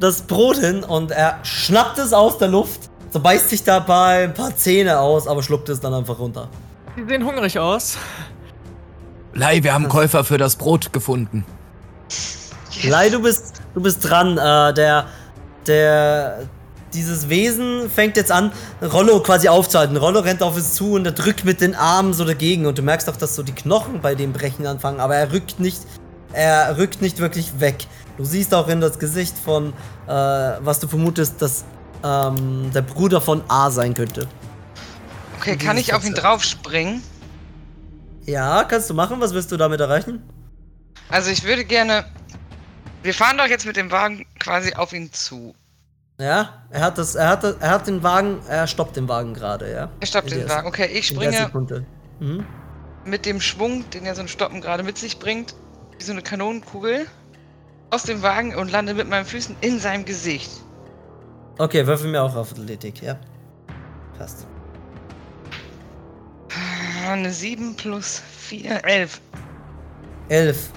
das 0.00 0.22
Brot 0.22 0.56
hin 0.58 0.84
und 0.84 1.10
er 1.10 1.38
schnappt 1.42 1.98
es 1.98 2.12
aus 2.12 2.38
der 2.38 2.48
Luft. 2.48 2.90
So 3.10 3.20
beißt 3.20 3.48
sich 3.48 3.64
dabei 3.64 4.24
ein 4.24 4.34
paar 4.34 4.54
Zähne 4.54 4.98
aus, 4.98 5.26
aber 5.26 5.42
schluckt 5.42 5.68
es 5.70 5.80
dann 5.80 5.94
einfach 5.94 6.18
runter. 6.18 6.48
Die 6.96 7.04
sehen 7.04 7.24
hungrig 7.24 7.58
aus. 7.58 7.96
Lei, 9.32 9.62
wir 9.62 9.72
haben 9.72 9.88
Käufer 9.88 10.24
für 10.24 10.36
das 10.36 10.56
Brot 10.56 10.92
gefunden. 10.92 11.44
Lei, 12.82 13.08
du 13.08 13.22
bist, 13.22 13.62
du 13.74 13.80
bist 13.80 14.08
dran. 14.08 14.36
Äh, 14.36 14.74
der, 14.74 15.06
der, 15.66 16.48
dieses 16.94 17.28
Wesen 17.28 17.90
fängt 17.90 18.16
jetzt 18.16 18.32
an, 18.32 18.52
Rollo 18.82 19.20
quasi 19.20 19.48
aufzuhalten. 19.48 19.96
Rollo 19.96 20.20
rennt 20.20 20.42
auf 20.42 20.56
es 20.56 20.74
zu 20.74 20.92
und 20.92 21.04
er 21.06 21.12
drückt 21.12 21.44
mit 21.44 21.60
den 21.60 21.74
Armen 21.74 22.12
so 22.12 22.24
dagegen. 22.24 22.66
Und 22.66 22.78
du 22.78 22.82
merkst 22.82 23.08
auch, 23.08 23.16
dass 23.16 23.34
so 23.34 23.42
die 23.42 23.52
Knochen 23.54 24.00
bei 24.00 24.14
dem 24.14 24.32
Brechen 24.32 24.66
anfangen, 24.66 25.00
aber 25.00 25.16
er 25.16 25.32
rückt 25.32 25.60
nicht, 25.60 25.80
er 26.32 26.76
rückt 26.78 27.02
nicht 27.02 27.18
wirklich 27.18 27.60
weg. 27.60 27.86
Du 28.16 28.24
siehst 28.24 28.54
auch 28.54 28.68
in 28.68 28.80
das 28.80 28.98
Gesicht 28.98 29.38
von, 29.38 29.72
äh, 30.06 30.10
was 30.10 30.80
du 30.80 30.88
vermutest, 30.88 31.40
dass 31.40 31.64
ähm, 32.04 32.70
der 32.74 32.82
Bruder 32.82 33.20
von 33.20 33.42
A 33.48 33.70
sein 33.70 33.94
könnte. 33.94 34.26
Okay, 35.38 35.56
kann 35.56 35.78
ich 35.78 35.94
auf 35.94 36.04
ihn 36.04 36.14
draufspringen? 36.14 37.02
Ja, 38.24 38.64
kannst 38.64 38.90
du 38.90 38.94
machen. 38.94 39.20
Was 39.20 39.34
willst 39.34 39.52
du 39.52 39.56
damit 39.56 39.80
erreichen? 39.80 40.22
Also 41.08 41.30
ich 41.30 41.44
würde 41.44 41.64
gerne. 41.64 42.04
Wir 43.02 43.14
fahren 43.14 43.38
doch 43.38 43.46
jetzt 43.46 43.64
mit 43.64 43.76
dem 43.76 43.90
Wagen 43.90 44.26
quasi 44.38 44.74
auf 44.74 44.92
ihn 44.92 45.12
zu. 45.12 45.54
Ja, 46.20 46.64
er 46.70 46.80
hat 46.80 46.98
das, 46.98 47.14
er 47.14 47.28
hat, 47.28 47.44
das, 47.44 47.56
er 47.60 47.70
hat 47.70 47.86
den 47.86 48.02
Wagen, 48.02 48.40
er 48.48 48.66
stoppt 48.66 48.96
den 48.96 49.08
Wagen 49.08 49.34
gerade, 49.34 49.70
ja. 49.72 49.88
Er 50.00 50.06
stoppt 50.06 50.32
den 50.32 50.48
Wagen. 50.48 50.66
Okay, 50.66 50.86
ich 50.86 51.06
springe. 51.06 51.50
Mhm. 52.20 52.44
mit 53.04 53.24
dem 53.24 53.40
Schwung, 53.40 53.88
den 53.90 54.04
ja 54.04 54.14
so 54.16 54.22
ein 54.22 54.28
Stoppen 54.28 54.60
gerade 54.60 54.82
mit 54.82 54.98
sich 54.98 55.20
bringt, 55.20 55.54
wie 55.96 56.02
so 56.02 56.10
eine 56.10 56.22
Kanonenkugel, 56.22 57.06
aus 57.90 58.02
dem 58.02 58.22
Wagen 58.22 58.56
und 58.56 58.70
lande 58.72 58.94
mit 58.94 59.08
meinen 59.08 59.24
Füßen 59.24 59.54
in 59.60 59.78
seinem 59.78 60.04
Gesicht. 60.04 60.50
Okay, 61.58 61.86
würfel 61.86 62.10
mir 62.10 62.22
auch 62.22 62.34
auf 62.34 62.50
Athletik, 62.50 63.00
ja. 63.02 63.16
Passt. 64.18 64.46
Ah, 66.50 67.12
Eine 67.12 67.32
7 67.32 67.76
plus 67.76 68.20
4, 68.38 68.84
11. 68.84 69.20
Elf. 70.28 70.70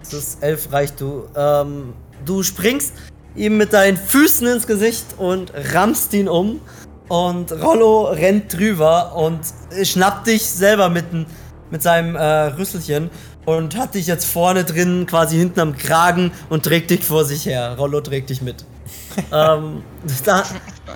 Das 0.00 0.12
ist 0.12 0.42
elf 0.42 0.70
reicht 0.72 1.00
du. 1.00 1.28
Ähm, 1.36 1.94
du 2.24 2.42
springst 2.42 2.92
ihm 3.36 3.56
mit 3.56 3.72
deinen 3.72 3.96
Füßen 3.96 4.46
ins 4.46 4.66
Gesicht 4.66 5.06
und 5.18 5.52
rammst 5.72 6.12
ihn 6.14 6.28
um. 6.28 6.60
Und 7.08 7.52
Rollo 7.52 8.04
rennt 8.04 8.52
drüber 8.52 9.14
und 9.14 9.40
schnappt 9.82 10.26
dich 10.26 10.42
selber 10.42 10.88
mit, 10.88 11.04
mit 11.70 11.82
seinem 11.82 12.16
äh, 12.16 12.46
Rüsselchen 12.46 13.10
und 13.44 13.76
hat 13.76 13.94
dich 13.94 14.06
jetzt 14.06 14.24
vorne 14.24 14.64
drin, 14.64 15.06
quasi 15.06 15.36
hinten 15.36 15.60
am 15.60 15.76
Kragen 15.76 16.32
und 16.48 16.64
trägt 16.64 16.90
dich 16.90 17.04
vor 17.04 17.24
sich 17.24 17.44
her. 17.46 17.76
Rollo 17.78 18.00
trägt 18.00 18.30
dich 18.30 18.40
mit. 18.40 18.64
ähm, 19.32 19.82
da, 20.24 20.44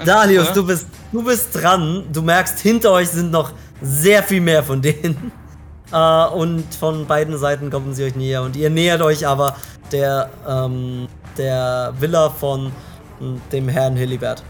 Dalius, 0.05 0.53
du 0.53 0.67
bist, 0.67 0.87
du 1.13 1.23
bist 1.23 1.55
dran. 1.55 2.05
Du 2.13 2.23
merkst, 2.23 2.59
hinter 2.61 2.93
euch 2.93 3.09
sind 3.11 3.31
noch 3.31 3.53
sehr 3.83 4.23
viel 4.23 4.41
mehr 4.41 4.63
von 4.63 4.81
denen. 4.83 5.33
Äh, 5.91 6.27
und 6.27 6.65
von 6.79 7.07
beiden 7.07 7.39
Seiten 7.39 7.71
kommen 7.71 7.95
sie 7.95 8.05
euch 8.05 8.15
näher. 8.15 8.43
Und 8.43 8.57
ihr 8.57 8.69
nähert 8.69 9.01
euch 9.01 9.27
aber 9.27 9.57
der, 9.91 10.29
ähm, 10.47 11.09
der 11.39 11.93
Villa 11.99 12.29
von 12.31 12.73
m, 13.21 13.41
dem 13.53 13.69
Herrn 13.69 13.97
Hilibert. 13.97 14.43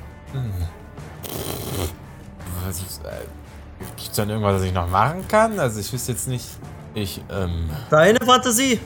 Was 2.66 2.76
ist, 2.78 3.04
äh, 3.04 3.10
gibt's 3.96 4.16
dann 4.16 4.28
irgendwas, 4.30 4.54
was 4.56 4.62
ich 4.62 4.72
noch 4.72 4.88
machen 4.88 5.26
kann? 5.28 5.58
Also 5.58 5.80
ich 5.80 5.92
wüsste 5.92 6.12
jetzt 6.12 6.28
nicht. 6.28 6.46
Ich, 6.94 7.22
ähm. 7.30 7.70
Deine 7.90 8.18
Fantasie, 8.24 8.80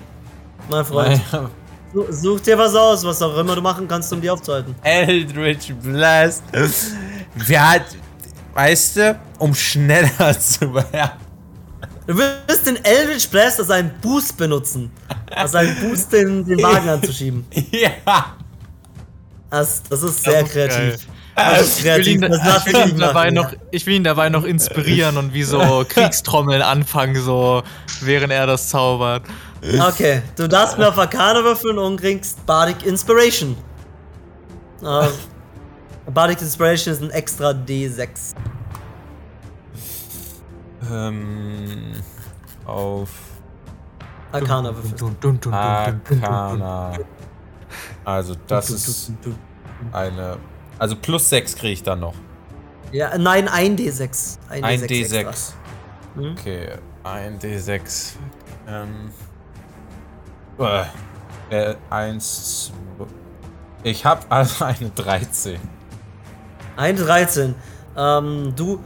mein 0.71 0.85
Freund. 0.85 1.21
Su- 1.93 2.07
Such 2.11 2.41
dir 2.41 2.57
was 2.59 2.75
aus, 2.75 3.05
was 3.05 3.21
auch 3.23 3.37
immer 3.39 3.55
du 3.55 3.63
machen 3.63 3.87
kannst, 3.87 4.13
um 4.13 4.21
die 4.21 4.31
aufzuhalten. 4.31 4.75
Eldritch 4.83 5.73
Blast. 5.83 6.43
Wer 7.35 7.71
hat. 7.71 7.83
Weißt 8.55 8.97
du, 8.97 9.19
um 9.39 9.55
schneller 9.55 10.39
zu 10.39 10.75
werden. 10.75 11.22
Du 12.07 12.17
wirst 12.17 12.67
den 12.67 12.85
Eldritch 12.85 13.29
Blast 13.29 13.61
als 13.61 13.71
einen 13.71 13.93
Boost 14.01 14.37
benutzen. 14.37 14.91
Als 15.31 15.55
einen 15.55 15.77
Boost, 15.81 16.13
den, 16.13 16.45
den 16.45 16.63
Wagen 16.63 16.89
anzuschieben. 16.89 17.47
Ja. 17.71 18.37
Das, 19.51 19.83
das 19.83 20.03
ist 20.03 20.25
sehr 20.25 20.43
ist 20.45 20.53
kreativ. 20.53 21.07
Das 21.37 21.61
ist 21.61 21.79
Ich 21.81 21.85
will, 21.85 22.09
ihn, 22.09 22.21
Das 22.23 22.39
ich, 22.39 22.45
lass 22.45 22.67
will 22.67 22.73
ich 22.75 22.81
ihn 22.81 22.87
nicht 22.87 23.01
dabei 23.03 23.31
machen. 23.31 23.35
noch, 23.35 23.53
ich 23.71 23.87
will 23.87 23.95
ihn 23.95 24.05
dabei 24.05 24.29
noch 24.31 24.45
inspirieren 24.45 25.17
und 25.19 25.35
wie 25.35 25.43
so 25.43 25.85
Kriegstrommeln 25.89 26.63
anfangen, 26.63 27.21
so 27.23 27.63
während 28.01 28.33
er 28.33 28.47
das 28.47 28.69
zaubert. 28.69 29.23
Okay, 29.89 30.23
du 30.37 30.49
darfst 30.49 30.79
mir 30.79 30.89
auf 30.89 30.99
Arcana 30.99 31.45
würfeln 31.45 31.79
und 31.79 32.01
kriegst 32.01 32.45
Bardic 32.47 32.85
Inspiration. 32.85 33.57
Äh, 34.83 35.09
Bardic 36.11 36.41
Inspiration 36.41 36.95
ist 36.95 37.03
ein 37.03 37.11
extra 37.11 37.51
D6. 37.51 38.35
Ähm. 40.91 41.93
Auf. 42.65 43.11
Arcana 44.33 44.75
würfelst. 44.75 45.53
Arcana. 45.53 46.93
Also, 48.05 48.35
das 48.47 48.71
ist 48.71 49.13
eine. 49.93 50.39
Also, 50.79 50.97
plus 50.97 51.29
6 51.29 51.55
kriege 51.57 51.73
ich 51.75 51.83
dann 51.83 52.01
noch. 52.01 52.15
Ja, 52.93 53.17
nein, 53.19 53.49
ein 53.49 53.77
D6. 53.77 54.39
Ein, 54.49 54.65
Ein 54.65 54.81
D6. 54.81 54.87
D6. 54.89 55.17
extra. 55.19 55.55
Mhm. 56.15 56.33
Okay, 56.33 56.69
ein 57.05 57.39
D6. 57.39 58.13
Ähm. 58.69 59.11
Äh, 60.59 60.85
äh, 61.51 61.75
eins. 61.91 62.67
zwei- 62.99 63.07
Ich 63.83 64.05
habe 64.05 64.23
also 64.29 64.65
eine 64.65 64.91
13. 64.91 65.59
Ein 66.77 66.97
13. 66.97 67.55
Ähm, 67.97 68.53
du 68.57 68.81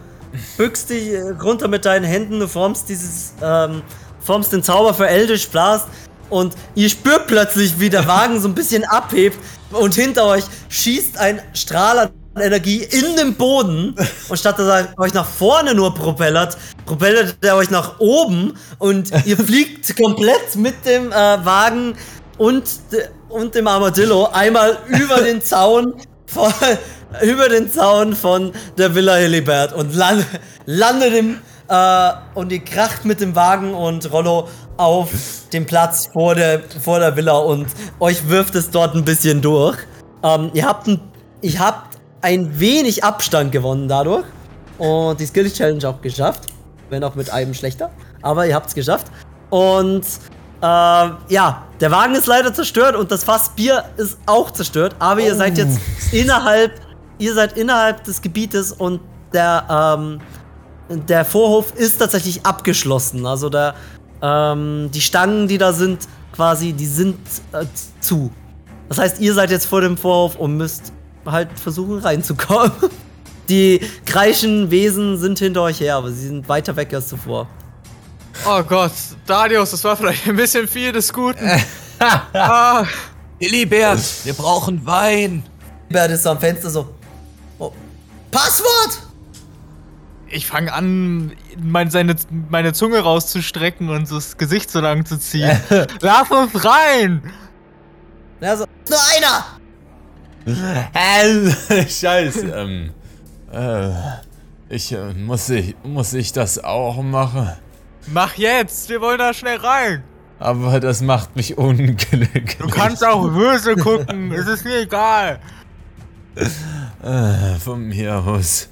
bückst 0.56 0.90
dich 0.90 1.12
äh, 1.12 1.30
runter 1.42 1.68
mit 1.68 1.84
deinen 1.84 2.04
Händen, 2.04 2.40
du 2.40 2.48
formst 2.48 2.88
dieses, 2.88 3.34
ähm, 3.42 3.82
formst 4.20 4.52
den 4.52 4.62
Zauber 4.62 4.94
für 4.94 5.08
Eldritch 5.08 5.48
Blast, 5.48 5.88
und 6.28 6.54
ihr 6.74 6.88
spürt 6.88 7.26
plötzlich, 7.26 7.78
wie 7.78 7.90
der 7.90 8.06
Wagen 8.06 8.40
so 8.40 8.48
ein 8.48 8.54
bisschen 8.54 8.84
abhebt 8.84 9.38
und 9.70 9.94
hinter 9.94 10.26
euch 10.26 10.44
schießt 10.68 11.18
ein 11.18 11.40
Strahl 11.54 11.98
an 11.98 12.10
Energie 12.38 12.82
in 12.82 13.16
den 13.16 13.34
Boden 13.34 13.94
und 14.28 14.38
statt 14.38 14.58
dass 14.58 14.66
er 14.66 14.98
euch 14.98 15.14
nach 15.14 15.26
vorne 15.26 15.74
nur 15.74 15.94
propellert, 15.94 16.56
propellert 16.84 17.36
er 17.40 17.56
euch 17.56 17.70
nach 17.70 17.98
oben 17.98 18.54
und 18.78 19.10
ihr 19.24 19.36
fliegt 19.44 19.96
komplett 19.96 20.56
mit 20.56 20.84
dem 20.84 21.12
äh, 21.12 21.14
Wagen 21.14 21.96
und, 22.38 22.64
de- 22.92 23.08
und 23.28 23.54
dem 23.54 23.66
Armadillo 23.66 24.28
einmal 24.32 24.78
über 24.88 25.22
den 25.22 25.42
Zaun 25.42 25.94
von, 26.26 26.52
über 27.22 27.48
den 27.48 27.70
Zaun 27.70 28.14
von 28.14 28.52
der 28.76 28.94
Villa 28.94 29.14
Hilibert 29.14 29.72
und 29.72 29.94
land, 29.94 30.24
landet 30.66 31.14
im 31.14 31.38
äh, 31.68 32.12
und 32.34 32.52
ihr 32.52 32.64
kracht 32.64 33.04
mit 33.04 33.20
dem 33.20 33.34
Wagen 33.34 33.74
und 33.74 34.10
Rollo 34.12 34.48
auf 34.76 35.10
den 35.52 35.66
Platz 35.66 36.08
vor 36.12 36.34
der, 36.34 36.60
vor 36.82 36.98
der 36.98 37.16
Villa 37.16 37.36
und 37.38 37.66
euch 38.00 38.28
wirft 38.28 38.54
es 38.54 38.70
dort 38.70 38.94
ein 38.94 39.04
bisschen 39.04 39.40
durch. 39.40 39.78
Ähm, 40.22 40.50
ihr 40.54 40.66
habt 40.66 40.86
ein, 40.86 41.00
ihr 41.42 41.58
habt 41.58 41.98
ein 42.22 42.58
wenig 42.58 43.04
Abstand 43.04 43.52
gewonnen 43.52 43.88
dadurch 43.88 44.24
und 44.78 45.18
die 45.18 45.26
Skill 45.26 45.50
Challenge 45.50 45.88
auch 45.88 46.00
geschafft, 46.00 46.42
wenn 46.90 47.02
auch 47.04 47.14
mit 47.14 47.30
einem 47.30 47.54
schlechter, 47.54 47.90
aber 48.22 48.46
ihr 48.46 48.54
habt 48.54 48.68
es 48.68 48.74
geschafft 48.74 49.06
und 49.50 50.04
ähm, 50.62 51.16
ja, 51.28 51.66
der 51.80 51.90
Wagen 51.90 52.14
ist 52.14 52.26
leider 52.26 52.52
zerstört 52.52 52.96
und 52.96 53.10
das 53.10 53.24
Fass 53.24 53.50
Bier 53.50 53.84
ist 53.96 54.18
auch 54.26 54.50
zerstört, 54.50 54.96
aber 54.98 55.20
ihr 55.20 55.34
seid 55.34 55.58
jetzt 55.58 55.78
innerhalb, 56.12 56.72
ihr 57.18 57.34
seid 57.34 57.56
innerhalb 57.56 58.04
des 58.04 58.22
Gebietes 58.22 58.72
und 58.72 59.00
der, 59.32 59.98
ähm, 59.98 60.20
der 60.88 61.24
Vorhof 61.24 61.74
ist 61.74 61.98
tatsächlich 61.98 62.44
abgeschlossen. 62.44 63.26
Also 63.26 63.48
der, 63.48 63.74
ähm, 64.22 64.90
die 64.92 65.00
Stangen, 65.00 65.48
die 65.48 65.58
da 65.58 65.72
sind, 65.72 66.08
quasi, 66.32 66.72
die 66.72 66.86
sind 66.86 67.18
äh, 67.52 67.64
zu. 68.00 68.30
Das 68.88 68.98
heißt, 68.98 69.20
ihr 69.20 69.34
seid 69.34 69.50
jetzt 69.50 69.66
vor 69.66 69.80
dem 69.80 69.96
Vorhof 69.96 70.36
und 70.36 70.56
müsst 70.56 70.92
halt 71.24 71.48
versuchen 71.58 71.98
reinzukommen. 71.98 72.72
Die 73.48 73.80
kreischen 74.04 74.72
Wesen 74.72 75.18
sind 75.18 75.38
hinter 75.38 75.62
euch 75.62 75.78
her, 75.78 75.94
aber 75.94 76.10
sie 76.10 76.26
sind 76.26 76.48
weiter 76.48 76.74
weg 76.74 76.92
als 76.92 77.06
zuvor. 77.06 77.46
Oh 78.44 78.60
Gott, 78.64 78.90
Darius, 79.24 79.70
das 79.70 79.84
war 79.84 79.96
vielleicht 79.96 80.26
ein 80.26 80.34
bisschen 80.34 80.66
viel 80.66 80.90
des 80.90 81.12
Guten. 81.12 81.48
ah, 82.32 82.84
Illibert, 83.38 84.00
wir 84.24 84.34
brauchen 84.34 84.84
Wein. 84.84 85.44
Bert 85.88 86.10
ist 86.10 86.24
so 86.24 86.30
am 86.30 86.40
Fenster 86.40 86.70
so. 86.70 86.95
Passwort! 88.36 89.00
ich 90.28 90.46
fange 90.46 90.72
an, 90.72 91.32
mein, 91.58 91.90
seine, 91.90 92.16
meine 92.50 92.74
Zunge 92.74 92.98
rauszustrecken 92.98 93.88
und 93.88 94.06
so 94.06 94.16
das 94.16 94.36
Gesicht 94.36 94.70
so 94.70 94.80
lang 94.80 95.06
zu 95.06 95.18
ziehen. 95.18 95.58
Lass 96.00 96.30
uns 96.30 96.52
rein! 96.62 97.22
Ja, 98.42 98.56
so. 98.56 98.66
Nur 98.90 98.98
einer! 99.16 99.46
Äh, 100.92 101.86
Scheiße. 101.88 102.46
ähm, 102.48 102.92
äh, 103.52 103.92
ich, 104.68 104.92
äh, 104.92 105.14
muss 105.14 105.48
ich, 105.48 105.74
muss 105.82 106.12
ich 106.12 106.32
das 106.32 106.62
auch 106.62 107.02
machen? 107.02 107.52
Mach 108.08 108.34
jetzt, 108.34 108.90
wir 108.90 109.00
wollen 109.00 109.18
da 109.18 109.32
schnell 109.32 109.56
rein. 109.56 110.04
Aber 110.38 110.78
das 110.80 111.00
macht 111.00 111.34
mich 111.36 111.56
unglücklich. 111.56 112.58
Du 112.58 112.68
kannst 112.68 113.02
auch 113.02 113.28
böse 113.30 113.76
gucken, 113.76 114.30
es 114.32 114.46
ist 114.46 114.66
mir 114.66 114.80
egal. 114.80 115.40
Äh, 117.02 117.58
von 117.58 117.82
mir 117.82 118.16
aus. 118.16 118.68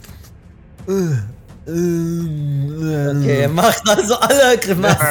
Okay, 1.66 3.40
er 3.40 3.48
macht 3.48 3.88
also 3.88 4.16
alle 4.16 4.58
Grimassen. 4.58 5.06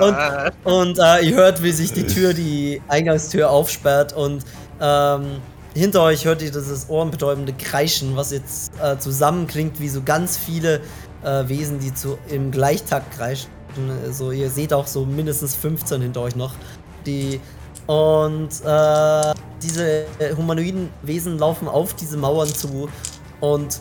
Und, 0.00 0.72
und 0.72 0.98
äh, 0.98 1.26
ihr 1.26 1.34
hört, 1.34 1.62
wie 1.62 1.72
sich 1.72 1.92
die 1.92 2.06
Tür, 2.06 2.32
die 2.34 2.80
Eingangstür 2.88 3.50
aufsperrt 3.50 4.12
und 4.12 4.44
ähm, 4.80 5.40
hinter 5.74 6.02
euch 6.02 6.24
hört 6.24 6.42
ihr 6.42 6.50
dieses 6.50 6.88
ohrenbetäubende 6.88 7.52
Kreischen, 7.52 8.16
was 8.16 8.32
jetzt 8.32 8.72
äh, 8.82 8.98
zusammenklingt 8.98 9.80
wie 9.80 9.88
so 9.88 10.02
ganz 10.02 10.36
viele 10.36 10.80
äh, 11.22 11.48
Wesen, 11.48 11.78
die 11.78 11.94
zu, 11.94 12.18
im 12.28 12.50
Gleichtakt 12.50 13.12
kreischen. 13.16 13.50
Also 14.04 14.32
ihr 14.32 14.50
seht 14.50 14.72
auch 14.72 14.86
so 14.86 15.04
mindestens 15.04 15.54
15 15.54 16.02
hinter 16.02 16.22
euch 16.22 16.34
noch. 16.36 16.54
Die 17.06 17.40
und 17.90 18.50
äh, 18.64 19.34
diese 19.60 20.06
humanoiden 20.36 20.90
Wesen 21.02 21.40
laufen 21.40 21.66
auf 21.66 21.92
diese 21.94 22.16
Mauern 22.16 22.46
zu 22.46 22.88
und 23.40 23.80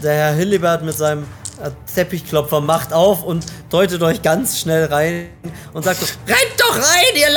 der 0.00 0.14
Herr 0.14 0.32
Hillibert 0.34 0.84
mit 0.84 0.96
seinem 0.96 1.24
äh, 1.60 1.70
Teppichklopfer 1.92 2.60
macht 2.60 2.92
auf 2.92 3.24
und 3.24 3.44
deutet 3.68 4.00
euch 4.00 4.22
ganz 4.22 4.60
schnell 4.60 4.84
rein 4.84 5.30
und 5.72 5.82
sagt 5.84 5.98
so, 5.98 6.06
rennt 6.28 6.54
doch 6.56 6.76
rein, 6.76 7.16
ihr 7.16 7.30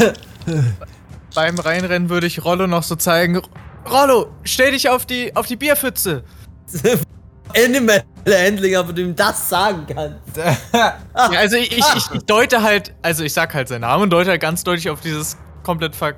Lappen! 0.00 0.16
Beim 1.36 1.60
Reinrennen 1.60 2.08
würde 2.08 2.26
ich 2.26 2.44
Rollo 2.44 2.66
noch 2.66 2.82
so 2.82 2.96
zeigen. 2.96 3.40
Rollo, 3.88 4.32
stell 4.42 4.72
dich 4.72 4.88
auf 4.88 5.06
die, 5.06 5.36
auf 5.36 5.46
die 5.46 5.56
Bierpfütze. 5.56 6.24
Animal 7.56 8.02
Handling, 8.26 8.76
aber 8.76 8.92
du 8.92 9.02
ihm 9.02 9.16
das 9.16 9.48
sagen 9.48 9.86
kannst. 9.86 10.36
Ja, 10.74 11.38
also 11.38 11.56
ich, 11.56 11.76
ich, 11.76 11.84
ich, 12.12 12.22
deute 12.24 12.62
halt, 12.62 12.94
also 13.02 13.24
ich 13.24 13.32
sag 13.32 13.54
halt 13.54 13.68
seinen 13.68 13.82
Namen 13.82 14.04
und 14.04 14.10
deute 14.10 14.30
halt 14.30 14.40
ganz 14.40 14.64
deutlich 14.64 14.88
auf 14.90 15.00
dieses 15.00 15.36
komplett 15.62 15.94
ver, 15.94 16.14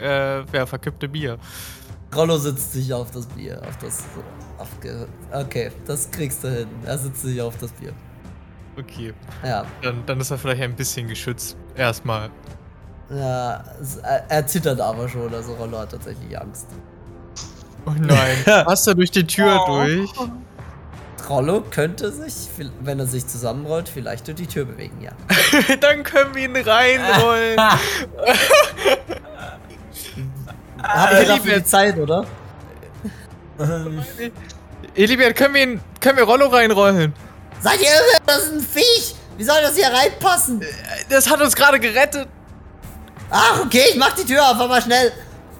äh, 0.00 0.44
ja, 0.52 0.66
verkippte 0.66 1.08
Bier. 1.08 1.38
Rollo 2.14 2.36
sitzt 2.38 2.72
sich 2.72 2.92
auf 2.92 3.10
das 3.10 3.26
Bier, 3.26 3.60
auf 3.66 3.76
das. 3.78 4.04
Auf 4.58 4.68
okay, 5.32 5.70
das 5.86 6.10
kriegst 6.10 6.42
du 6.42 6.48
hin. 6.48 6.68
Er 6.84 6.98
sitzt 6.98 7.22
sich 7.22 7.40
auf 7.40 7.56
das 7.58 7.70
Bier. 7.72 7.92
Okay, 8.78 9.14
Ja. 9.42 9.64
dann, 9.82 10.04
dann 10.06 10.20
ist 10.20 10.30
er 10.30 10.38
vielleicht 10.38 10.62
ein 10.62 10.74
bisschen 10.76 11.08
geschützt. 11.08 11.56
Erstmal. 11.74 12.30
Ja, 13.10 13.64
er, 14.02 14.24
er 14.28 14.46
zittert 14.46 14.80
aber 14.80 15.08
schon, 15.08 15.32
also 15.32 15.54
Rollo 15.54 15.78
hat 15.78 15.92
tatsächlich 15.92 16.38
Angst. 16.38 16.66
Oh 17.86 17.92
nein, 17.98 18.36
passt 18.44 18.86
er 18.88 18.94
durch 18.94 19.10
die 19.10 19.26
Tür 19.26 19.62
durch? 19.66 20.10
Rollo 21.28 21.62
könnte 21.70 22.12
sich, 22.12 22.48
wenn 22.80 22.98
er 22.98 23.06
sich 23.06 23.26
zusammenrollt, 23.26 23.88
vielleicht 23.88 24.26
durch 24.26 24.36
die 24.36 24.46
Tür 24.46 24.64
bewegen, 24.64 25.00
ja. 25.00 25.12
dann 25.80 26.02
können 26.02 26.34
wir 26.34 26.44
ihn 26.44 26.56
reinrollen. 26.56 27.58
Habt 30.82 31.12
ihr 31.14 31.26
dafür 31.26 31.58
die 31.58 31.64
Zeit, 31.64 31.98
oder? 31.98 32.26
Elibert, 34.94 35.36
können 35.36 35.54
wir 35.54 35.62
ihn, 35.62 35.80
können 36.00 36.18
wir 36.18 36.24
Rollo 36.24 36.46
reinrollen? 36.46 37.12
Seid 37.60 37.80
ihr 37.80 37.86
irre? 37.88 38.20
Das 38.26 38.44
ist 38.44 38.52
ein 38.52 38.60
Viech! 38.60 39.14
Wie 39.36 39.44
soll 39.44 39.60
das 39.60 39.76
hier 39.76 39.88
reinpassen? 39.88 40.64
Das 41.08 41.28
hat 41.28 41.40
uns 41.40 41.54
gerade 41.54 41.78
gerettet. 41.78 42.28
Ach, 43.30 43.60
okay, 43.64 43.84
ich 43.90 43.96
mach 43.96 44.14
die 44.14 44.24
Tür 44.24 44.42
auf, 44.42 44.58
aber 44.58 44.80
schnell. 44.80 45.12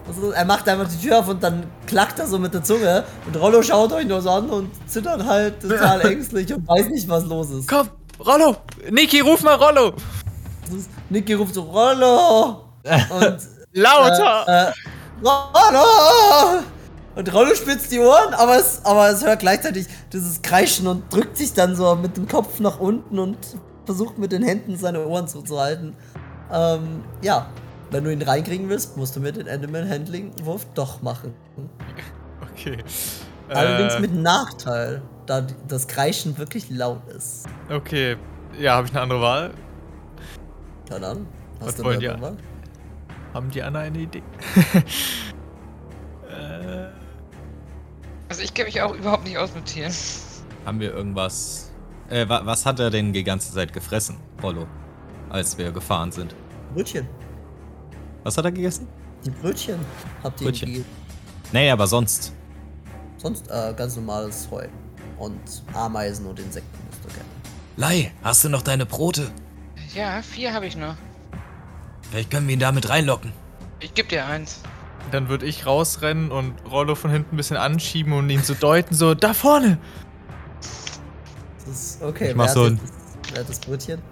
Also, 0.09 0.31
er 0.31 0.45
macht 0.45 0.69
einfach 0.69 0.89
die 0.89 1.07
Tür 1.07 1.19
auf 1.19 1.29
und 1.29 1.43
dann 1.43 1.65
klackt 1.87 2.19
er 2.19 2.27
so 2.27 2.39
mit 2.39 2.55
der 2.55 2.63
Zunge. 2.63 3.05
Und 3.27 3.37
Rollo 3.37 3.63
schaut 3.63 3.93
euch 3.93 4.07
nur 4.07 4.21
so 4.23 4.31
an 4.31 4.49
und 4.49 4.71
zittert 4.87 5.25
halt 5.25 5.61
total 5.61 6.01
ängstlich 6.11 6.53
und 6.55 6.67
weiß 6.67 6.89
nicht, 6.89 7.09
was 7.09 7.25
los 7.25 7.51
ist. 7.51 7.69
Komm, 7.69 7.89
Rollo. 8.25 8.57
Niki, 8.91 9.21
ruf 9.21 9.43
mal 9.43 9.55
Rollo. 9.55 9.95
Niki 11.11 11.35
ruft 11.35 11.55
so, 11.55 11.63
Rollo! 11.63 12.65
Und 12.85 13.39
Lauter. 13.73 14.45
Äh, 14.49 14.69
äh, 14.69 14.73
Rollo! 15.23 16.63
Und 17.15 17.33
Rollo 17.33 17.55
spitzt 17.55 17.91
die 17.93 17.99
Ohren, 17.99 18.35
aber 18.35 18.57
es, 18.57 18.81
aber 18.85 19.09
es 19.09 19.25
hört 19.25 19.41
gleichzeitig 19.41 19.87
dieses 20.13 20.43
Kreischen 20.43 20.87
und 20.87 21.13
drückt 21.13 21.37
sich 21.37 21.55
dann 21.55 21.75
so 21.75 21.95
mit 21.95 22.17
dem 22.17 22.29
Kopf 22.29 22.61
nach 22.61 22.79
unten 22.79 23.19
und 23.19 23.39
versucht 23.87 24.19
mit 24.19 24.33
den 24.33 24.43
Händen 24.43 24.77
seine 24.77 25.07
Ohren 25.07 25.27
zuzuhalten. 25.27 25.97
Ähm, 26.53 27.05
ja. 27.23 27.47
Wenn 27.91 28.05
du 28.05 28.13
ihn 28.13 28.23
reinkriegen 28.23 28.69
willst, 28.69 28.97
musst 28.97 29.15
du 29.17 29.21
mit 29.21 29.37
den 29.37 29.49
Animal 29.49 29.89
Handling 29.89 30.33
Wurf 30.43 30.67
doch 30.75 31.03
machen. 31.03 31.33
Okay. 32.53 32.79
Allerdings 33.49 33.95
Äh, 33.95 34.01
mit 34.01 34.15
Nachteil, 34.15 35.03
da 35.27 35.47
das 35.69 35.87
Kreischen 35.87 36.37
wirklich 36.37 36.69
laut 36.71 37.07
ist. 37.09 37.47
Okay. 37.71 38.17
Ja, 38.59 38.75
habe 38.77 38.87
ich 38.87 38.93
eine 38.93 39.03
andere 39.03 39.21
Wahl? 39.21 39.55
Dann. 40.89 41.27
Was 41.61 41.69
Hast 41.69 41.79
du 41.79 41.85
wollen 41.85 41.99
eine 41.99 42.15
andere 42.15 42.33
Wahl? 42.33 42.37
Haben 43.35 43.51
die 43.51 43.63
Anna 43.63 43.81
eine 43.81 43.99
Idee? 43.99 44.23
äh, 46.29 46.87
Also 48.29 48.43
ich 48.43 48.53
kenne 48.55 48.67
mich 48.67 48.81
auch 48.83 48.95
überhaupt 48.95 49.25
nicht 49.25 49.39
aus 49.39 49.55
mit 49.55 49.67
Tieren. 49.67 49.93
Haben 50.65 50.81
wir 50.81 50.93
irgendwas. 50.93 51.71
Äh, 52.09 52.29
wa 52.29 52.41
was 52.45 52.67
hat 52.67 52.81
er 52.81 52.91
denn 52.91 53.13
die 53.13 53.25
ganze 53.25 53.53
Zeit 53.53 53.73
gefressen, 53.73 54.17
Rollo? 54.43 54.67
Als 55.29 55.57
wir 55.59 55.71
gefahren 55.73 56.11
sind. 56.13 56.35
Brötchen. 56.75 57.09
Was 58.27 58.37
hat 58.37 58.45
er 58.45 58.51
gegessen? 58.51 58.89
Die 59.25 59.31
Brötchen 59.31 59.79
habt 60.25 60.41
ihr 60.41 60.47
Brötchen. 60.49 60.67
gegeben. 60.69 60.87
Nee, 61.53 61.71
aber 61.71 61.87
sonst. 61.87 62.33
Sonst 63.19 63.49
äh, 63.49 63.73
ganz 63.77 63.95
normales 63.95 64.49
Heu. 64.51 64.67
Und 65.17 65.39
Ameisen 65.73 66.27
und 66.27 66.41
Insekten 66.41 66.77
musst 66.89 67.05
du 67.05 67.09
gerne. 67.09 67.29
Lei, 67.77 68.13
hast 68.25 68.43
du 68.43 68.49
noch 68.49 68.63
deine 68.63 68.85
Brote? 68.85 69.31
Ja, 69.95 70.23
vier 70.23 70.53
habe 70.53 70.67
ich 70.67 70.77
noch. 70.77 70.97
Vielleicht 72.11 72.33
können 72.33 72.49
wir 72.49 72.55
ihn 72.55 72.59
damit 72.61 72.89
reinlocken. 72.89 73.33
Ich 73.79 73.95
geb 73.95 74.09
dir 74.09 74.27
eins. 74.27 74.61
dann 75.13 75.29
würde 75.29 75.47
ich 75.47 75.65
rausrennen 75.65 76.33
und 76.33 76.55
Rollo 76.69 76.97
von 76.97 77.13
hinten 77.13 77.35
ein 77.35 77.37
bisschen 77.37 77.57
anschieben 77.57 78.13
und 78.13 78.29
ihn 78.29 78.43
so 78.43 78.55
deuten, 78.55 78.93
so, 78.97 79.15
da 79.15 79.35
vorne! 79.35 79.79
Das 81.65 81.69
ist 81.69 82.03
okay. 82.03 82.31
Ich 82.31 82.35
mach 82.35 82.47
wer, 82.47 82.53
so 82.53 82.65
ein- 82.65 82.81
das, 82.83 82.93
wer 83.33 83.41
hat 83.43 83.49
das 83.49 83.61
Brötchen? 83.61 84.03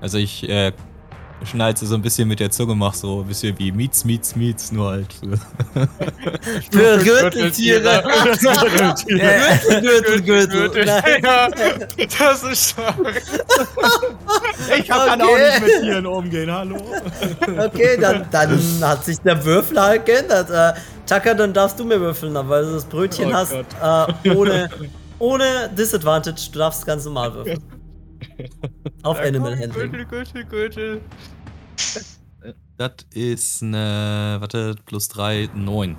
Also 0.00 0.16
ich 0.16 0.48
äh, 0.48 0.72
schnallst 1.46 1.82
du 1.82 1.86
so 1.86 1.94
ein 1.94 2.02
bisschen 2.02 2.28
mit 2.28 2.40
der 2.40 2.50
Zunge, 2.50 2.74
mach 2.74 2.94
so 2.94 3.20
ein 3.20 3.26
bisschen 3.26 3.58
wie 3.58 3.72
Miets, 3.72 4.04
Miets, 4.04 4.36
Miets, 4.36 4.72
nur 4.72 4.90
halt 4.90 5.12
für. 5.12 5.38
Für 6.70 6.98
Gürteltiere. 6.98 8.02
Gürtel, 9.80 10.22
Gürtel, 10.22 10.68
Gürtel. 10.70 10.86
Das 12.18 12.42
ist 12.42 12.70
stark. 12.70 13.22
Ich 14.78 14.88
kann 14.88 15.20
auch 15.20 15.38
nicht 15.38 15.62
mit 15.62 15.80
Tieren 15.82 16.06
umgehen, 16.06 16.50
hallo. 16.50 16.76
Okay, 17.58 17.96
dann, 18.00 18.26
dann 18.30 18.60
hat 18.82 19.04
sich 19.04 19.18
der 19.20 19.44
Würfel 19.44 19.80
halt 19.80 20.06
geändert. 20.06 20.50
Äh, 20.50 20.78
Tucker, 21.06 21.34
dann 21.34 21.52
darfst 21.52 21.78
du 21.78 21.84
mir 21.84 22.00
würfeln, 22.00 22.34
weil 22.34 22.64
du 22.64 22.72
das 22.72 22.84
Brötchen 22.84 23.30
Oh 23.30 23.34
hast 23.34 23.52
äh, 23.52 24.30
ohne, 24.30 24.70
ohne 25.18 25.70
Disadvantage. 25.76 26.50
Du 26.52 26.58
darfst 26.58 26.86
ganz 26.86 27.04
normal 27.04 27.34
würfeln. 27.34 27.62
Auf 29.02 29.20
Animal 29.20 29.52
Handling. 29.58 29.92
Gürtel, 29.92 30.04
Gürtel, 30.06 30.44
Gürtel. 30.44 31.00
Das 32.76 32.92
ist 33.14 33.62
eine, 33.62 34.36
warte, 34.40 34.74
plus 34.86 35.08
3, 35.08 35.50
9. 35.54 35.96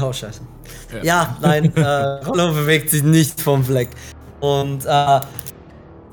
Oh, 0.00 0.12
scheiße. 0.12 0.40
Ja, 1.02 1.36
nein, 1.40 1.74
äh, 1.76 1.84
Rollo 2.26 2.52
bewegt 2.52 2.90
sich 2.90 3.02
nicht 3.02 3.40
vom 3.40 3.64
Fleck. 3.64 3.88
Und, 4.40 4.84
äh, 4.86 5.20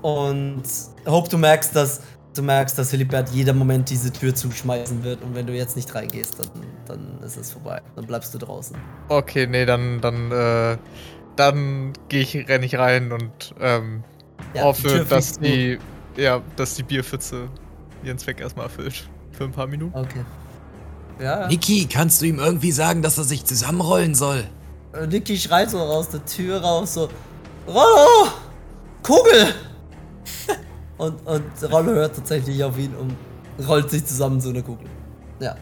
und 0.01 0.63
Hope, 1.05 1.29
du 1.29 1.37
merkst, 1.37 1.75
dass 1.75 2.01
du 2.35 2.41
merkst, 2.43 2.77
dass 2.77 2.91
Philippert 2.91 3.29
jeder 3.29 3.53
Moment 3.53 3.89
diese 3.89 4.11
Tür 4.11 4.33
zuschmeißen 4.33 5.03
wird 5.03 5.21
und 5.23 5.35
wenn 5.35 5.47
du 5.47 5.53
jetzt 5.53 5.75
nicht 5.75 5.93
reingehst, 5.93 6.39
dann, 6.39 6.49
dann 6.85 7.23
ist 7.23 7.37
es 7.37 7.51
vorbei. 7.51 7.81
Dann 7.95 8.05
bleibst 8.05 8.33
du 8.33 8.37
draußen. 8.37 8.77
Okay, 9.09 9.47
nee, 9.47 9.65
dann, 9.65 9.99
dann, 10.01 10.31
äh, 10.31 10.77
dann 11.35 11.93
gehe 12.07 12.21
ich, 12.21 12.35
renne 12.47 12.65
ich 12.65 12.77
rein 12.77 13.11
und 13.11 13.55
ähm, 13.59 14.03
Ja, 14.53 14.63
hoffe, 14.63 15.05
dass 15.09 15.39
die, 15.39 15.77
ja, 16.15 16.41
dass 16.55 16.75
die 16.75 16.83
Bierpfütze 16.83 17.49
ihren 18.03 18.17
Zweck 18.17 18.39
erstmal 18.39 18.65
erfüllt. 18.65 19.09
Für 19.31 19.45
ein 19.45 19.51
paar 19.51 19.67
Minuten. 19.67 19.97
Okay. 19.97 20.25
Ja, 21.21 21.47
Niki, 21.47 21.85
kannst 21.85 22.21
du 22.21 22.25
ihm 22.25 22.39
irgendwie 22.39 22.71
sagen, 22.71 23.01
dass 23.01 23.17
er 23.17 23.25
sich 23.25 23.43
zusammenrollen 23.43 24.15
soll? 24.15 24.45
Äh, 24.93 25.07
Niki 25.07 25.37
schreit 25.37 25.69
so 25.69 25.79
aus 25.79 26.09
der 26.09 26.25
Tür 26.25 26.61
raus, 26.61 26.93
so: 26.93 27.09
Rollo! 27.67 28.31
Kugel! 29.03 29.53
und, 30.97 31.25
und 31.27 31.71
Rollo 31.71 31.91
hört 31.91 32.15
tatsächlich 32.15 32.63
auf 32.63 32.77
ihn 32.77 32.95
und 32.95 33.15
rollt 33.67 33.89
sich 33.89 34.05
zusammen 34.05 34.39
so 34.39 34.49
eine 34.49 34.63
Kugel. 34.63 34.87
Ja. 35.39 35.55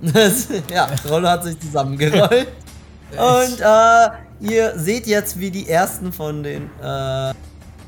ja, 0.70 0.88
Rollo 1.08 1.28
hat 1.28 1.44
sich 1.44 1.60
zusammengerollt. 1.60 2.48
und 3.12 3.60
äh, 3.60 4.08
ihr 4.40 4.78
seht 4.78 5.06
jetzt, 5.06 5.38
wie 5.38 5.50
die 5.50 5.68
ersten 5.68 6.12
von 6.12 6.42
den, 6.42 6.64
äh, 6.80 7.34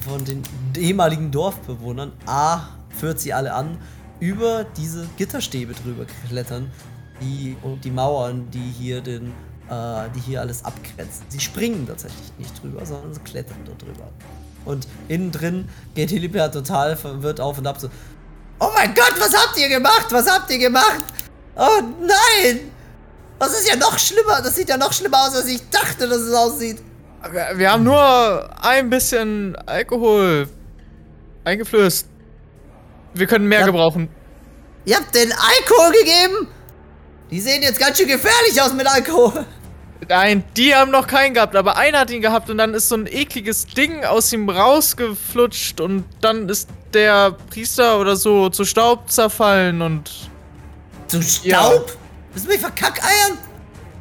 von 0.00 0.24
den 0.26 0.42
ehemaligen 0.76 1.30
Dorfbewohnern, 1.30 2.12
A, 2.26 2.61
führt 2.90 3.18
sie 3.18 3.32
alle 3.32 3.52
an, 3.52 3.78
über 4.20 4.64
diese 4.76 5.06
Gitterstäbe 5.16 5.74
drüber 5.74 6.06
klettern, 6.28 6.70
die 7.20 7.56
und 7.62 7.84
die 7.84 7.90
Mauern, 7.90 8.50
die 8.50 8.72
hier 8.78 9.00
den, 9.00 9.28
äh, 9.68 10.08
die 10.14 10.20
hier 10.20 10.40
alles 10.40 10.64
abgrenzen. 10.64 11.24
Sie 11.28 11.40
springen 11.40 11.86
tatsächlich 11.86 12.32
nicht 12.38 12.62
drüber, 12.62 12.84
sondern 12.84 13.14
sie 13.14 13.20
klettern 13.20 13.58
dort 13.64 13.82
drüber. 13.82 14.10
Und 14.64 14.86
innen 15.08 15.30
drin 15.30 15.68
geht 15.94 16.10
Hilibert 16.10 16.54
total 16.54 16.96
verwirrt 16.96 17.40
auf 17.40 17.58
und 17.58 17.66
ab 17.66 17.78
so. 17.78 17.88
Oh 18.60 18.70
mein 18.74 18.94
Gott, 18.94 19.14
was 19.18 19.34
habt 19.34 19.58
ihr 19.58 19.68
gemacht? 19.68 20.06
Was 20.10 20.30
habt 20.30 20.50
ihr 20.50 20.58
gemacht? 20.58 21.04
Oh 21.56 21.82
nein! 22.00 22.60
Das 23.38 23.52
ist 23.52 23.68
ja 23.68 23.76
noch 23.76 23.98
schlimmer. 23.98 24.40
Das 24.40 24.56
sieht 24.56 24.68
ja 24.68 24.76
noch 24.76 24.92
schlimmer 24.92 25.26
aus, 25.26 25.36
als 25.36 25.46
ich 25.46 25.68
dachte, 25.70 26.08
dass 26.08 26.20
es 26.20 26.34
aussieht. 26.34 26.78
Wir, 27.30 27.58
wir 27.58 27.72
haben 27.72 27.84
nur 27.84 28.64
ein 28.64 28.88
bisschen 28.88 29.56
Alkohol 29.66 30.48
eingeflößt. 31.44 32.06
Wir 33.14 33.26
können 33.26 33.46
mehr 33.48 33.60
Ja. 33.60 33.66
gebrauchen. 33.66 34.08
Ihr 34.84 34.96
habt 34.96 35.14
den 35.14 35.32
Alkohol 35.32 35.92
gegeben? 35.92 36.48
Die 37.30 37.40
sehen 37.40 37.62
jetzt 37.62 37.78
ganz 37.78 37.96
schön 37.96 38.08
gefährlich 38.08 38.60
aus 38.60 38.72
mit 38.74 38.86
Alkohol. 38.86 39.46
Nein, 40.08 40.44
die 40.56 40.74
haben 40.74 40.90
noch 40.90 41.06
keinen 41.06 41.32
gehabt, 41.32 41.56
aber 41.56 41.76
einer 41.78 42.00
hat 42.00 42.10
ihn 42.10 42.20
gehabt 42.20 42.50
und 42.50 42.58
dann 42.58 42.74
ist 42.74 42.88
so 42.90 42.96
ein 42.96 43.06
ekliges 43.06 43.66
Ding 43.66 44.04
aus 44.04 44.30
ihm 44.34 44.48
rausgeflutscht 44.50 45.80
und 45.80 46.04
dann 46.20 46.48
ist 46.50 46.68
der 46.92 47.32
Priester 47.50 47.98
oder 47.98 48.14
so 48.16 48.50
zu 48.50 48.64
Staub 48.66 49.10
zerfallen 49.10 49.80
und. 49.80 50.10
Zu 51.06 51.22
Staub? 51.22 51.44
Ja. 51.88 51.94
Willst 52.32 52.46
du 52.46 52.50
mich 52.50 52.60
verkackeiern? 52.60 53.38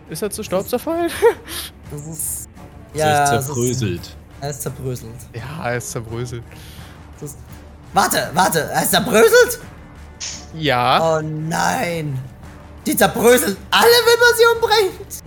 Ist 0.10 0.22
er 0.22 0.30
zu 0.32 0.44
Staub 0.44 0.68
zerfallen? 0.68 1.10
Das 1.92 2.02
ist. 2.08 2.50
Ja, 2.96 3.20
das 3.32 3.42
ist, 3.42 3.46
zerbröselt. 3.48 4.16
er 4.42 4.50
ist 4.50 4.62
zerbröselt. 4.64 5.12
ja, 5.34 5.70
er 5.70 5.78
ist 5.78 5.92
zerbröselt. 5.92 6.44
Das 7.20 7.30
ist, 7.32 7.38
warte, 7.94 8.30
warte, 8.34 8.60
er 8.60 8.84
ist 8.84 8.92
zerbröselt? 8.92 9.60
Ja. 10.54 11.18
Oh 11.18 11.22
nein. 11.22 12.20
Die 12.86 12.96
zerbröseln 12.96 13.58
alle, 13.72 13.86
wenn 13.86 14.20
man 14.20 14.36
sie 14.38 14.46
umbringt. 14.56 15.24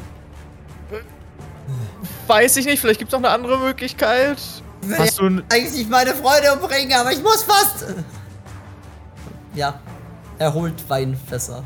Weiß 2.27 2.57
ich 2.57 2.67
nicht, 2.67 2.81
vielleicht 2.81 2.99
gibt 2.99 3.13
es 3.13 3.19
noch 3.19 3.27
eine 3.27 3.35
andere 3.35 3.59
Möglichkeit. 3.59 4.39
Ich 4.83 4.89
will 4.89 4.99
Hast 4.99 5.19
ja 5.19 5.29
du 5.29 5.43
eigentlich 5.51 5.73
nicht 5.73 5.91
meine 5.91 6.15
Freunde 6.15 6.53
umbringen, 6.53 6.93
aber 6.99 7.13
ich 7.13 7.23
muss 7.23 7.43
fast. 7.43 7.87
Ja, 9.55 9.81
er 10.39 10.53
holt 10.53 10.75
Weinfässer. 10.89 11.65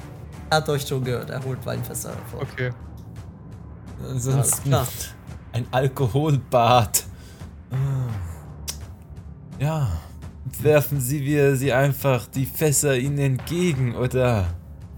Er 0.51 0.57
hat 0.59 0.68
euch 0.68 0.86
schon 0.86 1.03
gehört, 1.05 1.30
er 1.30 1.42
holt 1.44 1.64
Weinfässer 1.64 2.11
hervor. 2.14 2.42
Okay. 2.42 2.72
Ansonsten 4.09 4.70
klar. 4.70 4.86
ein 5.53 5.66
Alkoholbad. 5.70 7.05
Ja. 9.59 9.88
Werfen 10.62 11.01
Sie 11.01 11.24
wir 11.24 11.57
sie 11.57 11.72
einfach 11.72 12.26
die 12.26 12.47
Fässer 12.47 12.97
ihnen 12.97 13.18
entgegen, 13.18 13.95
oder? 13.95 14.47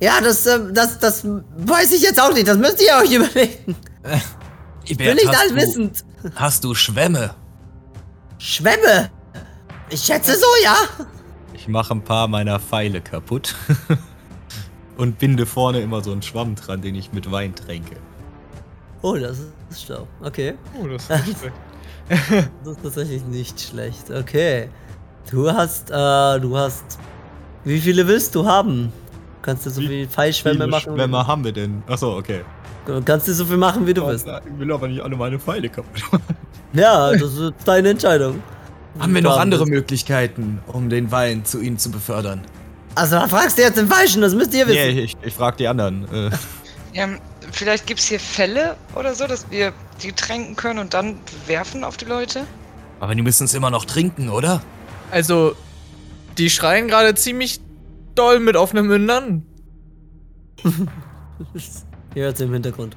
Ja, 0.01 0.21
das, 0.21 0.47
ähm, 0.47 0.73
das, 0.75 0.99
das 0.99 1.25
weiß 1.25 1.93
ich 1.93 2.03
jetzt 2.03 2.21
auch 2.21 2.33
nicht. 2.33 2.49
Das 2.49 2.57
müsst 2.59 2.81
ihr 2.83 2.95
euch 3.03 3.13
überlegen. 3.13 3.77
Ich 4.85 4.97
bin 4.97 5.15
nicht 5.15 5.33
du, 5.33 5.39
allwissend. 5.39 6.05
hast 6.35 6.65
du 6.65 6.75
Schwämme? 6.75 7.37
Schwämme. 8.39 9.13
Ich 9.91 10.01
schätze 10.03 10.35
so, 10.35 10.47
ja. 10.65 10.75
Ich 11.55 11.69
mache 11.69 11.95
ein 11.95 12.03
paar 12.03 12.27
meiner 12.27 12.59
Pfeile 12.59 13.01
kaputt. 13.01 13.55
Und 14.97 15.21
binde 15.21 15.47
vorne 15.47 15.81
immer 15.81 16.03
so 16.03 16.11
einen 16.11 16.23
Schwamm 16.23 16.57
dran, 16.57 16.83
den 16.83 16.97
ich 16.97 17.13
mit 17.13 17.31
Wein 17.31 17.55
tränke. 17.55 17.95
Oh, 19.03 19.17
das 19.17 19.39
ist 19.71 19.85
schlau. 19.87 20.09
Okay. 20.21 20.55
Oh, 20.81 20.89
das 20.89 21.09
ist 21.09 21.27
nicht 21.29 21.39
schlecht. 21.39 22.51
Das 22.65 22.77
ist 22.77 22.83
tatsächlich 22.83 23.25
nicht 23.27 23.61
schlecht. 23.61 24.11
Okay. 24.11 24.69
Du 25.31 25.51
hast, 25.51 25.91
äh, 25.91 26.41
du 26.41 26.57
hast. 26.57 26.99
Wie 27.65 27.81
viele 27.81 28.07
willst 28.07 28.35
du 28.35 28.45
haben? 28.47 28.93
Kannst 29.41 29.67
du 29.67 29.71
so 29.71 29.81
Wie 29.81 29.87
viel 29.89 30.09
Pfeilschwämme 30.09 30.55
Wie 30.57 30.63
viele 30.63 30.71
machen? 30.71 30.95
Schwämme 30.97 31.27
haben 31.27 31.45
wir 31.45 31.53
denn? 31.53 31.83
Achso, 31.87 32.17
okay. 32.17 32.43
Du 32.87 33.01
kannst 33.03 33.29
du 33.29 33.33
so 33.35 33.45
viel 33.45 33.57
machen, 33.57 33.87
wie 33.87 33.95
du 33.95 34.05
willst. 34.07 34.27
Ich 34.27 34.59
will 34.59 34.73
aber 34.73 34.89
nicht 34.89 35.01
alle 35.01 35.17
meine 35.17 35.39
Pfeile 35.39 35.69
kaputt 35.69 36.03
machen. 36.13 36.23
Ja, 36.73 37.13
das 37.13 37.35
ist 37.35 37.53
deine 37.65 37.91
Entscheidung. 37.91 38.43
Haben 38.99 39.15
wir 39.15 39.23
noch 39.23 39.39
andere 39.39 39.61
willst. 39.63 39.73
Möglichkeiten, 39.73 40.61
um 40.67 40.89
den 40.91 41.11
Wein 41.13 41.45
zu 41.45 41.61
ihnen 41.61 41.79
zu 41.79 41.91
befördern? 41.91 42.43
Also, 42.95 43.17
da 43.17 43.29
fragst 43.29 43.57
du 43.57 43.63
jetzt 43.63 43.79
den 43.79 43.89
Falschen, 43.89 44.21
das 44.21 44.35
müsst 44.35 44.53
ihr 44.53 44.67
wissen. 44.67 44.95
Nee, 44.95 45.01
ich, 45.01 45.17
ich 45.23 45.33
frag 45.35 45.57
die 45.57 45.67
anderen. 45.69 46.07
Äh, 46.13 46.31
Ja, 46.93 47.09
vielleicht 47.53 47.87
gibt 47.87 48.01
es 48.01 48.07
hier 48.07 48.21
Fälle 48.21 48.77
oder 48.95 49.15
so, 49.15 49.27
dass 49.27 49.51
wir 49.51 49.73
die 50.03 50.13
tränken 50.13 50.57
können 50.57 50.79
und 50.79 50.93
dann 50.93 51.17
werfen 51.47 51.85
auf 51.85 51.97
die 51.97 52.05
Leute. 52.05 52.43
Aber 53.01 53.15
die 53.15 53.23
müssen 53.23 53.45
es 53.45 53.55
immer 53.55 53.71
noch 53.71 53.87
trinken, 53.87 54.29
oder? 54.29 54.61
Also, 55.13 55.55
die 56.39 56.49
schreien 56.49 56.89
gerade 56.89 57.15
ziemlich 57.15 57.61
doll 58.15 58.41
mit 58.41 58.57
offenen 58.57 58.87
Mündern. 58.87 59.45
Ihr 62.15 62.25
hört 62.25 62.41
im 62.41 62.53
Hintergrund. 62.53 62.97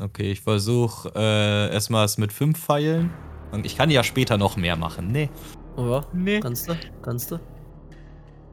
okay, 0.00 0.30
ich 0.30 0.40
versuche 0.40 1.10
äh, 1.16 1.72
erstmal 1.72 2.04
es 2.04 2.16
mit 2.16 2.32
fünf 2.32 2.60
Pfeilen. 2.60 3.10
Und 3.50 3.66
ich 3.66 3.76
kann 3.76 3.90
ja 3.90 4.04
später 4.04 4.38
noch 4.38 4.56
mehr 4.56 4.76
machen. 4.76 5.10
Nee. 5.10 5.30
Oh 5.76 5.86
ja, 5.86 6.04
Nee. 6.12 6.38
kannst 6.38 6.68
du? 6.68 6.74
Kannst 7.02 7.32
du? 7.32 7.40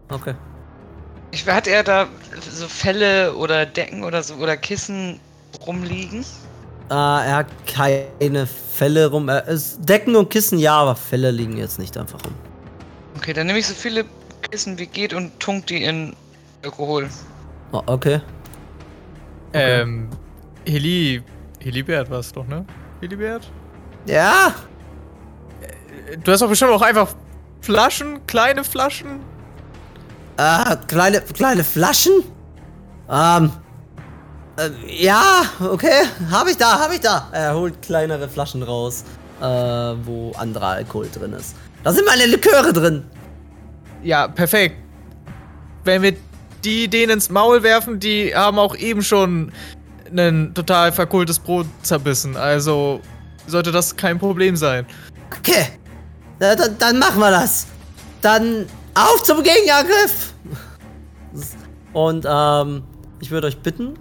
Okay. 0.09 0.33
Ich 1.31 1.45
hat 1.45 1.67
er 1.67 1.83
da 1.83 2.07
so 2.49 2.67
Fälle 2.67 3.35
oder 3.35 3.67
Decken 3.67 4.03
oder 4.03 4.23
so 4.23 4.35
oder 4.35 4.57
Kissen 4.57 5.19
rumliegen? 5.67 6.21
Äh, 6.89 6.93
er 6.93 7.35
hat 7.35 7.47
keine 7.67 8.47
Fälle 8.47 9.07
rum. 9.11 9.29
Er 9.29 9.47
ist 9.47 9.77
Decken 9.87 10.15
und 10.15 10.29
Kissen 10.31 10.57
ja, 10.57 10.77
aber 10.77 10.95
Fälle 10.95 11.29
liegen 11.29 11.57
jetzt 11.57 11.77
nicht 11.77 11.97
einfach 11.97 12.23
rum. 12.25 12.33
Okay, 13.17 13.33
dann 13.33 13.47
nehme 13.47 13.59
ich 13.59 13.67
so 13.67 13.73
viele 13.73 14.05
Kissen 14.49 14.77
wie 14.77 14.87
geht 14.87 15.13
und 15.13 15.39
tunk 15.39 15.67
die 15.67 15.83
in 15.83 16.15
Alkohol. 16.63 17.09
Oh, 17.71 17.81
okay. 17.85 18.21
Ähm, 19.53 20.09
Heli. 20.65 21.23
Helibert 21.59 22.09
war 22.09 22.19
es 22.19 22.31
doch, 22.31 22.45
ne? 22.45 22.65
Helibert? 23.01 23.49
Ja! 24.05 24.53
Du 26.23 26.31
hast 26.31 26.41
doch 26.41 26.49
bestimmt 26.49 26.71
auch 26.71 26.81
einfach 26.81 27.15
Flaschen, 27.61 28.25
kleine 28.27 28.63
Flaschen. 28.63 29.21
Äh, 30.37 30.75
kleine, 30.87 31.21
kleine 31.21 31.63
Flaschen? 31.63 32.23
Ähm. 33.09 33.51
Äh, 34.57 34.69
ja, 35.03 35.43
okay. 35.59 36.03
Hab 36.29 36.47
ich 36.47 36.57
da, 36.57 36.79
hab 36.79 36.93
ich 36.93 36.99
da. 36.99 37.29
Er 37.31 37.55
holt 37.55 37.81
kleinere 37.81 38.29
Flaschen 38.29 38.61
raus, 38.61 39.03
äh, 39.41 39.43
wo 39.43 40.33
anderer 40.37 40.67
Alkohol 40.67 41.09
drin 41.11 41.33
ist. 41.33 41.55
Da 41.85 41.93
sind 41.93 42.05
meine 42.07 42.25
Liköre 42.25 42.73
drin. 42.73 43.05
Ja, 44.01 44.27
perfekt. 44.27 44.75
wenn 45.83 46.01
wir 46.01 46.15
die 46.63 46.87
denen 46.87 47.11
ins 47.11 47.29
Maul 47.29 47.61
werfen, 47.61 47.99
die 47.99 48.35
haben 48.35 48.57
auch 48.57 48.75
eben 48.75 49.03
schon 49.03 49.51
ein 50.11 50.51
total 50.55 50.91
verkohltes 50.91 51.37
Brot 51.37 51.67
zerbissen. 51.83 52.35
Also 52.37 53.01
sollte 53.45 53.71
das 53.71 53.95
kein 53.95 54.17
Problem 54.17 54.55
sein. 54.55 54.87
Okay. 55.37 55.67
Na, 56.39 56.55
dann, 56.55 56.75
dann 56.79 56.97
machen 56.97 57.19
wir 57.19 57.29
das. 57.29 57.67
Dann 58.23 58.65
auf 58.95 59.21
zum 59.21 59.43
Gegenangriff. 59.43 60.33
Und 61.93 62.25
ähm, 62.27 62.81
ich 63.19 63.29
würde 63.29 63.45
euch 63.45 63.59
bitten, 63.59 63.93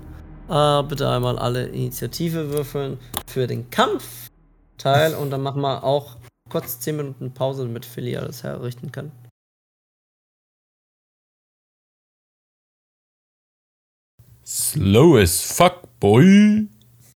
äh, 0.48 0.82
bitte 0.84 1.06
einmal 1.10 1.38
alle 1.38 1.66
Initiative 1.66 2.50
würfeln 2.50 2.98
für 3.26 3.46
den 3.46 3.68
Kampfteil 3.68 5.14
und 5.14 5.30
dann 5.30 5.42
machen 5.42 5.60
wir 5.60 5.84
auch 5.84 6.16
kurz 6.50 6.80
10 6.80 6.96
Minuten 6.96 7.34
Pause, 7.34 7.64
damit 7.64 7.84
Philly 7.84 8.16
alles 8.16 8.42
herrichten 8.42 8.92
kann. 8.92 9.12
Slow 14.46 15.16
as 15.16 15.40
fuck, 15.40 15.88
boy. 16.00 16.68